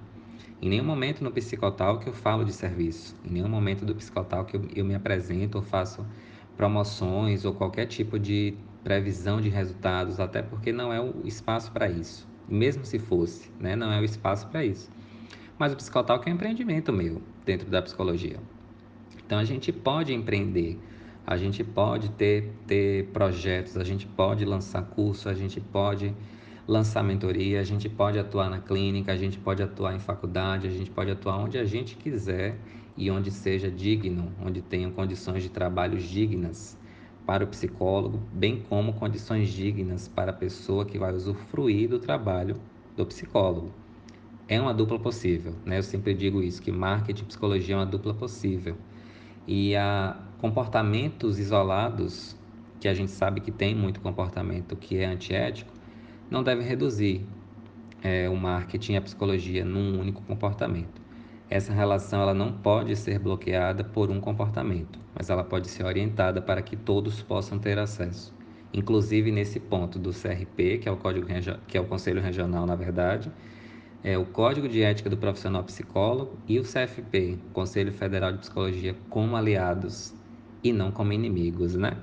Em 0.62 0.70
nenhum 0.70 0.86
momento 0.86 1.24
no 1.24 1.32
psicotal 1.32 2.00
que 2.00 2.08
eu 2.08 2.14
falo 2.14 2.46
de 2.46 2.54
serviço, 2.54 3.16
em 3.26 3.34
nenhum 3.34 3.50
momento 3.50 3.86
do 3.86 3.96
psicotal 3.96 4.46
que 4.46 4.56
eu, 4.56 4.68
eu 4.74 4.86
me 4.86 4.96
apresento 4.96 5.58
ou 5.58 5.64
faço 5.64 6.06
promoções 6.56 7.44
ou 7.44 7.54
qualquer 7.54 7.86
tipo 7.88 8.18
de 8.18 8.58
previsão 8.84 9.42
de 9.42 9.50
resultados, 9.50 10.20
até 10.20 10.42
porque 10.42 10.72
não 10.72 10.94
é 10.94 11.02
o 11.02 11.26
espaço 11.26 11.72
para 11.72 11.90
isso. 11.90 12.28
Mesmo 12.48 12.86
se 12.86 12.98
fosse, 12.98 13.52
né, 13.60 13.76
não 13.76 13.92
é 13.92 14.00
o 14.00 14.04
espaço 14.04 14.48
para 14.48 14.64
isso. 14.64 14.90
Mas 15.60 15.74
o 15.74 15.76
psicotal 15.76 16.20
é 16.26 16.30
um 16.30 16.34
empreendimento 16.34 16.92
meu 16.92 17.22
dentro 17.46 17.70
da 17.70 17.82
psicologia. 17.82 18.40
Então 19.24 19.38
a 19.38 19.44
gente 19.44 19.72
pode 19.72 20.12
empreender 20.12 20.80
a 21.30 21.38
gente 21.38 21.64
pode 21.64 22.10
ter, 22.10 22.52
ter 22.66 23.06
projetos, 23.14 23.78
a 23.78 23.84
gente 23.84 24.08
pode 24.08 24.44
lançar 24.44 24.82
curso, 24.82 25.30
a 25.30 25.34
gente 25.36 25.62
pode 25.62 26.12
lançar 26.68 27.04
mentoria, 27.04 27.60
a 27.60 27.64
gente 27.64 27.88
pode 27.88 28.18
atuar 28.18 28.50
na 28.50 28.60
clínica, 28.60 29.12
a 29.12 29.16
gente 29.16 29.38
pode 29.38 29.62
atuar 29.62 29.96
em 29.96 30.00
faculdade, 30.00 30.66
a 30.66 30.72
gente 30.72 30.90
pode 30.90 31.12
atuar 31.12 31.38
onde 31.38 31.60
a 31.60 31.66
gente 31.66 31.96
quiser 31.96 32.58
e 32.98 33.12
onde 33.12 33.30
seja 33.30 33.70
digno, 33.70 34.34
onde 34.44 34.60
tenham 34.60 34.90
condições 34.90 35.44
de 35.44 35.50
trabalho 35.50 36.00
dignas 36.00 36.76
para 37.28 37.44
o 37.44 37.48
psicólogo, 37.48 38.20
bem 38.34 38.64
como 38.68 38.94
condições 38.94 39.50
dignas 39.50 40.08
para 40.08 40.32
a 40.32 40.34
pessoa 40.34 40.84
que 40.84 40.98
vai 40.98 41.14
usufruir 41.14 41.88
do 41.88 42.00
trabalho 42.00 42.56
do 42.98 43.06
psicólogo. 43.06 43.72
É 44.52 44.60
uma 44.60 44.74
dupla 44.74 44.98
possível, 44.98 45.54
né? 45.64 45.78
Eu 45.78 45.84
sempre 45.84 46.12
digo 46.16 46.42
isso, 46.42 46.60
que 46.60 46.72
marketing 46.72 47.22
e 47.22 47.26
psicologia 47.28 47.76
é 47.76 47.78
uma 47.78 47.86
dupla 47.86 48.16
possível. 48.16 48.76
E 49.48 49.76
a 49.76 50.18
comportamentos 50.40 51.38
isolados, 51.38 52.36
que 52.80 52.88
a 52.88 52.94
gente 52.96 53.12
sabe 53.12 53.42
que 53.42 53.52
tem 53.52 53.76
muito 53.76 54.02
comportamento 54.02 54.76
que 54.76 54.98
é 54.98 55.06
antiético, 55.06 55.72
não 56.32 56.42
deve 56.42 56.64
reduzir 56.64 57.28
é, 58.02 58.28
o 58.28 58.36
marketing 58.36 58.94
e 58.94 58.98
a 58.98 59.02
psicologia 59.04 59.64
num 59.64 60.00
único 60.00 60.24
comportamento. 60.24 61.00
Essa 61.48 61.72
relação 61.72 62.20
ela 62.20 62.34
não 62.34 62.52
pode 62.52 62.96
ser 62.96 63.20
bloqueada 63.20 63.84
por 63.84 64.10
um 64.10 64.20
comportamento, 64.20 65.00
mas 65.14 65.30
ela 65.30 65.44
pode 65.44 65.70
ser 65.70 65.86
orientada 65.86 66.42
para 66.42 66.64
que 66.64 66.76
todos 66.76 67.22
possam 67.22 67.60
ter 67.60 67.78
acesso. 67.78 68.34
Inclusive 68.74 69.32
nesse 69.32 69.60
ponto 69.60 70.00
do 70.00 70.10
CRP, 70.12 70.80
que 70.80 70.90
é 70.90 70.92
o 70.92 70.98
Código 70.98 71.28
que 71.68 71.78
é 71.78 71.82
o 71.82 71.86
Conselho 71.86 72.20
Regional, 72.20 72.66
na 72.66 72.76
verdade, 72.76 73.32
é 74.04 74.18
o 74.18 74.26
Código 74.26 74.68
de 74.68 74.82
Ética 74.82 75.10
do 75.10 75.18
Profissional 75.18 75.64
Psicólogo 75.64 76.38
e 76.48 76.60
o 76.60 76.64
CFP, 76.64 77.38
Conselho 77.54 77.92
Federal 77.92 78.32
de 78.32 78.40
Psicologia, 78.40 78.96
como 79.10 79.36
aliados 79.36 80.14
e 80.64 80.72
não 80.72 80.92
como 80.92 81.14
inimigos, 81.14 81.76
né? 81.76 81.98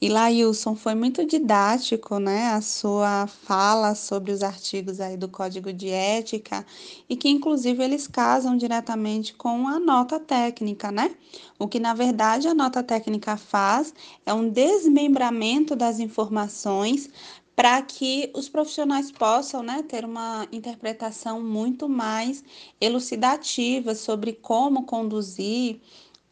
E 0.00 0.08
Lailson, 0.08 0.76
foi 0.76 0.94
muito 0.94 1.26
didático, 1.26 2.20
né, 2.20 2.50
a 2.52 2.60
sua 2.60 3.26
fala 3.26 3.96
sobre 3.96 4.30
os 4.30 4.44
artigos 4.44 5.00
aí 5.00 5.16
do 5.16 5.28
Código 5.28 5.72
de 5.72 5.88
Ética 5.88 6.64
e 7.08 7.16
que 7.16 7.28
inclusive 7.28 7.82
eles 7.82 8.06
casam 8.06 8.56
diretamente 8.56 9.34
com 9.34 9.66
a 9.66 9.80
nota 9.80 10.20
técnica, 10.20 10.92
né? 10.92 11.16
O 11.58 11.66
que 11.66 11.80
na 11.80 11.94
verdade 11.94 12.46
a 12.46 12.54
nota 12.54 12.80
técnica 12.80 13.36
faz 13.36 13.92
é 14.24 14.32
um 14.32 14.48
desmembramento 14.48 15.74
das 15.74 15.98
informações 15.98 17.10
para 17.58 17.82
que 17.82 18.30
os 18.36 18.48
profissionais 18.48 19.10
possam 19.10 19.64
né, 19.64 19.82
ter 19.82 20.04
uma 20.04 20.46
interpretação 20.52 21.42
muito 21.42 21.88
mais 21.88 22.44
elucidativa 22.80 23.96
sobre 23.96 24.32
como 24.32 24.84
conduzir 24.84 25.80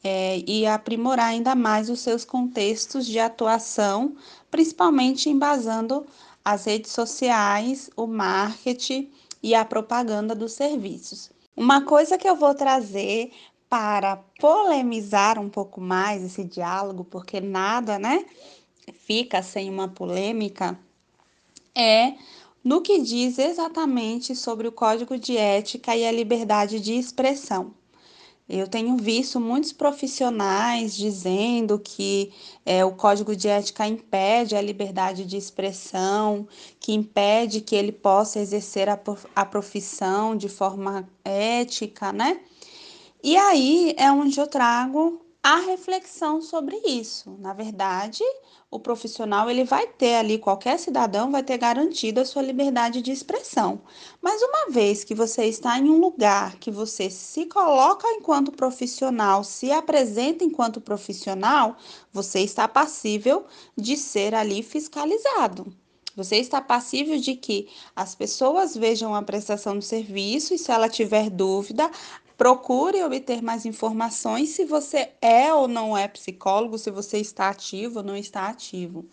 é, 0.04 0.40
e 0.46 0.64
aprimorar 0.64 1.30
ainda 1.30 1.56
mais 1.56 1.90
os 1.90 1.98
seus 1.98 2.24
contextos 2.24 3.04
de 3.04 3.18
atuação, 3.18 4.14
principalmente 4.52 5.28
embasando 5.28 6.06
as 6.44 6.64
redes 6.64 6.92
sociais, 6.92 7.90
o 7.96 8.06
marketing 8.06 9.10
e 9.42 9.52
a 9.52 9.64
propaganda 9.64 10.32
dos 10.32 10.52
serviços. 10.52 11.32
Uma 11.56 11.82
coisa 11.84 12.16
que 12.16 12.28
eu 12.28 12.36
vou 12.36 12.54
trazer 12.54 13.32
para 13.68 14.14
polemizar 14.38 15.40
um 15.40 15.48
pouco 15.48 15.80
mais 15.80 16.22
esse 16.22 16.44
diálogo, 16.44 17.02
porque 17.02 17.40
nada, 17.40 17.98
né, 17.98 18.24
fica 18.92 19.42
sem 19.42 19.68
uma 19.68 19.88
polêmica, 19.88 20.78
é 21.76 22.14
no 22.64 22.80
que 22.80 23.00
diz 23.00 23.38
exatamente 23.38 24.34
sobre 24.34 24.66
o 24.66 24.72
código 24.72 25.16
de 25.16 25.36
ética 25.36 25.94
e 25.94 26.04
a 26.04 26.10
liberdade 26.10 26.80
de 26.80 26.94
expressão. 26.94 27.72
Eu 28.48 28.68
tenho 28.68 28.96
visto 28.96 29.40
muitos 29.40 29.72
profissionais 29.72 30.96
dizendo 30.96 31.80
que 31.80 32.32
é, 32.64 32.84
o 32.84 32.92
código 32.92 33.34
de 33.34 33.48
ética 33.48 33.86
impede 33.86 34.54
a 34.54 34.62
liberdade 34.62 35.24
de 35.24 35.36
expressão, 35.36 36.46
que 36.78 36.92
impede 36.92 37.60
que 37.60 37.74
ele 37.74 37.90
possa 37.90 38.38
exercer 38.38 38.88
a, 38.88 38.98
a 39.34 39.44
profissão 39.44 40.36
de 40.36 40.48
forma 40.48 41.08
ética, 41.24 42.12
né? 42.12 42.40
E 43.22 43.36
aí 43.36 43.94
é 43.98 44.12
onde 44.12 44.38
eu 44.38 44.46
trago 44.46 45.25
a 45.48 45.60
reflexão 45.60 46.42
sobre 46.42 46.76
isso. 46.84 47.36
Na 47.38 47.52
verdade, 47.52 48.24
o 48.68 48.80
profissional 48.80 49.48
ele 49.48 49.62
vai 49.62 49.86
ter 49.86 50.16
ali, 50.16 50.38
qualquer 50.38 50.76
cidadão 50.76 51.30
vai 51.30 51.40
ter 51.40 51.56
garantido 51.56 52.20
a 52.20 52.24
sua 52.24 52.42
liberdade 52.42 53.00
de 53.00 53.12
expressão. 53.12 53.80
Mas 54.20 54.42
uma 54.42 54.70
vez 54.70 55.04
que 55.04 55.14
você 55.14 55.44
está 55.44 55.78
em 55.78 55.88
um 55.88 56.00
lugar 56.00 56.56
que 56.56 56.68
você 56.68 57.08
se 57.08 57.46
coloca 57.46 58.08
enquanto 58.14 58.50
profissional, 58.50 59.44
se 59.44 59.70
apresenta 59.70 60.42
enquanto 60.42 60.80
profissional, 60.80 61.76
você 62.12 62.40
está 62.40 62.66
passível 62.66 63.46
de 63.76 63.96
ser 63.96 64.34
ali 64.34 64.64
fiscalizado. 64.64 65.72
Você 66.16 66.38
está 66.38 66.60
passível 66.60 67.20
de 67.20 67.36
que 67.36 67.68
as 67.94 68.16
pessoas 68.16 68.76
vejam 68.76 69.14
a 69.14 69.22
prestação 69.22 69.78
do 69.78 69.84
serviço 69.84 70.54
e, 70.54 70.58
se 70.58 70.72
ela 70.72 70.88
tiver 70.88 71.30
dúvida, 71.30 71.88
Procure 72.36 73.02
obter 73.02 73.42
mais 73.42 73.64
informações 73.64 74.50
se 74.50 74.64
você 74.64 75.10
é 75.22 75.52
ou 75.52 75.66
não 75.66 75.96
é 75.96 76.06
psicólogo, 76.06 76.76
se 76.78 76.90
você 76.90 77.18
está 77.18 77.48
ativo 77.48 78.00
ou 78.00 78.04
não 78.04 78.16
está 78.16 78.48
ativo. 78.48 79.06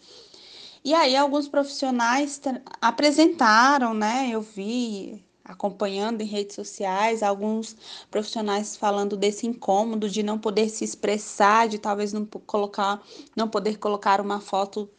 E 0.83 0.93
aí 0.93 1.15
alguns 1.15 1.47
profissionais 1.47 2.41
apresentaram, 2.81 3.93
né? 3.93 4.29
Eu 4.29 4.41
vi 4.41 5.23
acompanhando 5.45 6.21
em 6.21 6.25
redes 6.25 6.55
sociais 6.55 7.23
alguns 7.23 7.75
profissionais 8.09 8.75
falando 8.75 9.15
desse 9.15 9.45
incômodo 9.45 10.09
de 10.09 10.23
não 10.23 10.37
poder 10.37 10.69
se 10.69 10.83
expressar, 10.83 11.67
de 11.67 11.77
talvez 11.77 12.13
não 12.13 12.25
colocar, 12.25 13.01
não 13.35 13.47
poder 13.47 13.77
colocar 13.77 14.19
uma 14.21 14.39
foto 14.39 14.89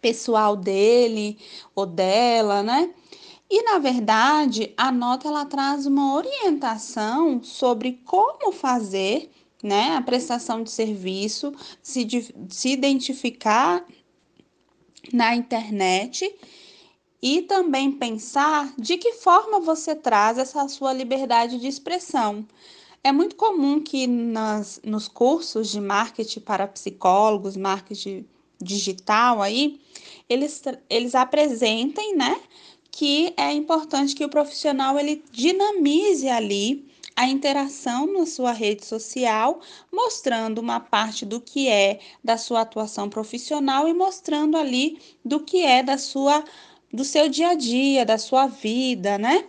pessoal 0.00 0.56
dele 0.56 1.38
ou 1.74 1.86
dela, 1.86 2.62
né? 2.62 2.92
E 3.54 3.62
na 3.64 3.78
verdade, 3.78 4.72
a 4.78 4.90
nota 4.90 5.28
ela 5.28 5.44
traz 5.44 5.84
uma 5.84 6.14
orientação 6.14 7.42
sobre 7.42 8.00
como 8.02 8.50
fazer, 8.50 9.30
né, 9.62 9.94
a 9.94 10.00
prestação 10.00 10.62
de 10.62 10.70
serviço, 10.70 11.52
se, 11.82 12.08
se 12.48 12.70
identificar 12.70 13.84
na 15.12 15.36
internet 15.36 16.34
e 17.20 17.42
também 17.42 17.92
pensar 17.92 18.72
de 18.78 18.96
que 18.96 19.12
forma 19.12 19.60
você 19.60 19.94
traz 19.94 20.38
essa 20.38 20.66
sua 20.66 20.94
liberdade 20.94 21.58
de 21.58 21.68
expressão. 21.68 22.46
É 23.04 23.12
muito 23.12 23.36
comum 23.36 23.82
que 23.82 24.06
nas, 24.06 24.80
nos 24.82 25.08
cursos 25.08 25.70
de 25.70 25.78
marketing 25.78 26.40
para 26.40 26.66
psicólogos, 26.66 27.54
marketing 27.54 28.26
digital 28.58 29.42
aí, 29.42 29.78
eles, 30.26 30.62
eles 30.88 31.14
apresentem, 31.14 32.16
né, 32.16 32.40
que 32.92 33.32
é 33.38 33.50
importante 33.50 34.14
que 34.14 34.24
o 34.24 34.28
profissional 34.28 34.98
ele 34.98 35.24
dinamize 35.32 36.28
ali 36.28 36.86
a 37.16 37.26
interação 37.26 38.06
na 38.06 38.26
sua 38.26 38.52
rede 38.52 38.84
social, 38.84 39.60
mostrando 39.90 40.58
uma 40.58 40.78
parte 40.78 41.26
do 41.26 41.40
que 41.40 41.68
é 41.68 42.00
da 42.22 42.36
sua 42.36 42.60
atuação 42.60 43.08
profissional 43.08 43.88
e 43.88 43.94
mostrando 43.94 44.56
ali 44.56 44.98
do 45.24 45.40
que 45.40 45.64
é 45.64 45.82
da 45.82 45.98
sua 45.98 46.44
do 46.92 47.04
seu 47.04 47.26
dia 47.26 47.48
a 47.48 47.54
dia, 47.54 48.04
da 48.04 48.18
sua 48.18 48.46
vida, 48.46 49.16
né? 49.16 49.46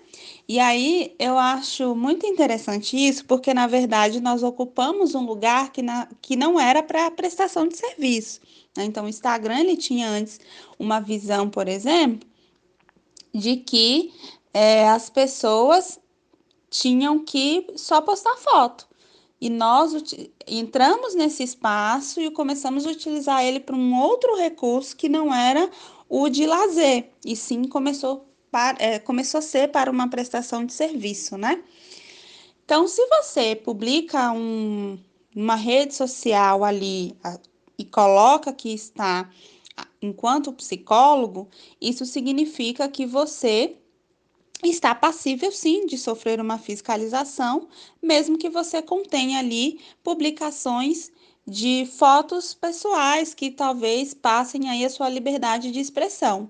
E 0.47 0.59
aí 0.59 1.13
eu 1.19 1.37
acho 1.37 1.93
muito 1.93 2.25
interessante 2.25 2.95
isso, 2.95 3.25
porque 3.25 3.53
na 3.53 3.67
verdade 3.67 4.21
nós 4.21 4.43
ocupamos 4.43 5.13
um 5.13 5.25
lugar 5.25 5.69
que, 5.73 5.81
na, 5.81 6.07
que 6.21 6.37
não 6.37 6.57
era 6.57 6.81
para 6.81 7.11
prestação 7.11 7.67
de 7.67 7.75
serviço. 7.77 8.39
Né? 8.77 8.85
Então 8.85 9.03
o 9.03 9.09
Instagram 9.09 9.59
ele 9.59 9.75
tinha 9.75 10.07
antes 10.07 10.39
uma 10.79 11.01
visão, 11.01 11.49
por 11.49 11.67
exemplo, 11.67 12.25
de 13.33 13.57
que 13.57 14.13
é, 14.53 14.87
as 14.89 15.09
pessoas 15.09 15.99
tinham 16.69 17.23
que 17.23 17.67
só 17.75 18.01
postar 18.01 18.35
foto. 18.37 18.87
E 19.39 19.49
nós 19.49 19.93
entramos 20.47 21.15
nesse 21.15 21.43
espaço 21.43 22.21
e 22.21 22.31
começamos 22.31 22.85
a 22.85 22.91
utilizar 22.91 23.43
ele 23.43 23.59
para 23.59 23.75
um 23.75 23.99
outro 23.99 24.35
recurso 24.37 24.95
que 24.95 25.09
não 25.09 25.33
era 25.33 25.69
o 26.07 26.29
de 26.29 26.45
lazer, 26.45 27.11
e 27.25 27.35
sim 27.35 27.63
começou, 27.63 28.25
para, 28.51 28.77
é, 28.81 28.99
começou 28.99 29.39
a 29.39 29.41
ser 29.41 29.69
para 29.69 29.89
uma 29.89 30.07
prestação 30.07 30.63
de 30.65 30.71
serviço, 30.71 31.37
né? 31.37 31.61
Então, 32.63 32.87
se 32.87 33.05
você 33.07 33.55
publica 33.55 34.31
um, 34.31 34.97
uma 35.35 35.55
rede 35.55 35.93
social 35.95 36.63
ali 36.63 37.17
a, 37.23 37.37
e 37.77 37.83
coloca 37.83 38.53
que 38.53 38.73
está 38.73 39.29
enquanto 40.01 40.53
psicólogo, 40.53 41.47
isso 41.79 42.05
significa 42.05 42.87
que 42.87 43.05
você 43.05 43.75
está 44.63 44.95
passível 44.95 45.51
sim 45.51 45.85
de 45.85 45.97
sofrer 45.97 46.39
uma 46.39 46.57
fiscalização, 46.57 47.67
mesmo 48.01 48.37
que 48.37 48.49
você 48.49 48.81
contenha 48.81 49.39
ali 49.39 49.79
publicações 50.03 51.11
de 51.45 51.85
fotos 51.97 52.53
pessoais 52.53 53.33
que 53.33 53.51
talvez 53.51 54.13
passem 54.13 54.69
aí 54.69 54.85
a 54.85 54.89
sua 54.89 55.09
liberdade 55.09 55.71
de 55.71 55.79
expressão. 55.79 56.49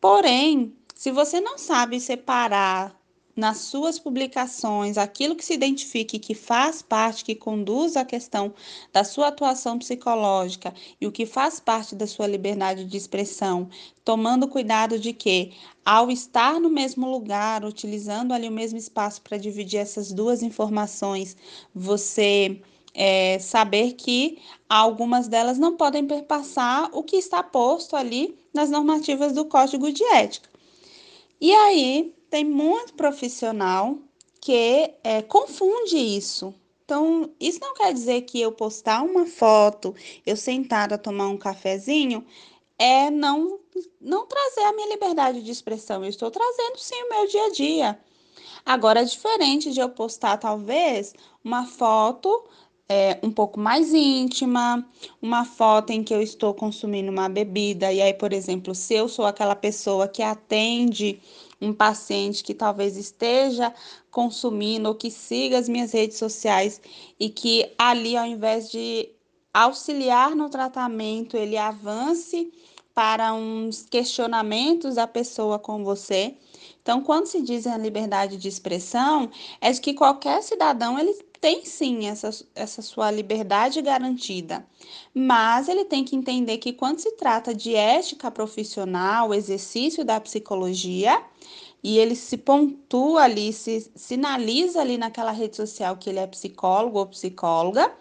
Porém, 0.00 0.72
se 0.94 1.10
você 1.10 1.40
não 1.40 1.58
sabe 1.58 1.98
separar 1.98 2.96
nas 3.34 3.58
suas 3.58 3.98
publicações 3.98 4.98
aquilo 4.98 5.34
que 5.34 5.44
se 5.44 5.54
identifique 5.54 6.18
que 6.18 6.34
faz 6.34 6.82
parte, 6.82 7.24
que 7.24 7.34
conduz 7.34 7.96
à 7.96 8.04
questão 8.04 8.52
da 8.92 9.04
sua 9.04 9.28
atuação 9.28 9.78
psicológica 9.78 10.74
e 11.00 11.06
o 11.06 11.12
que 11.12 11.24
faz 11.24 11.58
parte 11.58 11.94
da 11.94 12.06
sua 12.06 12.26
liberdade 12.26 12.84
de 12.84 12.96
expressão, 12.96 13.68
tomando 14.04 14.48
cuidado 14.48 14.98
de 14.98 15.12
que, 15.12 15.52
ao 15.84 16.10
estar 16.10 16.60
no 16.60 16.68
mesmo 16.68 17.10
lugar, 17.10 17.64
utilizando 17.64 18.32
ali 18.32 18.48
o 18.48 18.52
mesmo 18.52 18.78
espaço 18.78 19.22
para 19.22 19.38
dividir 19.38 19.78
essas 19.78 20.12
duas 20.12 20.42
informações, 20.42 21.36
você 21.74 22.60
é, 22.94 23.38
saber 23.38 23.92
que 23.92 24.38
algumas 24.68 25.28
delas 25.28 25.58
não 25.58 25.76
podem 25.76 26.06
perpassar 26.06 26.90
o 26.92 27.02
que 27.02 27.16
está 27.16 27.42
posto 27.42 27.96
ali 27.96 28.36
nas 28.52 28.70
normativas 28.70 29.32
do 29.32 29.46
Código 29.46 29.90
de 29.90 30.04
Ética. 30.04 30.48
E 31.40 31.52
aí, 31.52 32.14
tem 32.32 32.46
muito 32.46 32.94
profissional 32.94 33.98
que 34.40 34.94
é, 35.04 35.20
confunde 35.20 35.98
isso. 35.98 36.54
Então, 36.82 37.30
isso 37.38 37.60
não 37.60 37.74
quer 37.74 37.92
dizer 37.92 38.22
que 38.22 38.40
eu 38.40 38.50
postar 38.50 39.02
uma 39.02 39.26
foto, 39.26 39.94
eu 40.24 40.34
sentada 40.34 40.94
a 40.94 40.98
tomar 40.98 41.28
um 41.28 41.36
cafezinho, 41.36 42.24
é 42.78 43.10
não, 43.10 43.60
não 44.00 44.26
trazer 44.26 44.62
a 44.62 44.72
minha 44.72 44.88
liberdade 44.88 45.42
de 45.42 45.50
expressão. 45.50 46.02
Eu 46.02 46.08
estou 46.08 46.30
trazendo 46.30 46.78
sim 46.78 46.94
o 47.02 47.10
meu 47.10 47.28
dia 47.28 47.44
a 47.44 47.50
dia. 47.50 48.00
Agora 48.64 49.02
é 49.02 49.04
diferente 49.04 49.70
de 49.70 49.80
eu 49.80 49.90
postar, 49.90 50.38
talvez, 50.38 51.12
uma 51.44 51.66
foto 51.66 52.44
é, 52.88 53.18
um 53.22 53.30
pouco 53.30 53.60
mais 53.60 53.92
íntima, 53.92 54.86
uma 55.20 55.44
foto 55.44 55.90
em 55.90 56.02
que 56.02 56.14
eu 56.14 56.22
estou 56.22 56.54
consumindo 56.54 57.10
uma 57.10 57.28
bebida, 57.28 57.92
e 57.92 58.00
aí, 58.00 58.14
por 58.14 58.32
exemplo, 58.32 58.74
se 58.74 58.94
eu 58.94 59.08
sou 59.08 59.26
aquela 59.26 59.54
pessoa 59.54 60.08
que 60.08 60.22
atende 60.22 61.20
um 61.62 61.72
paciente 61.72 62.42
que 62.42 62.52
talvez 62.52 62.96
esteja 62.96 63.72
consumindo 64.10 64.88
ou 64.88 64.94
que 64.94 65.10
siga 65.10 65.58
as 65.58 65.68
minhas 65.68 65.92
redes 65.92 66.18
sociais 66.18 66.80
e 67.18 67.30
que 67.30 67.72
ali, 67.78 68.16
ao 68.16 68.26
invés 68.26 68.70
de 68.70 69.08
auxiliar 69.54 70.34
no 70.34 70.50
tratamento, 70.50 71.36
ele 71.36 71.56
avance 71.56 72.52
para 72.94 73.32
uns 73.32 73.86
questionamentos 73.88 74.96
da 74.96 75.06
pessoa 75.06 75.58
com 75.58 75.82
você. 75.84 76.36
Então, 76.82 77.00
quando 77.00 77.26
se 77.26 77.40
diz 77.40 77.66
a 77.66 77.78
liberdade 77.78 78.36
de 78.36 78.48
expressão, 78.48 79.30
é 79.60 79.70
de 79.70 79.80
que 79.80 79.94
qualquer 79.94 80.42
cidadão 80.42 80.98
ele 80.98 81.16
tem 81.42 81.64
sim 81.64 82.06
essa, 82.06 82.30
essa 82.54 82.80
sua 82.80 83.10
liberdade 83.10 83.82
garantida, 83.82 84.64
mas 85.12 85.68
ele 85.68 85.84
tem 85.84 86.04
que 86.04 86.14
entender 86.14 86.58
que 86.58 86.72
quando 86.72 87.00
se 87.00 87.10
trata 87.16 87.52
de 87.52 87.74
ética 87.74 88.30
profissional, 88.30 89.34
exercício 89.34 90.04
da 90.04 90.20
psicologia, 90.20 91.20
e 91.82 91.98
ele 91.98 92.14
se 92.14 92.38
pontua 92.38 93.24
ali, 93.24 93.52
se 93.52 93.90
sinaliza 93.96 94.80
ali 94.80 94.96
naquela 94.96 95.32
rede 95.32 95.56
social 95.56 95.96
que 95.96 96.08
ele 96.08 96.20
é 96.20 96.26
psicólogo 96.28 97.00
ou 97.00 97.06
psicóloga, 97.06 97.92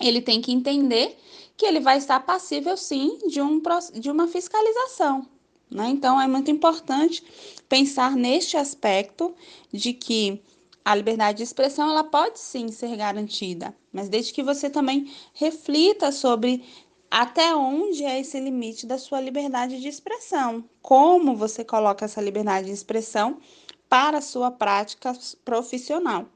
ele 0.00 0.20
tem 0.20 0.40
que 0.40 0.50
entender 0.50 1.16
que 1.56 1.64
ele 1.64 1.78
vai 1.78 1.98
estar 1.98 2.18
passível 2.18 2.76
sim 2.76 3.16
de, 3.28 3.40
um, 3.40 3.62
de 3.94 4.10
uma 4.10 4.26
fiscalização. 4.26 5.24
Né? 5.70 5.88
Então 5.90 6.20
é 6.20 6.26
muito 6.26 6.50
importante 6.50 7.22
pensar 7.68 8.16
neste 8.16 8.56
aspecto 8.56 9.32
de 9.72 9.92
que 9.92 10.42
a 10.86 10.94
liberdade 10.94 11.38
de 11.38 11.42
expressão 11.42 11.90
ela 11.90 12.04
pode 12.04 12.38
sim 12.38 12.68
ser 12.68 12.96
garantida, 12.96 13.76
mas 13.92 14.08
desde 14.08 14.32
que 14.32 14.40
você 14.40 14.70
também 14.70 15.12
reflita 15.34 16.12
sobre 16.12 16.64
até 17.10 17.56
onde 17.56 18.04
é 18.04 18.20
esse 18.20 18.38
limite 18.38 18.86
da 18.86 18.96
sua 18.96 19.20
liberdade 19.20 19.80
de 19.80 19.88
expressão, 19.88 20.64
como 20.80 21.34
você 21.34 21.64
coloca 21.64 22.04
essa 22.04 22.22
liberdade 22.22 22.68
de 22.68 22.72
expressão 22.72 23.40
para 23.88 24.18
a 24.18 24.22
sua 24.22 24.48
prática 24.52 25.12
profissional. 25.44 26.26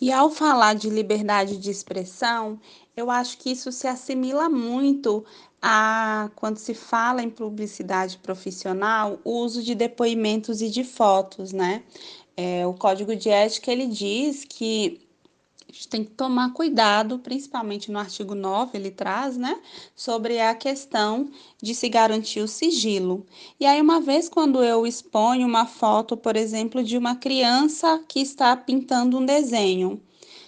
E 0.00 0.10
ao 0.10 0.30
falar 0.30 0.74
de 0.74 0.90
liberdade 0.90 1.58
de 1.58 1.70
expressão, 1.70 2.58
eu 2.96 3.08
acho 3.08 3.38
que 3.38 3.50
isso 3.50 3.70
se 3.70 3.86
assimila 3.86 4.48
muito 4.48 5.24
a 5.60 6.30
quando 6.36 6.56
se 6.56 6.72
fala 6.72 7.22
em 7.22 7.30
publicidade 7.30 8.18
profissional, 8.18 9.18
o 9.24 9.32
uso 9.40 9.62
de 9.62 9.74
depoimentos 9.74 10.60
e 10.62 10.70
de 10.70 10.84
fotos, 10.84 11.52
né? 11.52 11.82
É, 12.40 12.64
o 12.64 12.72
código 12.72 13.16
de 13.16 13.28
ética 13.28 13.72
ele 13.72 13.88
diz 13.88 14.44
que 14.44 15.00
a 15.68 15.72
gente 15.72 15.88
tem 15.88 16.04
que 16.04 16.12
tomar 16.12 16.52
cuidado, 16.52 17.18
principalmente 17.18 17.90
no 17.90 17.98
artigo 17.98 18.32
9, 18.32 18.78
ele 18.78 18.92
traz, 18.92 19.36
né, 19.36 19.60
sobre 19.96 20.40
a 20.40 20.54
questão 20.54 21.32
de 21.60 21.74
se 21.74 21.88
garantir 21.88 22.40
o 22.40 22.46
sigilo. 22.46 23.26
E 23.58 23.66
aí, 23.66 23.80
uma 23.80 24.00
vez, 24.00 24.28
quando 24.28 24.62
eu 24.62 24.86
exponho 24.86 25.48
uma 25.48 25.66
foto, 25.66 26.16
por 26.16 26.36
exemplo, 26.36 26.80
de 26.80 26.96
uma 26.96 27.16
criança 27.16 28.04
que 28.06 28.20
está 28.20 28.56
pintando 28.56 29.18
um 29.18 29.26
desenho, 29.26 30.00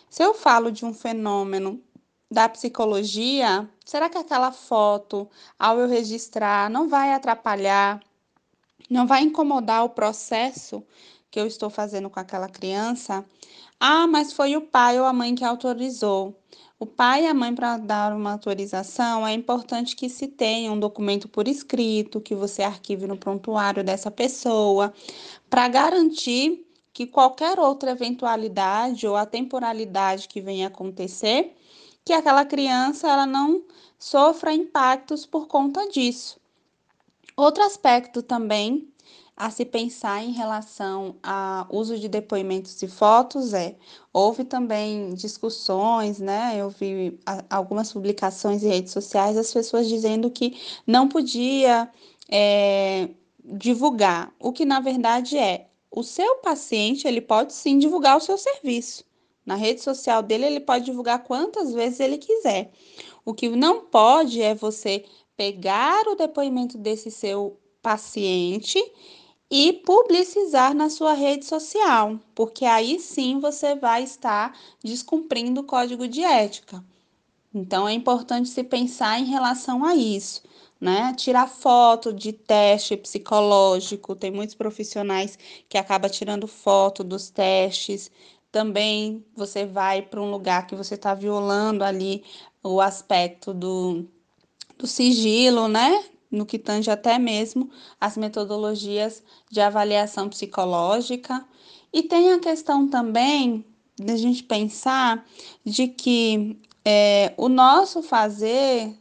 se 0.08 0.22
eu 0.22 0.32
falo 0.32 0.70
de 0.70 0.84
um 0.84 0.94
fenômeno 0.94 1.82
da 2.30 2.48
psicologia, 2.48 3.68
será 3.84 4.08
que 4.08 4.16
aquela 4.16 4.52
foto, 4.52 5.28
ao 5.58 5.80
eu 5.80 5.88
registrar, 5.88 6.70
não 6.70 6.88
vai 6.88 7.12
atrapalhar, 7.12 8.00
não 8.88 9.08
vai 9.08 9.22
incomodar 9.22 9.84
o 9.84 9.90
processo 9.90 10.84
que 11.30 11.38
eu 11.38 11.46
estou 11.46 11.70
fazendo 11.70 12.10
com 12.10 12.18
aquela 12.18 12.48
criança? 12.48 13.24
Ah, 13.78 14.06
mas 14.06 14.32
foi 14.32 14.56
o 14.56 14.60
pai 14.60 14.98
ou 15.00 15.06
a 15.06 15.12
mãe 15.12 15.34
que 15.34 15.44
autorizou. 15.44 16.36
O 16.78 16.86
pai 16.86 17.24
e 17.24 17.26
a 17.26 17.34
mãe, 17.34 17.54
para 17.54 17.76
dar 17.76 18.12
uma 18.14 18.32
autorização, 18.32 19.26
é 19.26 19.34
importante 19.34 19.94
que 19.94 20.08
se 20.08 20.26
tenha 20.26 20.72
um 20.72 20.80
documento 20.80 21.28
por 21.28 21.46
escrito, 21.46 22.20
que 22.20 22.34
você 22.34 22.62
arquive 22.62 23.06
no 23.06 23.18
prontuário 23.18 23.84
dessa 23.84 24.10
pessoa, 24.10 24.92
para 25.48 25.68
garantir 25.68 26.66
que 26.92 27.06
qualquer 27.06 27.60
outra 27.60 27.90
eventualidade 27.90 29.06
ou 29.06 29.14
a 29.14 29.26
temporalidade 29.26 30.26
que 30.26 30.40
venha 30.40 30.68
acontecer, 30.68 31.54
que 32.04 32.12
aquela 32.12 32.44
criança 32.44 33.08
ela 33.08 33.26
não 33.26 33.62
sofra 33.98 34.52
impactos 34.52 35.26
por 35.26 35.46
conta 35.46 35.86
disso. 35.88 36.40
Outro 37.36 37.62
aspecto 37.62 38.22
também 38.22 38.88
a 39.36 39.50
se 39.50 39.64
pensar 39.64 40.22
em 40.22 40.32
relação 40.32 41.16
ao 41.22 41.66
uso 41.70 41.98
de 41.98 42.08
depoimentos 42.08 42.80
e 42.82 42.88
fotos 42.88 43.54
é, 43.54 43.76
houve 44.12 44.44
também 44.44 45.14
discussões, 45.14 46.18
né? 46.18 46.54
Eu 46.56 46.70
vi 46.70 47.18
algumas 47.48 47.92
publicações 47.92 48.62
em 48.62 48.68
redes 48.68 48.92
sociais 48.92 49.36
as 49.36 49.52
pessoas 49.52 49.88
dizendo 49.88 50.30
que 50.30 50.56
não 50.86 51.08
podia 51.08 51.90
é, 52.30 53.08
divulgar, 53.44 54.32
o 54.38 54.52
que 54.52 54.64
na 54.64 54.80
verdade 54.80 55.38
é, 55.38 55.68
o 55.90 56.02
seu 56.02 56.36
paciente 56.36 57.08
ele 57.08 57.20
pode 57.20 57.52
sim 57.52 57.78
divulgar 57.78 58.16
o 58.16 58.20
seu 58.20 58.38
serviço. 58.38 59.04
Na 59.44 59.56
rede 59.56 59.80
social 59.80 60.22
dele, 60.22 60.46
ele 60.46 60.60
pode 60.60 60.84
divulgar 60.84 61.24
quantas 61.24 61.72
vezes 61.72 61.98
ele 61.98 62.18
quiser. 62.18 62.70
O 63.24 63.34
que 63.34 63.48
não 63.48 63.80
pode 63.80 64.40
é 64.40 64.54
você 64.54 65.04
pegar 65.36 66.06
o 66.06 66.14
depoimento 66.14 66.78
desse 66.78 67.10
seu 67.10 67.58
paciente 67.82 68.78
e 69.50 69.72
publicizar 69.72 70.74
na 70.74 70.88
sua 70.88 71.12
rede 71.12 71.44
social, 71.44 72.18
porque 72.34 72.64
aí 72.64 73.00
sim 73.00 73.40
você 73.40 73.74
vai 73.74 74.04
estar 74.04 74.56
descumprindo 74.82 75.62
o 75.62 75.64
código 75.64 76.06
de 76.06 76.22
ética. 76.22 76.84
Então 77.52 77.88
é 77.88 77.92
importante 77.92 78.48
se 78.48 78.62
pensar 78.62 79.18
em 79.18 79.24
relação 79.24 79.84
a 79.84 79.94
isso, 79.94 80.42
né? 80.80 81.12
Tirar 81.16 81.48
foto 81.48 82.12
de 82.12 82.32
teste 82.32 82.96
psicológico, 82.96 84.14
tem 84.14 84.30
muitos 84.30 84.54
profissionais 84.54 85.36
que 85.68 85.76
acabam 85.76 86.08
tirando 86.10 86.46
foto 86.46 87.02
dos 87.02 87.28
testes. 87.28 88.10
Também 88.52 89.24
você 89.34 89.66
vai 89.66 90.00
para 90.02 90.20
um 90.20 90.30
lugar 90.30 90.66
que 90.66 90.76
você 90.76 90.94
está 90.94 91.12
violando 91.12 91.82
ali 91.82 92.22
o 92.62 92.80
aspecto 92.80 93.52
do, 93.52 94.06
do 94.78 94.86
sigilo, 94.86 95.66
né? 95.68 96.04
No 96.30 96.46
que 96.46 96.58
tange 96.58 96.90
até 96.90 97.18
mesmo 97.18 97.70
as 98.00 98.16
metodologias 98.16 99.22
de 99.50 99.60
avaliação 99.60 100.28
psicológica. 100.28 101.44
E 101.92 102.02
tem 102.02 102.32
a 102.32 102.38
questão 102.38 102.88
também 102.88 103.64
de 103.98 104.12
a 104.12 104.16
gente 104.16 104.42
pensar 104.42 105.26
de 105.64 105.88
que 105.88 106.58
é, 106.84 107.34
o 107.36 107.48
nosso 107.48 108.02
fazer, 108.02 108.94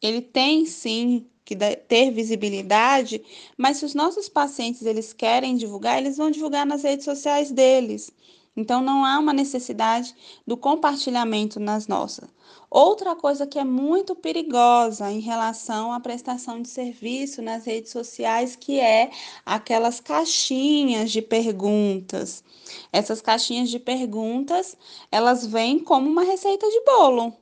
ele 0.00 0.20
tem 0.20 0.66
sim 0.66 1.26
que 1.44 1.56
ter 1.56 2.10
visibilidade, 2.10 3.22
mas 3.56 3.78
se 3.78 3.84
os 3.84 3.94
nossos 3.94 4.28
pacientes 4.28 4.82
eles 4.82 5.14
querem 5.14 5.56
divulgar, 5.56 5.98
eles 5.98 6.18
vão 6.18 6.30
divulgar 6.30 6.66
nas 6.66 6.82
redes 6.82 7.06
sociais 7.06 7.50
deles. 7.50 8.10
Então 8.54 8.82
não 8.82 9.04
há 9.04 9.18
uma 9.18 9.32
necessidade 9.32 10.14
do 10.46 10.56
compartilhamento 10.56 11.58
nas 11.58 11.86
nossas. 11.86 12.28
Outra 12.70 13.16
coisa 13.16 13.46
que 13.46 13.58
é 13.58 13.64
muito 13.64 14.14
perigosa 14.14 15.10
em 15.10 15.20
relação 15.20 15.90
à 15.90 15.98
prestação 16.00 16.60
de 16.60 16.68
serviço 16.68 17.40
nas 17.40 17.64
redes 17.64 17.90
sociais, 17.90 18.56
que 18.56 18.78
é 18.78 19.10
aquelas 19.44 20.00
caixinhas 20.00 21.10
de 21.10 21.22
perguntas. 21.22 22.44
Essas 22.92 23.22
caixinhas 23.22 23.70
de 23.70 23.78
perguntas, 23.78 24.76
elas 25.10 25.46
vêm 25.46 25.78
como 25.78 26.10
uma 26.10 26.22
receita 26.22 26.68
de 26.68 26.80
bolo, 26.84 27.32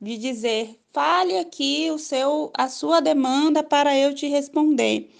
de 0.00 0.18
dizer: 0.18 0.78
"Fale 0.92 1.38
aqui 1.38 1.90
o 1.92 1.98
seu 1.98 2.50
a 2.56 2.68
sua 2.68 3.00
demanda 3.00 3.62
para 3.62 3.96
eu 3.98 4.14
te 4.14 4.26
responder". 4.28 5.10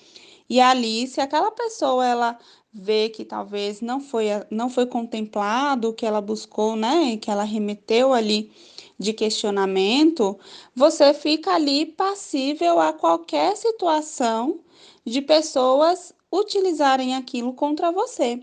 E 0.49 0.61
ali, 0.61 1.07
se 1.09 1.21
aquela 1.21 1.51
pessoa 1.53 2.07
ela 2.07 2.39
vê 2.73 3.09
que 3.09 3.25
talvez 3.25 3.81
não 3.81 4.01
foi 4.01 4.27
não 4.51 4.69
foi 4.71 4.87
contemplado 4.87 5.91
o 5.91 5.95
que 5.95 6.07
ela 6.07 6.21
buscou, 6.21 6.77
né, 6.77 7.17
que 7.19 7.31
ela 7.31 7.45
remeteu 7.45 8.13
ali 8.13 8.53
de 8.99 9.13
questionamento, 9.13 10.39
você 10.75 11.13
fica 11.13 11.55
ali 11.55 11.87
passível 11.87 12.81
a 12.81 12.93
qualquer 12.93 13.57
situação 13.57 14.61
de 15.05 15.21
pessoas 15.21 16.13
utilizarem 16.33 17.15
aquilo 17.15 17.53
contra 17.53 17.93
você. 17.93 18.43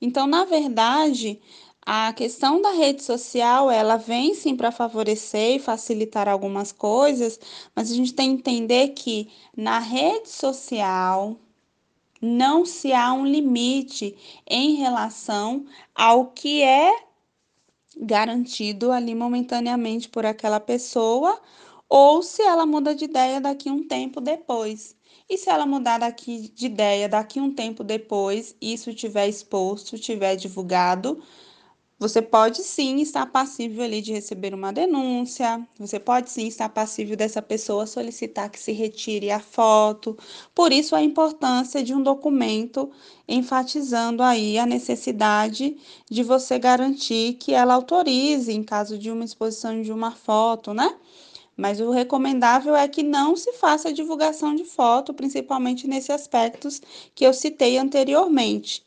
Então, 0.00 0.26
na 0.26 0.44
verdade, 0.44 1.40
a 1.84 2.12
questão 2.12 2.60
da 2.60 2.70
rede 2.70 3.02
social, 3.02 3.70
ela 3.70 3.96
vem 3.96 4.34
sim 4.34 4.56
para 4.56 4.70
favorecer 4.70 5.56
e 5.56 5.58
facilitar 5.58 6.28
algumas 6.28 6.72
coisas, 6.72 7.38
mas 7.74 7.90
a 7.90 7.94
gente 7.94 8.12
tem 8.12 8.36
que 8.36 8.40
entender 8.50 8.88
que 8.88 9.28
na 9.56 9.78
rede 9.78 10.28
social 10.28 11.36
não 12.20 12.66
se 12.66 12.92
há 12.92 13.12
um 13.12 13.26
limite 13.26 14.16
em 14.46 14.74
relação 14.74 15.64
ao 15.94 16.26
que 16.26 16.62
é 16.62 17.09
garantido 17.96 18.92
ali 18.92 19.14
momentaneamente 19.14 20.08
por 20.08 20.24
aquela 20.26 20.60
pessoa, 20.60 21.40
ou 21.88 22.22
se 22.22 22.42
ela 22.42 22.66
muda 22.66 22.94
de 22.94 23.04
ideia 23.04 23.40
daqui 23.40 23.70
um 23.70 23.86
tempo 23.86 24.20
depois. 24.20 24.96
E 25.28 25.38
se 25.38 25.48
ela 25.50 25.66
mudar 25.66 25.98
daqui 25.98 26.48
de 26.54 26.66
ideia 26.66 27.08
daqui 27.08 27.40
um 27.40 27.54
tempo 27.54 27.84
depois, 27.84 28.54
isso 28.60 28.92
tiver 28.94 29.28
exposto, 29.28 29.98
tiver 29.98 30.36
divulgado, 30.36 31.22
você 32.00 32.22
pode 32.22 32.62
sim 32.62 33.02
estar 33.02 33.26
passível 33.26 33.84
ali 33.84 34.00
de 34.00 34.10
receber 34.10 34.54
uma 34.54 34.72
denúncia, 34.72 35.68
você 35.78 36.00
pode 36.00 36.30
sim 36.30 36.46
estar 36.46 36.70
passível 36.70 37.14
dessa 37.14 37.42
pessoa 37.42 37.86
solicitar 37.86 38.48
que 38.48 38.58
se 38.58 38.72
retire 38.72 39.30
a 39.30 39.38
foto. 39.38 40.16
Por 40.54 40.72
isso 40.72 40.96
a 40.96 41.02
importância 41.02 41.82
de 41.82 41.94
um 41.94 42.02
documento 42.02 42.90
enfatizando 43.28 44.22
aí 44.22 44.58
a 44.58 44.64
necessidade 44.64 45.76
de 46.10 46.22
você 46.22 46.58
garantir 46.58 47.34
que 47.34 47.52
ela 47.52 47.74
autorize 47.74 48.50
em 48.50 48.62
caso 48.62 48.96
de 48.96 49.10
uma 49.10 49.22
exposição 49.24 49.82
de 49.82 49.92
uma 49.92 50.10
foto, 50.10 50.72
né? 50.72 50.96
Mas 51.54 51.82
o 51.82 51.90
recomendável 51.90 52.74
é 52.74 52.88
que 52.88 53.02
não 53.02 53.36
se 53.36 53.52
faça 53.52 53.92
divulgação 53.92 54.54
de 54.54 54.64
foto, 54.64 55.12
principalmente 55.12 55.86
nesses 55.86 56.08
aspectos 56.08 56.80
que 57.14 57.26
eu 57.26 57.34
citei 57.34 57.76
anteriormente. 57.76 58.82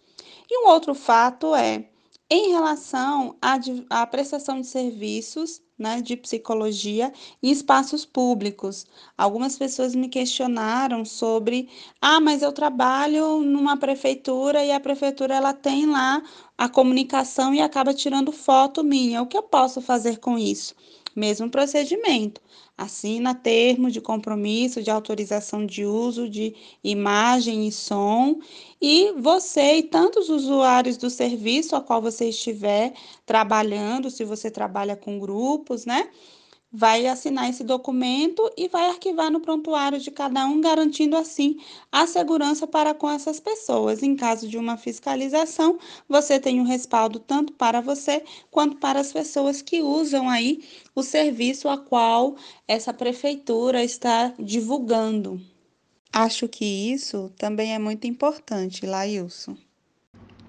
E 0.49 0.65
um 0.65 0.67
outro 0.67 0.95
fato 0.95 1.53
é 1.53 1.92
em 2.33 2.49
relação 2.49 3.35
à, 3.39 3.59
à 3.91 4.07
prestação 4.07 4.59
de 4.59 4.65
serviços 4.65 5.61
né, 5.77 6.01
de 6.01 6.17
psicologia 6.17 7.13
em 7.43 7.51
espaços 7.51 8.05
públicos. 8.05 8.87
Algumas 9.15 9.55
pessoas 9.55 9.93
me 9.93 10.09
questionaram 10.09 11.05
sobre, 11.05 11.69
ah, 12.01 12.19
mas 12.19 12.41
eu 12.41 12.51
trabalho 12.51 13.41
numa 13.41 13.77
prefeitura 13.77 14.65
e 14.65 14.71
a 14.71 14.79
prefeitura 14.79 15.35
ela 15.35 15.53
tem 15.53 15.85
lá 15.85 16.23
a 16.57 16.67
comunicação 16.67 17.53
e 17.53 17.61
acaba 17.61 17.93
tirando 17.93 18.31
foto 18.31 18.83
minha. 18.83 19.21
O 19.21 19.27
que 19.27 19.37
eu 19.37 19.43
posso 19.43 19.79
fazer 19.79 20.17
com 20.17 20.35
isso? 20.35 20.75
Mesmo 21.15 21.51
procedimento 21.51 22.41
assina 22.77 23.35
termo 23.35 23.89
de 23.91 24.01
compromisso 24.01 24.81
de 24.83 24.89
autorização 24.91 25.65
de 25.65 25.85
uso 25.85 26.27
de 26.29 26.55
imagem 26.83 27.67
e 27.67 27.71
som, 27.71 28.39
e 28.81 29.11
você 29.13 29.77
e 29.77 29.83
tantos 29.83 30.29
usuários 30.29 30.97
do 30.97 31.09
serviço 31.09 31.75
a 31.75 31.81
qual 31.81 32.01
você 32.01 32.29
estiver 32.29 32.93
trabalhando, 33.25 34.09
se 34.09 34.25
você 34.25 34.49
trabalha 34.51 34.95
com 34.95 35.19
grupos, 35.19 35.85
né? 35.85 36.09
Vai 36.75 37.05
assinar 37.05 37.47
esse 37.47 37.63
documento 37.63 38.51
e 38.57 38.67
vai 38.67 38.89
arquivar 38.89 39.29
no 39.29 39.39
prontuário 39.39 39.99
de 39.99 40.09
cada 40.09 40.43
um, 40.47 40.59
garantindo 40.59 41.15
assim 41.15 41.59
a 41.91 42.07
segurança 42.07 42.65
para 42.65 42.95
com 42.95 43.07
essas 43.07 43.39
pessoas. 43.39 44.01
Em 44.01 44.15
caso 44.15 44.47
de 44.47 44.57
uma 44.57 44.75
fiscalização, 44.75 45.77
você 46.09 46.39
tem 46.39 46.59
um 46.59 46.65
respaldo 46.65 47.19
tanto 47.19 47.53
para 47.53 47.79
você 47.79 48.23
quanto 48.49 48.77
para 48.77 48.99
as 48.99 49.13
pessoas 49.13 49.61
que 49.61 49.83
usam 49.83 50.27
aí 50.27 50.63
o 50.95 51.03
serviço 51.03 51.69
a 51.69 51.77
qual 51.77 52.35
essa 52.67 52.91
prefeitura 52.91 53.83
está 53.83 54.33
divulgando. 54.39 55.39
Acho 56.11 56.47
que 56.47 56.65
isso 56.65 57.31
também 57.37 57.75
é 57.75 57.79
muito 57.79 58.07
importante, 58.07 58.85
Lailson. 58.85 59.55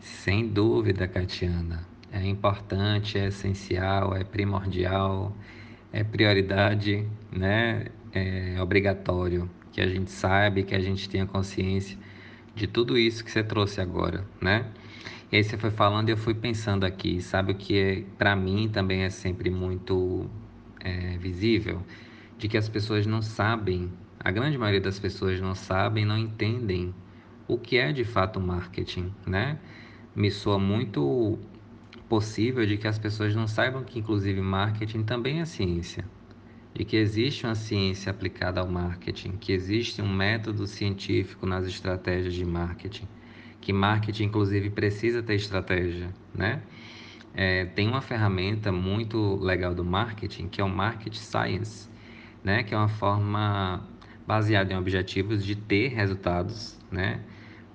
Sem 0.00 0.48
dúvida, 0.48 1.06
Catiana. 1.06 1.86
É 2.10 2.26
importante, 2.26 3.18
é 3.18 3.28
essencial, 3.28 4.14
é 4.14 4.24
primordial 4.24 5.34
é 5.94 6.02
prioridade, 6.02 7.06
né? 7.30 7.86
É 8.12 8.60
obrigatório 8.60 9.48
que 9.72 9.80
a 9.80 9.86
gente 9.86 10.10
saiba, 10.10 10.60
que 10.62 10.74
a 10.74 10.80
gente 10.80 11.08
tenha 11.08 11.24
consciência 11.24 11.96
de 12.52 12.66
tudo 12.66 12.98
isso 12.98 13.24
que 13.24 13.30
você 13.30 13.44
trouxe 13.44 13.80
agora, 13.80 14.26
né? 14.40 14.66
E 15.30 15.36
aí 15.36 15.44
você 15.44 15.56
foi 15.56 15.70
falando 15.70 16.08
e 16.08 16.12
eu 16.12 16.16
fui 16.16 16.34
pensando 16.34 16.84
aqui, 16.84 17.20
sabe 17.20 17.52
o 17.52 17.54
que 17.54 17.78
é, 17.78 18.04
para 18.18 18.34
mim 18.34 18.68
também 18.68 19.02
é 19.02 19.10
sempre 19.10 19.50
muito 19.50 20.28
é, 20.80 21.16
visível, 21.16 21.80
de 22.38 22.48
que 22.48 22.56
as 22.56 22.68
pessoas 22.68 23.06
não 23.06 23.22
sabem, 23.22 23.88
a 24.18 24.32
grande 24.32 24.58
maioria 24.58 24.80
das 24.80 24.98
pessoas 24.98 25.40
não 25.40 25.54
sabem, 25.54 26.04
não 26.04 26.18
entendem 26.18 26.92
o 27.46 27.56
que 27.56 27.76
é 27.76 27.92
de 27.92 28.04
fato 28.04 28.40
marketing, 28.40 29.12
né? 29.24 29.58
Me 30.14 30.30
soa 30.30 30.58
muito 30.58 31.38
possível 32.08 32.66
de 32.66 32.76
que 32.76 32.86
as 32.86 32.98
pessoas 32.98 33.34
não 33.34 33.46
saibam 33.46 33.84
que, 33.84 33.98
inclusive, 33.98 34.40
marketing 34.40 35.02
também 35.02 35.40
é 35.40 35.44
ciência, 35.44 36.04
de 36.74 36.84
que 36.84 36.96
existe 36.96 37.46
uma 37.46 37.54
ciência 37.54 38.10
aplicada 38.10 38.60
ao 38.60 38.68
marketing, 38.68 39.32
que 39.32 39.52
existe 39.52 40.02
um 40.02 40.12
método 40.12 40.66
científico 40.66 41.46
nas 41.46 41.66
estratégias 41.66 42.34
de 42.34 42.44
marketing, 42.44 43.08
que 43.60 43.72
marketing, 43.72 44.24
inclusive, 44.24 44.70
precisa 44.70 45.22
ter 45.22 45.34
estratégia, 45.34 46.12
né? 46.34 46.62
É, 47.32 47.64
tem 47.64 47.88
uma 47.88 48.00
ferramenta 48.00 48.70
muito 48.70 49.36
legal 49.36 49.74
do 49.74 49.84
marketing, 49.84 50.48
que 50.48 50.60
é 50.60 50.64
o 50.64 50.68
Market 50.68 51.14
Science, 51.14 51.88
né? 52.44 52.62
Que 52.62 52.74
é 52.74 52.76
uma 52.76 52.88
forma 52.88 53.88
baseada 54.26 54.72
em 54.72 54.76
objetivos 54.76 55.44
de 55.44 55.56
ter 55.56 55.88
resultados, 55.88 56.78
né? 56.90 57.20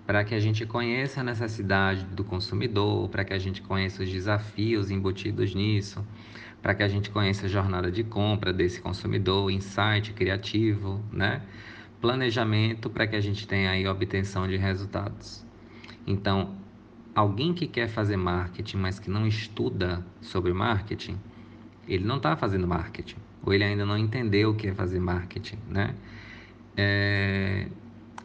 Para 0.10 0.24
que 0.24 0.34
a 0.34 0.40
gente 0.40 0.66
conheça 0.66 1.22
a 1.22 1.24
necessidade 1.24 2.04
do 2.04 2.24
consumidor, 2.24 3.08
para 3.10 3.24
que 3.24 3.32
a 3.32 3.38
gente 3.38 3.62
conheça 3.62 4.02
os 4.02 4.10
desafios 4.10 4.90
embutidos 4.90 5.54
nisso, 5.54 6.04
para 6.64 6.74
que 6.74 6.82
a 6.82 6.88
gente 6.88 7.12
conheça 7.12 7.46
a 7.46 7.48
jornada 7.48 7.92
de 7.92 8.04
compra 8.04 8.52
desse 8.52 8.82
consumidor, 8.82 9.52
insight 9.52 10.12
criativo, 10.14 11.00
né? 11.14 11.44
Planejamento 12.02 12.90
para 12.90 13.06
que 13.06 13.16
a 13.16 13.22
gente 13.22 13.48
tenha 13.48 13.70
aí 13.70 13.88
obtenção 13.88 14.48
de 14.48 14.58
resultados. 14.58 15.46
Então, 16.08 16.56
alguém 17.14 17.54
que 17.54 17.68
quer 17.68 17.88
fazer 17.88 18.18
marketing, 18.18 18.78
mas 18.78 18.98
que 18.98 19.12
não 19.12 19.28
estuda 19.28 20.04
sobre 20.22 20.52
marketing, 20.54 21.20
ele 21.88 22.04
não 22.04 22.18
está 22.18 22.36
fazendo 22.36 22.68
marketing, 22.68 23.18
ou 23.46 23.54
ele 23.54 23.64
ainda 23.64 23.86
não 23.86 23.96
entendeu 23.96 24.50
o 24.50 24.56
que 24.56 24.70
é 24.70 24.74
fazer 24.74 25.00
marketing, 25.00 25.60
né? 25.70 25.94
É, 26.76 27.68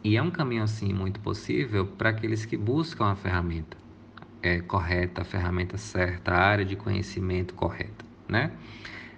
e 0.05 0.17
é 0.17 0.21
um 0.21 0.29
caminho 0.29 0.61
assim 0.61 0.93
muito 0.93 1.19
possível 1.19 1.87
para 1.87 2.11
aqueles 2.11 2.45
que 2.45 2.55
buscam 2.55 3.05
a 3.05 3.15
ferramenta 3.15 3.75
é, 4.43 4.61
correta, 4.61 5.23
a 5.23 5.25
ferramenta 5.25 5.79
certa, 5.79 6.31
a 6.31 6.37
área 6.37 6.63
de 6.63 6.75
conhecimento 6.75 7.55
correta, 7.55 8.05
né? 8.29 8.51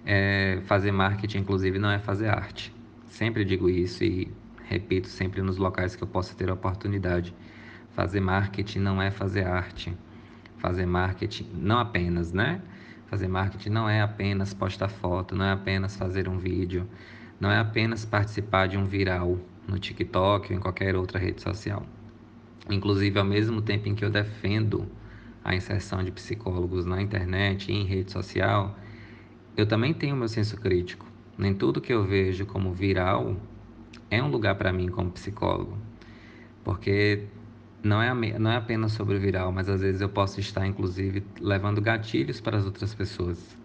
É, 0.05 0.61
fazer 0.65 0.93
marketing, 0.93 1.39
inclusive, 1.39 1.77
não 1.77 1.91
é 1.91 1.99
fazer 1.99 2.29
arte. 2.29 2.73
Sempre 3.07 3.43
digo 3.43 3.69
isso 3.69 4.01
e 4.01 4.31
repito 4.63 5.09
sempre 5.09 5.41
nos 5.41 5.57
locais 5.57 5.93
que 5.93 6.03
eu 6.03 6.07
possa 6.07 6.33
ter 6.33 6.49
a 6.49 6.53
oportunidade. 6.53 7.35
Fazer 7.89 8.21
marketing 8.21 8.79
não 8.79 9.01
é 9.01 9.11
fazer 9.11 9.45
arte. 9.45 9.93
Fazer 10.57 10.85
marketing, 10.85 11.49
não 11.53 11.79
apenas, 11.79 12.31
né? 12.31 12.61
Fazer 13.07 13.27
marketing 13.27 13.71
não 13.71 13.89
é 13.89 13.99
apenas 13.99 14.53
postar 14.53 14.87
foto, 14.87 15.35
não 15.35 15.43
é 15.43 15.51
apenas 15.51 15.97
fazer 15.97 16.29
um 16.29 16.37
vídeo, 16.37 16.87
não 17.41 17.51
é 17.51 17.59
apenas 17.59 18.05
participar 18.05 18.69
de 18.69 18.77
um 18.77 18.85
viral, 18.85 19.37
no 19.67 19.77
TikTok 19.77 20.51
ou 20.51 20.57
em 20.57 20.61
qualquer 20.61 20.95
outra 20.95 21.19
rede 21.19 21.41
social. 21.41 21.85
Inclusive, 22.69 23.19
ao 23.19 23.25
mesmo 23.25 23.61
tempo 23.61 23.87
em 23.87 23.95
que 23.95 24.03
eu 24.03 24.09
defendo 24.09 24.87
a 25.43 25.55
inserção 25.55 26.03
de 26.03 26.11
psicólogos 26.11 26.85
na 26.85 27.01
internet 27.01 27.71
e 27.71 27.75
em 27.75 27.85
rede 27.85 28.11
social, 28.11 28.77
eu 29.55 29.65
também 29.65 29.93
tenho 29.93 30.15
meu 30.15 30.27
senso 30.27 30.57
crítico. 30.57 31.05
Nem 31.37 31.53
tudo 31.53 31.81
que 31.81 31.93
eu 31.93 32.03
vejo 32.03 32.45
como 32.45 32.73
viral 32.73 33.35
é 34.09 34.21
um 34.21 34.29
lugar 34.29 34.55
para 34.55 34.73
mim 34.73 34.87
como 34.87 35.11
psicólogo. 35.11 35.77
Porque 36.63 37.25
não 37.83 38.01
é, 38.01 38.13
não 38.37 38.51
é 38.51 38.57
apenas 38.57 38.91
sobre 38.91 39.15
o 39.15 39.19
viral, 39.19 39.51
mas 39.51 39.69
às 39.69 39.81
vezes 39.81 40.01
eu 40.01 40.09
posso 40.09 40.39
estar, 40.39 40.65
inclusive, 40.67 41.23
levando 41.39 41.81
gatilhos 41.81 42.41
para 42.41 42.57
as 42.57 42.65
outras 42.65 42.93
pessoas 42.93 43.56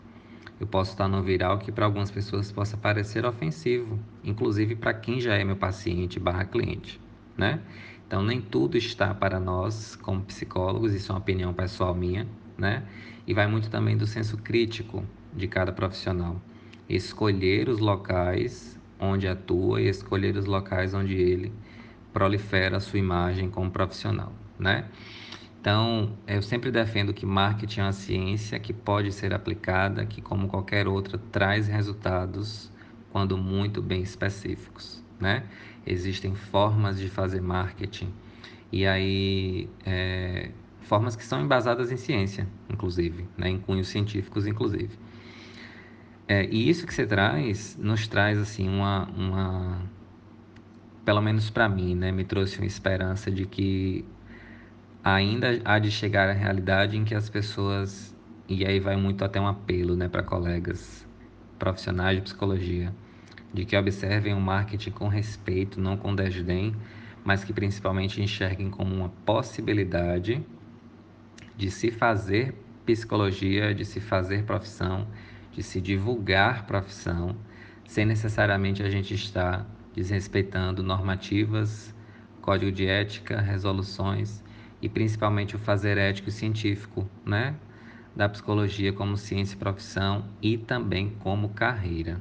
eu 0.62 0.66
posso 0.68 0.92
estar 0.92 1.08
no 1.08 1.20
viral 1.20 1.58
que 1.58 1.72
para 1.72 1.84
algumas 1.84 2.08
pessoas 2.08 2.52
possa 2.52 2.76
parecer 2.76 3.26
ofensivo, 3.26 3.98
inclusive 4.22 4.76
para 4.76 4.94
quem 4.94 5.20
já 5.20 5.34
é 5.34 5.42
meu 5.42 5.56
paciente 5.56 6.20
barra 6.20 6.44
cliente, 6.44 7.00
né? 7.36 7.60
Então 8.06 8.22
nem 8.22 8.40
tudo 8.40 8.76
está 8.76 9.12
para 9.12 9.40
nós 9.40 9.96
como 9.96 10.22
psicólogos, 10.22 10.94
isso 10.94 11.10
é 11.10 11.14
uma 11.16 11.20
opinião 11.20 11.52
pessoal 11.52 11.92
minha, 11.96 12.28
né? 12.56 12.84
E 13.26 13.34
vai 13.34 13.48
muito 13.48 13.68
também 13.70 13.96
do 13.96 14.06
senso 14.06 14.36
crítico 14.36 15.04
de 15.32 15.48
cada 15.48 15.72
profissional. 15.72 16.40
Escolher 16.88 17.68
os 17.68 17.80
locais 17.80 18.78
onde 19.00 19.26
atua 19.26 19.80
e 19.80 19.88
escolher 19.88 20.36
os 20.36 20.44
locais 20.44 20.94
onde 20.94 21.14
ele 21.14 21.52
prolifera 22.12 22.76
a 22.76 22.80
sua 22.80 23.00
imagem 23.00 23.50
como 23.50 23.68
profissional, 23.68 24.32
né? 24.56 24.84
Então, 25.62 26.18
eu 26.26 26.42
sempre 26.42 26.72
defendo 26.72 27.14
que 27.14 27.24
marketing 27.24 27.78
é 27.78 27.82
uma 27.84 27.92
ciência 27.92 28.58
que 28.58 28.72
pode 28.72 29.12
ser 29.12 29.32
aplicada, 29.32 30.04
que, 30.04 30.20
como 30.20 30.48
qualquer 30.48 30.88
outra, 30.88 31.16
traz 31.30 31.68
resultados 31.68 32.68
quando 33.12 33.38
muito 33.38 33.80
bem 33.80 34.02
específicos, 34.02 35.04
né? 35.20 35.44
Existem 35.86 36.34
formas 36.34 36.98
de 36.98 37.08
fazer 37.08 37.40
marketing 37.40 38.12
e 38.72 38.84
aí 38.84 39.68
é, 39.86 40.50
formas 40.80 41.14
que 41.14 41.24
são 41.24 41.40
embasadas 41.40 41.92
em 41.92 41.96
ciência, 41.96 42.48
inclusive, 42.68 43.28
né? 43.38 43.48
em 43.48 43.60
cunhos 43.60 43.86
científicos, 43.86 44.48
inclusive. 44.48 44.98
É, 46.26 46.44
e 46.46 46.68
isso 46.68 46.88
que 46.88 46.92
você 46.92 47.06
traz 47.06 47.78
nos 47.80 48.08
traz 48.08 48.36
assim 48.36 48.68
uma, 48.68 49.08
uma 49.10 49.80
pelo 51.04 51.22
menos 51.22 51.50
para 51.50 51.68
mim, 51.68 51.94
né, 51.94 52.10
me 52.10 52.24
trouxe 52.24 52.58
uma 52.58 52.66
esperança 52.66 53.30
de 53.30 53.46
que 53.46 54.04
ainda 55.02 55.60
há 55.64 55.78
de 55.78 55.90
chegar 55.90 56.28
a 56.28 56.32
realidade 56.32 56.96
em 56.96 57.04
que 57.04 57.14
as 57.14 57.28
pessoas, 57.28 58.14
e 58.48 58.64
aí 58.64 58.78
vai 58.78 58.96
muito 58.96 59.24
até 59.24 59.40
um 59.40 59.46
apelo 59.46 59.96
né, 59.96 60.08
para 60.08 60.22
colegas 60.22 61.06
profissionais 61.58 62.16
de 62.16 62.22
psicologia, 62.22 62.94
de 63.52 63.64
que 63.64 63.76
observem 63.76 64.34
o 64.34 64.40
marketing 64.40 64.90
com 64.90 65.08
respeito, 65.08 65.80
não 65.80 65.96
com 65.96 66.14
desdém, 66.14 66.74
mas 67.24 67.44
que 67.44 67.52
principalmente 67.52 68.22
enxerguem 68.22 68.70
como 68.70 68.94
uma 68.94 69.08
possibilidade 69.24 70.44
de 71.56 71.70
se 71.70 71.90
fazer 71.90 72.54
psicologia, 72.86 73.74
de 73.74 73.84
se 73.84 74.00
fazer 74.00 74.44
profissão, 74.44 75.06
de 75.52 75.62
se 75.62 75.80
divulgar 75.80 76.66
profissão, 76.66 77.36
sem 77.86 78.06
necessariamente 78.06 78.82
a 78.82 78.90
gente 78.90 79.14
estar 79.14 79.66
desrespeitando 79.94 80.82
normativas, 80.82 81.94
código 82.40 82.72
de 82.72 82.86
ética, 82.86 83.40
resoluções 83.40 84.42
e 84.82 84.88
principalmente 84.88 85.54
o 85.54 85.58
fazer 85.60 85.96
ético 85.96 86.28
e 86.28 86.32
científico, 86.32 87.08
né? 87.24 87.54
Da 88.14 88.28
psicologia 88.28 88.92
como 88.92 89.16
ciência 89.16 89.54
e 89.54 89.58
profissão 89.58 90.24
e 90.42 90.58
também 90.58 91.10
como 91.20 91.50
carreira. 91.50 92.20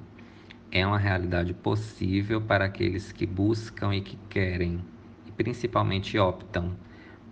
É 0.72 0.86
uma 0.86 1.00
realidade 1.00 1.54
possível 1.54 2.40
para 2.40 2.66
aqueles 2.66 3.12
que 3.12 3.26
buscam 3.26 3.94
e 3.94 4.00
que 4.00 4.16
querem, 4.30 4.80
e 5.28 5.32
principalmente 5.32 6.18
optam 6.18 6.78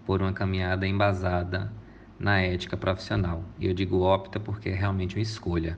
por 0.05 0.21
uma 0.21 0.33
caminhada 0.33 0.87
embasada 0.87 1.71
na 2.19 2.41
ética 2.41 2.75
profissional. 2.75 3.45
E 3.57 3.67
eu 3.67 3.73
digo 3.73 4.01
opta 4.01 4.39
porque 4.39 4.69
é 4.69 4.73
realmente 4.73 5.15
uma 5.15 5.21
escolha. 5.21 5.77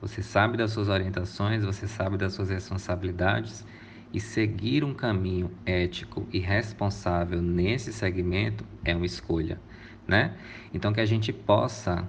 Você 0.00 0.22
sabe 0.22 0.56
das 0.56 0.72
suas 0.72 0.88
orientações, 0.88 1.64
você 1.64 1.86
sabe 1.86 2.16
das 2.16 2.32
suas 2.32 2.50
responsabilidades 2.50 3.64
e 4.12 4.20
seguir 4.20 4.84
um 4.84 4.94
caminho 4.94 5.50
ético 5.66 6.26
e 6.32 6.38
responsável 6.38 7.42
nesse 7.42 7.92
segmento 7.92 8.64
é 8.84 8.94
uma 8.94 9.06
escolha, 9.06 9.60
né? 10.06 10.34
Então 10.72 10.92
que 10.92 11.00
a 11.00 11.06
gente 11.06 11.32
possa 11.32 12.08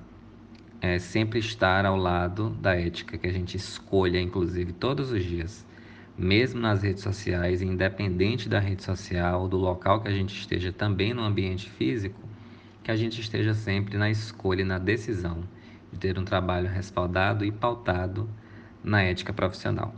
é, 0.82 0.97
sempre 0.97 1.39
estar 1.39 1.86
ao 1.86 1.97
lado 1.97 2.50
da 2.52 2.76
ética, 2.76 3.18
que 3.18 3.28
a 3.28 3.32
gente 3.32 3.58
escolha, 3.58 4.20
inclusive, 4.20 4.72
todos 4.72 5.12
os 5.12 5.24
dias, 5.24 5.66
mesmo 6.18 6.60
nas 6.60 6.84
redes 6.84 7.04
sociais, 7.04 7.62
independente 7.62 8.47
da 8.47 8.60
rede 8.60 8.84
social, 8.84 9.47
do 9.47 9.58
local 9.58 10.02
que 10.02 10.08
a 10.08 10.12
gente 10.12 10.38
esteja, 10.38 10.72
também 10.72 11.14
no 11.14 11.22
ambiente 11.22 11.70
físico, 11.70 12.20
que 12.84 12.91
a 12.91 12.95
gente 12.95 13.20
esteja 13.20 13.54
sempre 13.54 13.97
na 13.97 14.10
escolha 14.10 14.62
e 14.62 14.66
na 14.66 14.78
decisão 14.78 15.43
de 15.91 16.00
ter 16.00 16.18
um 16.18 16.24
trabalho 16.24 16.70
respaldado 16.70 17.43
e 17.43 17.52
pautado 17.52 18.30
na 18.84 19.02
ética 19.02 19.34
profissional. 19.34 19.93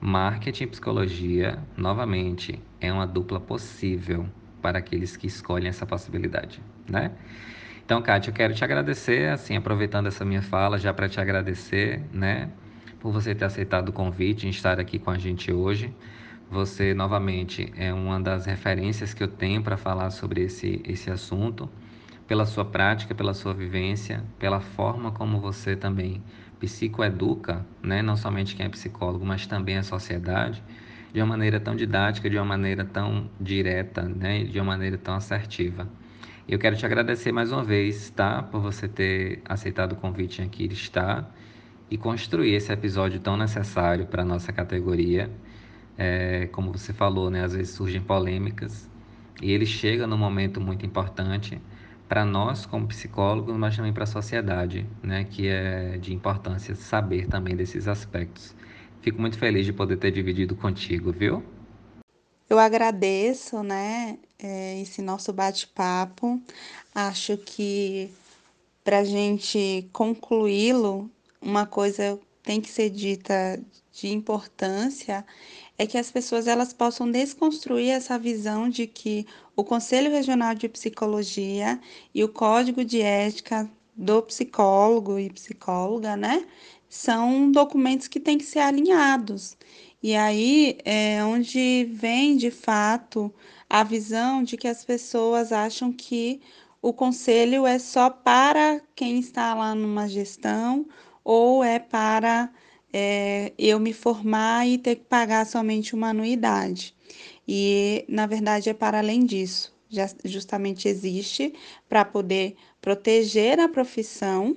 Marketing 0.00 0.64
e 0.64 0.66
psicologia, 0.66 1.58
novamente, 1.76 2.58
é 2.80 2.90
uma 2.90 3.06
dupla 3.06 3.38
possível 3.38 4.26
para 4.62 4.78
aqueles 4.78 5.14
que 5.14 5.26
escolhem 5.26 5.68
essa 5.68 5.84
possibilidade, 5.84 6.62
né? 6.88 7.12
Então, 7.84 8.00
Kátia, 8.00 8.30
eu 8.30 8.34
quero 8.34 8.54
te 8.54 8.64
agradecer, 8.64 9.28
assim, 9.28 9.56
aproveitando 9.56 10.06
essa 10.06 10.24
minha 10.24 10.40
fala, 10.40 10.78
já 10.78 10.94
para 10.94 11.06
te 11.06 11.20
agradecer, 11.20 12.02
né, 12.14 12.48
por 12.98 13.12
você 13.12 13.34
ter 13.34 13.44
aceitado 13.44 13.90
o 13.90 13.92
convite 13.92 14.46
em 14.46 14.50
estar 14.50 14.80
aqui 14.80 14.98
com 14.98 15.10
a 15.10 15.18
gente 15.18 15.52
hoje. 15.52 15.94
Você, 16.50 16.94
novamente, 16.94 17.70
é 17.76 17.92
uma 17.92 18.18
das 18.18 18.46
referências 18.46 19.12
que 19.12 19.22
eu 19.22 19.28
tenho 19.28 19.62
para 19.62 19.76
falar 19.76 20.08
sobre 20.10 20.42
esse, 20.42 20.80
esse 20.86 21.10
assunto, 21.10 21.68
pela 22.26 22.46
sua 22.46 22.64
prática, 22.64 23.14
pela 23.14 23.34
sua 23.34 23.52
vivência, 23.52 24.24
pela 24.38 24.60
forma 24.60 25.10
como 25.12 25.40
você 25.40 25.76
também 25.76 26.22
psicoeduca, 26.60 27.66
né, 27.82 28.02
não 28.02 28.16
somente 28.16 28.54
quem 28.54 28.66
é 28.66 28.68
psicólogo, 28.68 29.24
mas 29.24 29.46
também 29.46 29.78
a 29.78 29.82
sociedade, 29.82 30.62
de 31.12 31.20
uma 31.20 31.26
maneira 31.26 31.58
tão 31.58 31.74
didática, 31.74 32.30
de 32.30 32.36
uma 32.36 32.44
maneira 32.44 32.84
tão 32.84 33.28
direta, 33.40 34.02
né, 34.02 34.44
de 34.44 34.58
uma 34.60 34.66
maneira 34.66 34.96
tão 34.98 35.14
assertiva. 35.14 35.88
Eu 36.46 36.58
quero 36.58 36.76
te 36.76 36.84
agradecer 36.84 37.32
mais 37.32 37.50
uma 37.50 37.64
vez, 37.64 38.10
tá, 38.10 38.42
por 38.42 38.60
você 38.60 38.86
ter 38.86 39.40
aceitado 39.44 39.92
o 39.92 39.96
convite 39.96 40.42
aqui 40.42 40.66
estar 40.66 41.34
e 41.90 41.96
construir 41.96 42.54
esse 42.54 42.72
episódio 42.72 43.18
tão 43.20 43.36
necessário 43.36 44.06
para 44.06 44.22
a 44.22 44.24
nossa 44.24 44.52
categoria. 44.52 45.30
É, 45.96 46.46
como 46.52 46.72
você 46.72 46.92
falou, 46.92 47.30
né, 47.30 47.44
às 47.44 47.54
vezes 47.54 47.74
surgem 47.74 48.00
polêmicas 48.00 48.88
e 49.42 49.50
ele 49.50 49.66
chega 49.66 50.06
num 50.06 50.18
momento 50.18 50.60
muito 50.60 50.84
importante 50.84 51.60
para 52.10 52.24
nós 52.24 52.66
como 52.66 52.88
psicólogos, 52.88 53.56
mas 53.56 53.76
também 53.76 53.92
para 53.92 54.02
a 54.02 54.06
sociedade, 54.06 54.84
né, 55.00 55.22
que 55.22 55.46
é 55.46 55.96
de 55.96 56.12
importância 56.12 56.74
saber 56.74 57.28
também 57.28 57.54
desses 57.54 57.86
aspectos. 57.86 58.52
Fico 59.00 59.20
muito 59.20 59.38
feliz 59.38 59.64
de 59.64 59.72
poder 59.72 59.96
ter 59.96 60.10
dividido 60.10 60.56
contigo, 60.56 61.12
viu? 61.12 61.40
Eu 62.48 62.58
agradeço, 62.58 63.62
né, 63.62 64.18
é, 64.40 64.82
esse 64.82 65.00
nosso 65.00 65.32
bate-papo. 65.32 66.42
Acho 66.92 67.36
que 67.36 68.10
para 68.82 68.98
a 68.98 69.04
gente 69.04 69.88
concluí-lo, 69.92 71.08
uma 71.40 71.64
coisa 71.64 72.18
tem 72.42 72.60
que 72.60 72.70
ser 72.70 72.90
dita 72.90 73.62
de 73.92 74.08
importância 74.08 75.24
é 75.78 75.86
que 75.86 75.96
as 75.96 76.10
pessoas 76.10 76.46
elas 76.46 76.72
possam 76.74 77.10
desconstruir 77.10 77.90
essa 77.90 78.18
visão 78.18 78.68
de 78.68 78.86
que 78.86 79.26
o 79.60 79.64
Conselho 79.64 80.10
Regional 80.10 80.54
de 80.54 80.68
Psicologia 80.68 81.78
e 82.14 82.24
o 82.24 82.28
Código 82.28 82.82
de 82.82 83.02
Ética 83.02 83.70
do 83.94 84.22
psicólogo 84.22 85.18
e 85.18 85.28
psicóloga, 85.30 86.16
né, 86.16 86.46
são 86.88 87.52
documentos 87.52 88.08
que 88.08 88.18
têm 88.18 88.38
que 88.38 88.44
ser 88.44 88.60
alinhados. 88.60 89.58
E 90.02 90.16
aí 90.16 90.78
é 90.82 91.22
onde 91.22 91.84
vem 91.92 92.38
de 92.38 92.50
fato 92.50 93.32
a 93.68 93.84
visão 93.84 94.42
de 94.42 94.56
que 94.56 94.66
as 94.66 94.82
pessoas 94.82 95.52
acham 95.52 95.92
que 95.92 96.40
o 96.80 96.92
conselho 96.94 97.66
é 97.66 97.78
só 97.78 98.08
para 98.08 98.80
quem 98.94 99.18
está 99.18 99.52
lá 99.54 99.74
numa 99.74 100.08
gestão 100.08 100.86
ou 101.22 101.62
é 101.62 101.78
para 101.78 102.50
é, 102.90 103.52
eu 103.58 103.78
me 103.78 103.92
formar 103.92 104.66
e 104.66 104.78
ter 104.78 104.96
que 104.96 105.04
pagar 105.04 105.44
somente 105.44 105.94
uma 105.94 106.08
anuidade. 106.08 106.94
E, 107.52 108.04
na 108.08 108.28
verdade, 108.28 108.70
é 108.70 108.74
para 108.74 108.98
além 108.98 109.24
disso. 109.26 109.74
Já, 109.88 110.08
justamente 110.24 110.86
existe 110.86 111.52
para 111.88 112.04
poder 112.04 112.54
proteger 112.80 113.58
a 113.58 113.68
profissão 113.68 114.56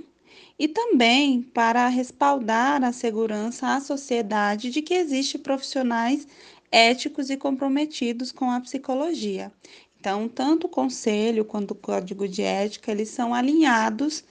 e 0.59 0.67
também 0.67 1.41
para 1.41 1.87
respaldar 1.87 2.83
a 2.83 2.91
segurança 2.93 3.67
à 3.75 3.81
sociedade 3.81 4.69
de 4.69 4.83
que 4.83 4.93
existem 4.93 5.41
profissionais 5.41 6.27
éticos 6.71 7.31
e 7.31 7.35
comprometidos 7.35 8.31
com 8.31 8.51
a 8.51 8.61
psicologia. 8.61 9.51
Então, 9.99 10.29
tanto 10.29 10.67
o 10.67 10.69
conselho 10.69 11.45
quanto 11.45 11.71
o 11.71 11.75
código 11.75 12.27
de 12.27 12.43
ética, 12.43 12.91
eles 12.91 13.09
são 13.09 13.33
alinhados 13.33 14.23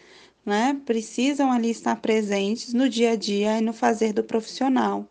né? 0.45 0.81
Precisam 0.85 1.53
ali 1.53 1.71
estar 1.71 1.97
presentes 1.97 2.73
no 2.73 2.89
dia 2.89 3.13
a 3.13 3.17
dia 3.17 3.59
e 3.59 3.61
no 3.61 3.73
fazer 3.73 4.13
do 4.13 4.25
profissional. 4.25 5.09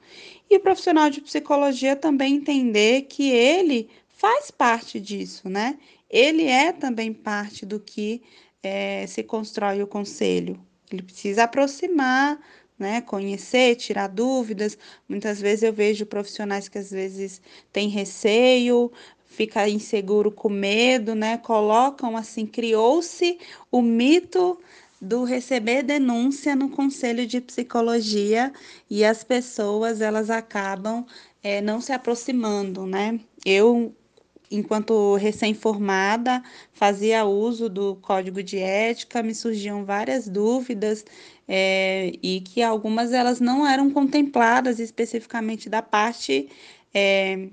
E 0.51 0.57
o 0.57 0.59
profissional 0.59 1.09
de 1.09 1.21
psicologia 1.21 1.95
também 1.95 2.35
entender 2.35 3.03
que 3.03 3.31
ele 3.31 3.89
faz 4.09 4.51
parte 4.51 4.99
disso, 4.99 5.47
né? 5.47 5.79
Ele 6.09 6.43
é 6.43 6.73
também 6.73 7.13
parte 7.13 7.65
do 7.65 7.79
que 7.79 8.21
é, 8.61 9.07
se 9.07 9.23
constrói 9.23 9.81
o 9.81 9.87
conselho. 9.87 10.59
Ele 10.91 11.03
precisa 11.03 11.45
aproximar, 11.45 12.37
né? 12.77 12.99
Conhecer, 12.99 13.77
tirar 13.77 14.07
dúvidas. 14.09 14.77
Muitas 15.07 15.39
vezes 15.39 15.63
eu 15.63 15.71
vejo 15.71 16.05
profissionais 16.05 16.67
que 16.67 16.77
às 16.77 16.91
vezes 16.91 17.41
têm 17.71 17.87
receio, 17.87 18.91
fica 19.25 19.69
inseguro 19.69 20.33
com 20.33 20.49
medo, 20.49 21.15
né? 21.15 21.37
Colocam 21.37 22.17
assim, 22.17 22.45
criou-se 22.45 23.39
o 23.71 23.81
mito 23.81 24.59
do 25.01 25.23
receber 25.23 25.81
denúncia 25.83 26.55
no 26.55 26.69
conselho 26.69 27.25
de 27.25 27.41
psicologia 27.41 28.53
e 28.89 29.03
as 29.03 29.23
pessoas 29.23 29.99
elas 29.99 30.29
acabam 30.29 31.05
é, 31.43 31.59
não 31.59 31.81
se 31.81 31.91
aproximando, 31.91 32.85
né? 32.85 33.19
Eu, 33.43 33.95
enquanto 34.51 35.15
recém-formada, 35.15 36.43
fazia 36.71 37.25
uso 37.25 37.67
do 37.67 37.95
código 37.95 38.43
de 38.43 38.59
ética, 38.59 39.23
me 39.23 39.33
surgiam 39.33 39.83
várias 39.85 40.27
dúvidas 40.27 41.03
é, 41.47 42.13
e 42.21 42.41
que 42.41 42.61
algumas 42.61 43.11
elas 43.11 43.39
não 43.39 43.65
eram 43.67 43.89
contempladas 43.89 44.79
especificamente 44.79 45.69
da 45.69 45.81
parte 45.81 46.47
é, 46.93 47.49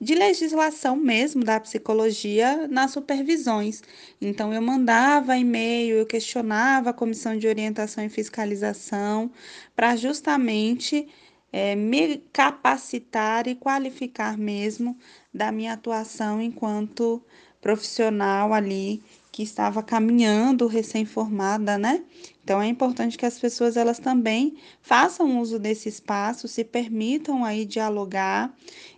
de 0.00 0.14
legislação 0.14 0.96
mesmo 0.96 1.44
da 1.44 1.58
psicologia 1.60 2.68
nas 2.68 2.92
supervisões. 2.92 3.82
Então, 4.20 4.52
eu 4.54 4.62
mandava 4.62 5.36
e-mail, 5.36 5.96
eu 5.98 6.06
questionava 6.06 6.90
a 6.90 6.92
comissão 6.92 7.36
de 7.36 7.48
orientação 7.48 8.04
e 8.04 8.08
fiscalização 8.08 9.30
para 9.74 9.96
justamente 9.96 11.08
é, 11.52 11.74
me 11.74 12.18
capacitar 12.32 13.48
e 13.48 13.54
qualificar 13.54 14.36
mesmo 14.38 14.96
da 15.32 15.50
minha 15.50 15.72
atuação 15.72 16.40
enquanto 16.40 17.22
profissional 17.60 18.52
ali 18.52 19.02
que 19.38 19.44
estava 19.44 19.84
caminhando 19.84 20.66
recém-formada, 20.66 21.78
né? 21.78 22.02
Então 22.42 22.60
é 22.60 22.66
importante 22.66 23.16
que 23.16 23.24
as 23.24 23.38
pessoas 23.38 23.76
elas 23.76 24.00
também 24.00 24.56
façam 24.82 25.40
uso 25.40 25.60
desse 25.60 25.88
espaço, 25.88 26.48
se 26.48 26.64
permitam 26.64 27.44
aí 27.44 27.64
dialogar 27.64 28.52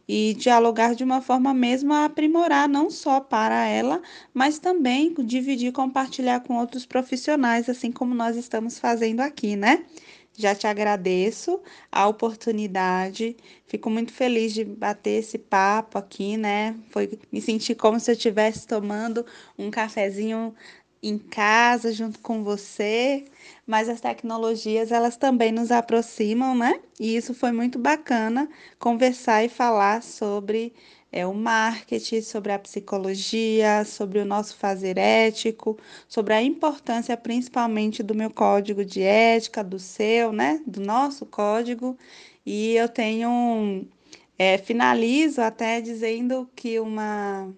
e 0.09 0.33
dialogar 0.33 0.95
de 0.95 1.05
uma 1.05 1.21
forma 1.21 1.53
mesmo 1.53 1.93
a 1.93 2.07
aprimorar 2.07 2.67
não 2.71 2.89
só 2.89 3.21
para 3.21 3.67
ela, 3.67 4.01
mas 4.33 4.59
também 4.59 5.13
dividir, 5.19 5.73
compartilhar 5.73 6.41
com 6.41 6.57
outros 6.57 6.87
profissionais, 6.87 7.69
assim 7.69 7.93
como 7.93 8.15
nós 8.15 8.35
estamos 8.35 8.79
fazendo 8.79 9.21
aqui, 9.21 9.57
né? 9.57 9.85
Já 10.41 10.55
te 10.55 10.67
agradeço 10.67 11.61
a 11.91 12.07
oportunidade. 12.09 13.37
Fico 13.67 13.91
muito 13.91 14.13
feliz 14.13 14.53
de 14.55 14.65
bater 14.65 15.21
esse 15.21 15.39
papo 15.39 15.99
aqui, 15.99 16.37
né? 16.37 16.77
Foi 16.91 17.19
me 17.33 17.41
sentir 17.41 17.75
como 17.75 18.01
se 18.01 18.11
eu 18.11 18.15
estivesse 18.15 18.67
tomando 18.67 19.25
um 19.59 19.71
cafezinho 19.71 20.55
em 21.03 21.19
casa 21.19 21.93
junto 21.93 22.19
com 22.21 22.45
você, 22.45 23.25
mas 23.67 23.89
as 23.89 24.01
tecnologias 24.01 24.93
elas 24.93 25.17
também 25.17 25.51
nos 25.51 25.71
aproximam, 25.71 26.55
né? 26.55 26.81
E 26.99 27.17
isso 27.17 27.33
foi 27.35 27.53
muito 27.53 27.79
bacana 27.79 28.49
conversar 28.79 29.45
e 29.45 29.49
falar 29.49 30.03
sobre 30.03 30.75
é, 31.13 31.27
o 31.27 31.35
marketing, 31.35 32.23
sobre 32.23 32.53
a 32.53 32.59
psicologia, 32.59 33.85
sobre 33.85 34.19
o 34.21 34.25
nosso 34.25 34.57
fazer 34.57 34.97
ético, 34.99 35.79
sobre 36.09 36.35
a 36.35 36.43
importância 36.43 37.17
principalmente 37.17 38.03
do 38.03 38.15
meu 38.15 38.31
código 38.31 38.85
de 38.85 39.03
ética, 39.03 39.63
do 39.65 39.79
seu, 39.79 40.33
né? 40.33 40.61
Do 40.67 40.81
nosso 40.81 41.27
código. 41.27 41.97
E 42.47 42.75
eu 42.77 42.89
tenho 42.89 43.87
é, 44.39 44.59
finalizo 44.59 45.41
até 45.43 45.81
dizendo 45.81 46.49
que 46.57 46.81
uma 46.81 47.53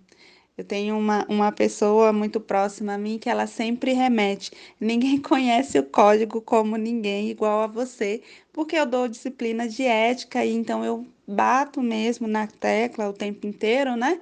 eu 0.57 0.65
tenho 0.65 0.99
uma, 0.99 1.25
uma 1.29 1.51
pessoa 1.51 2.13
muito 2.13 2.39
próxima 2.39 2.95
a 2.95 2.99
mim 2.99 3.19
que 3.19 3.31
ela 3.31 3.47
sempre 3.47 3.93
remete. 3.93 4.51
Ninguém 4.79 5.17
conhece 5.21 5.79
o 5.79 5.85
código 5.85 6.43
como 6.43 6.77
ninguém 6.77 7.31
igual 7.31 7.63
a 7.63 7.67
você, 7.67 8.23
porque 8.53 8.77
eu 8.77 8.85
dou 8.85 9.09
disciplina 9.09 9.67
de 9.67 9.83
ética 9.83 10.45
e 10.45 10.53
então 10.53 10.85
eu 10.85 11.07
bato 11.27 11.81
mesmo 11.81 12.29
na 12.29 12.47
tecla 12.47 13.09
o 13.09 13.15
tempo 13.15 13.47
inteiro, 13.47 13.97
né? 13.97 14.21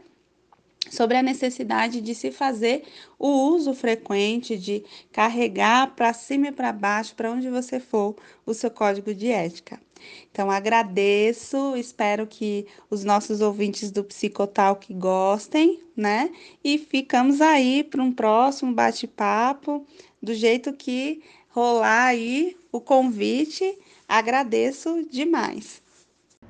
Sobre 0.90 1.16
a 1.16 1.22
necessidade 1.22 2.00
de 2.00 2.14
se 2.14 2.30
fazer 2.30 2.84
o 3.18 3.28
uso 3.28 3.74
frequente, 3.74 4.56
de 4.56 4.84
carregar 5.12 5.94
para 5.94 6.12
cima 6.12 6.48
e 6.48 6.52
para 6.52 6.72
baixo, 6.72 7.14
para 7.14 7.30
onde 7.30 7.50
você 7.50 7.80
for, 7.80 8.16
o 8.46 8.54
seu 8.54 8.70
código 8.70 9.14
de 9.14 9.28
ética. 9.28 9.80
Então, 10.30 10.50
agradeço, 10.50 11.76
espero 11.76 12.26
que 12.26 12.66
os 12.88 13.04
nossos 13.04 13.40
ouvintes 13.40 13.90
do 13.90 14.04
Psicotalk 14.04 14.92
gostem, 14.94 15.80
né? 15.96 16.30
E 16.62 16.78
ficamos 16.78 17.40
aí 17.40 17.84
para 17.84 18.02
um 18.02 18.12
próximo 18.12 18.72
bate-papo, 18.72 19.86
do 20.22 20.34
jeito 20.34 20.72
que 20.72 21.22
rolar 21.48 22.06
aí 22.06 22.56
o 22.72 22.80
convite. 22.80 23.78
Agradeço 24.08 25.06
demais. 25.10 25.82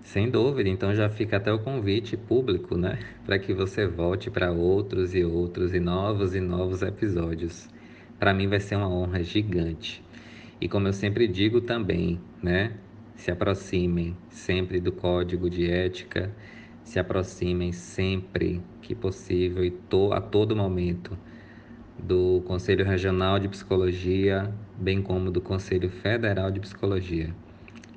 Sem 0.03 0.31
dúvida, 0.31 0.69
então 0.69 0.95
já 0.95 1.09
fica 1.09 1.37
até 1.37 1.53
o 1.53 1.59
convite 1.59 2.17
público, 2.17 2.77
né? 2.77 2.99
Para 3.25 3.39
que 3.39 3.53
você 3.53 3.87
volte 3.87 4.31
para 4.31 4.51
outros 4.51 5.15
e 5.15 5.25
outros 5.25 5.75
e 5.75 5.81
novos 5.81 6.35
e 6.35 6.41
novos 6.41 6.83
episódios. 6.83 7.69
Para 8.19 8.35
mim 8.35 8.49
vai 8.49 8.61
ser 8.61 8.77
uma 8.77 8.89
honra 8.89 9.23
gigante. 9.23 10.03
E 10.61 10.69
como 10.69 10.89
eu 10.89 10.93
sempre 10.93 11.29
digo 11.29 11.61
também, 11.61 12.21
né? 12.43 12.77
Se 13.21 13.31
aproximem 13.31 14.17
sempre 14.31 14.81
do 14.81 14.91
código 14.91 15.51
de 15.51 15.71
ética, 15.71 16.35
se 16.83 16.99
aproximem 16.99 17.71
sempre 17.71 18.63
que 18.81 18.95
possível 18.95 19.63
e 19.63 19.71
to, 19.71 20.11
a 20.15 20.23
todo 20.23 20.57
momento 20.57 21.19
do 21.99 22.43
Conselho 22.47 22.83
Regional 22.83 23.39
de 23.39 23.47
Psicologia, 23.47 24.51
bem 24.79 25.03
como 25.03 25.31
do 25.31 25.39
Conselho 25.39 25.91
Federal 25.91 26.51
de 26.51 26.61
Psicologia. 26.61 27.29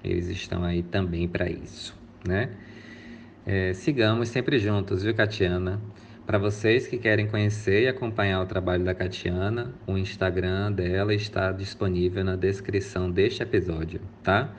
Eles 0.03 0.27
estão 0.27 0.61
aí 0.61 0.83
também 0.83 1.25
para 1.25 1.49
isso, 1.49 1.97
né? 2.27 2.49
É, 3.45 3.71
sigamos 3.73 4.27
sempre 4.27 4.59
juntos, 4.59 5.03
viu, 5.03 5.15
Catiana? 5.15 5.79
Para 6.25 6.37
vocês 6.37 6.85
que 6.85 6.97
querem 6.97 7.27
conhecer 7.27 7.83
e 7.83 7.87
acompanhar 7.87 8.41
o 8.41 8.45
trabalho 8.45 8.83
da 8.83 8.93
Catiana, 8.93 9.73
o 9.87 9.97
Instagram 9.97 10.73
dela 10.73 11.13
está 11.13 11.53
disponível 11.53 12.25
na 12.25 12.35
descrição 12.35 13.09
deste 13.09 13.41
episódio, 13.41 14.01
tá? 14.21 14.53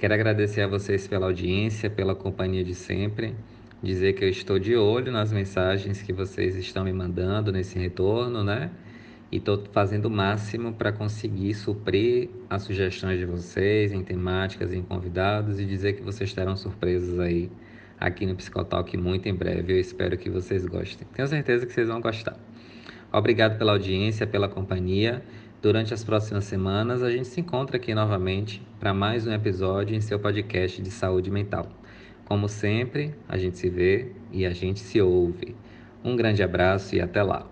Quero 0.00 0.14
agradecer 0.14 0.62
a 0.62 0.66
vocês 0.66 1.06
pela 1.06 1.26
audiência, 1.26 1.90
pela 1.90 2.14
companhia 2.14 2.64
de 2.64 2.74
sempre. 2.74 3.34
Dizer 3.82 4.14
que 4.14 4.24
eu 4.24 4.30
estou 4.30 4.58
de 4.58 4.74
olho 4.74 5.12
nas 5.12 5.30
mensagens 5.30 6.00
que 6.00 6.10
vocês 6.10 6.56
estão 6.56 6.84
me 6.84 6.92
mandando 6.94 7.52
nesse 7.52 7.78
retorno, 7.78 8.42
né? 8.42 8.70
E 9.30 9.36
estou 9.36 9.62
fazendo 9.72 10.06
o 10.06 10.10
máximo 10.10 10.72
para 10.72 10.90
conseguir 10.90 11.52
suprir 11.52 12.30
as 12.48 12.62
sugestões 12.62 13.18
de 13.18 13.26
vocês 13.26 13.92
em 13.92 14.02
temáticas, 14.02 14.72
em 14.72 14.80
convidados 14.80 15.60
e 15.60 15.66
dizer 15.66 15.92
que 15.92 16.02
vocês 16.02 16.32
terão 16.32 16.56
surpresas 16.56 17.20
aí 17.20 17.50
aqui 18.00 18.24
no 18.24 18.34
Psicotalk 18.34 18.96
muito 18.96 19.28
em 19.28 19.34
breve. 19.34 19.74
Eu 19.74 19.78
espero 19.78 20.16
que 20.16 20.30
vocês 20.30 20.64
gostem. 20.64 21.06
Tenho 21.12 21.28
certeza 21.28 21.66
que 21.66 21.74
vocês 21.74 21.88
vão 21.88 22.00
gostar. 22.00 22.38
Obrigado 23.12 23.58
pela 23.58 23.72
audiência, 23.72 24.26
pela 24.26 24.48
companhia. 24.48 25.22
Durante 25.62 25.92
as 25.92 26.02
próximas 26.02 26.44
semanas, 26.44 27.02
a 27.02 27.10
gente 27.10 27.28
se 27.28 27.38
encontra 27.38 27.76
aqui 27.76 27.94
novamente 27.94 28.62
para 28.78 28.94
mais 28.94 29.26
um 29.26 29.32
episódio 29.32 29.94
em 29.94 30.00
seu 30.00 30.18
podcast 30.18 30.80
de 30.80 30.90
saúde 30.90 31.30
mental. 31.30 31.66
Como 32.24 32.48
sempre, 32.48 33.14
a 33.28 33.36
gente 33.36 33.58
se 33.58 33.68
vê 33.68 34.10
e 34.32 34.46
a 34.46 34.54
gente 34.54 34.80
se 34.80 35.02
ouve. 35.02 35.54
Um 36.02 36.16
grande 36.16 36.42
abraço 36.42 36.94
e 36.96 37.00
até 37.00 37.22
lá! 37.22 37.49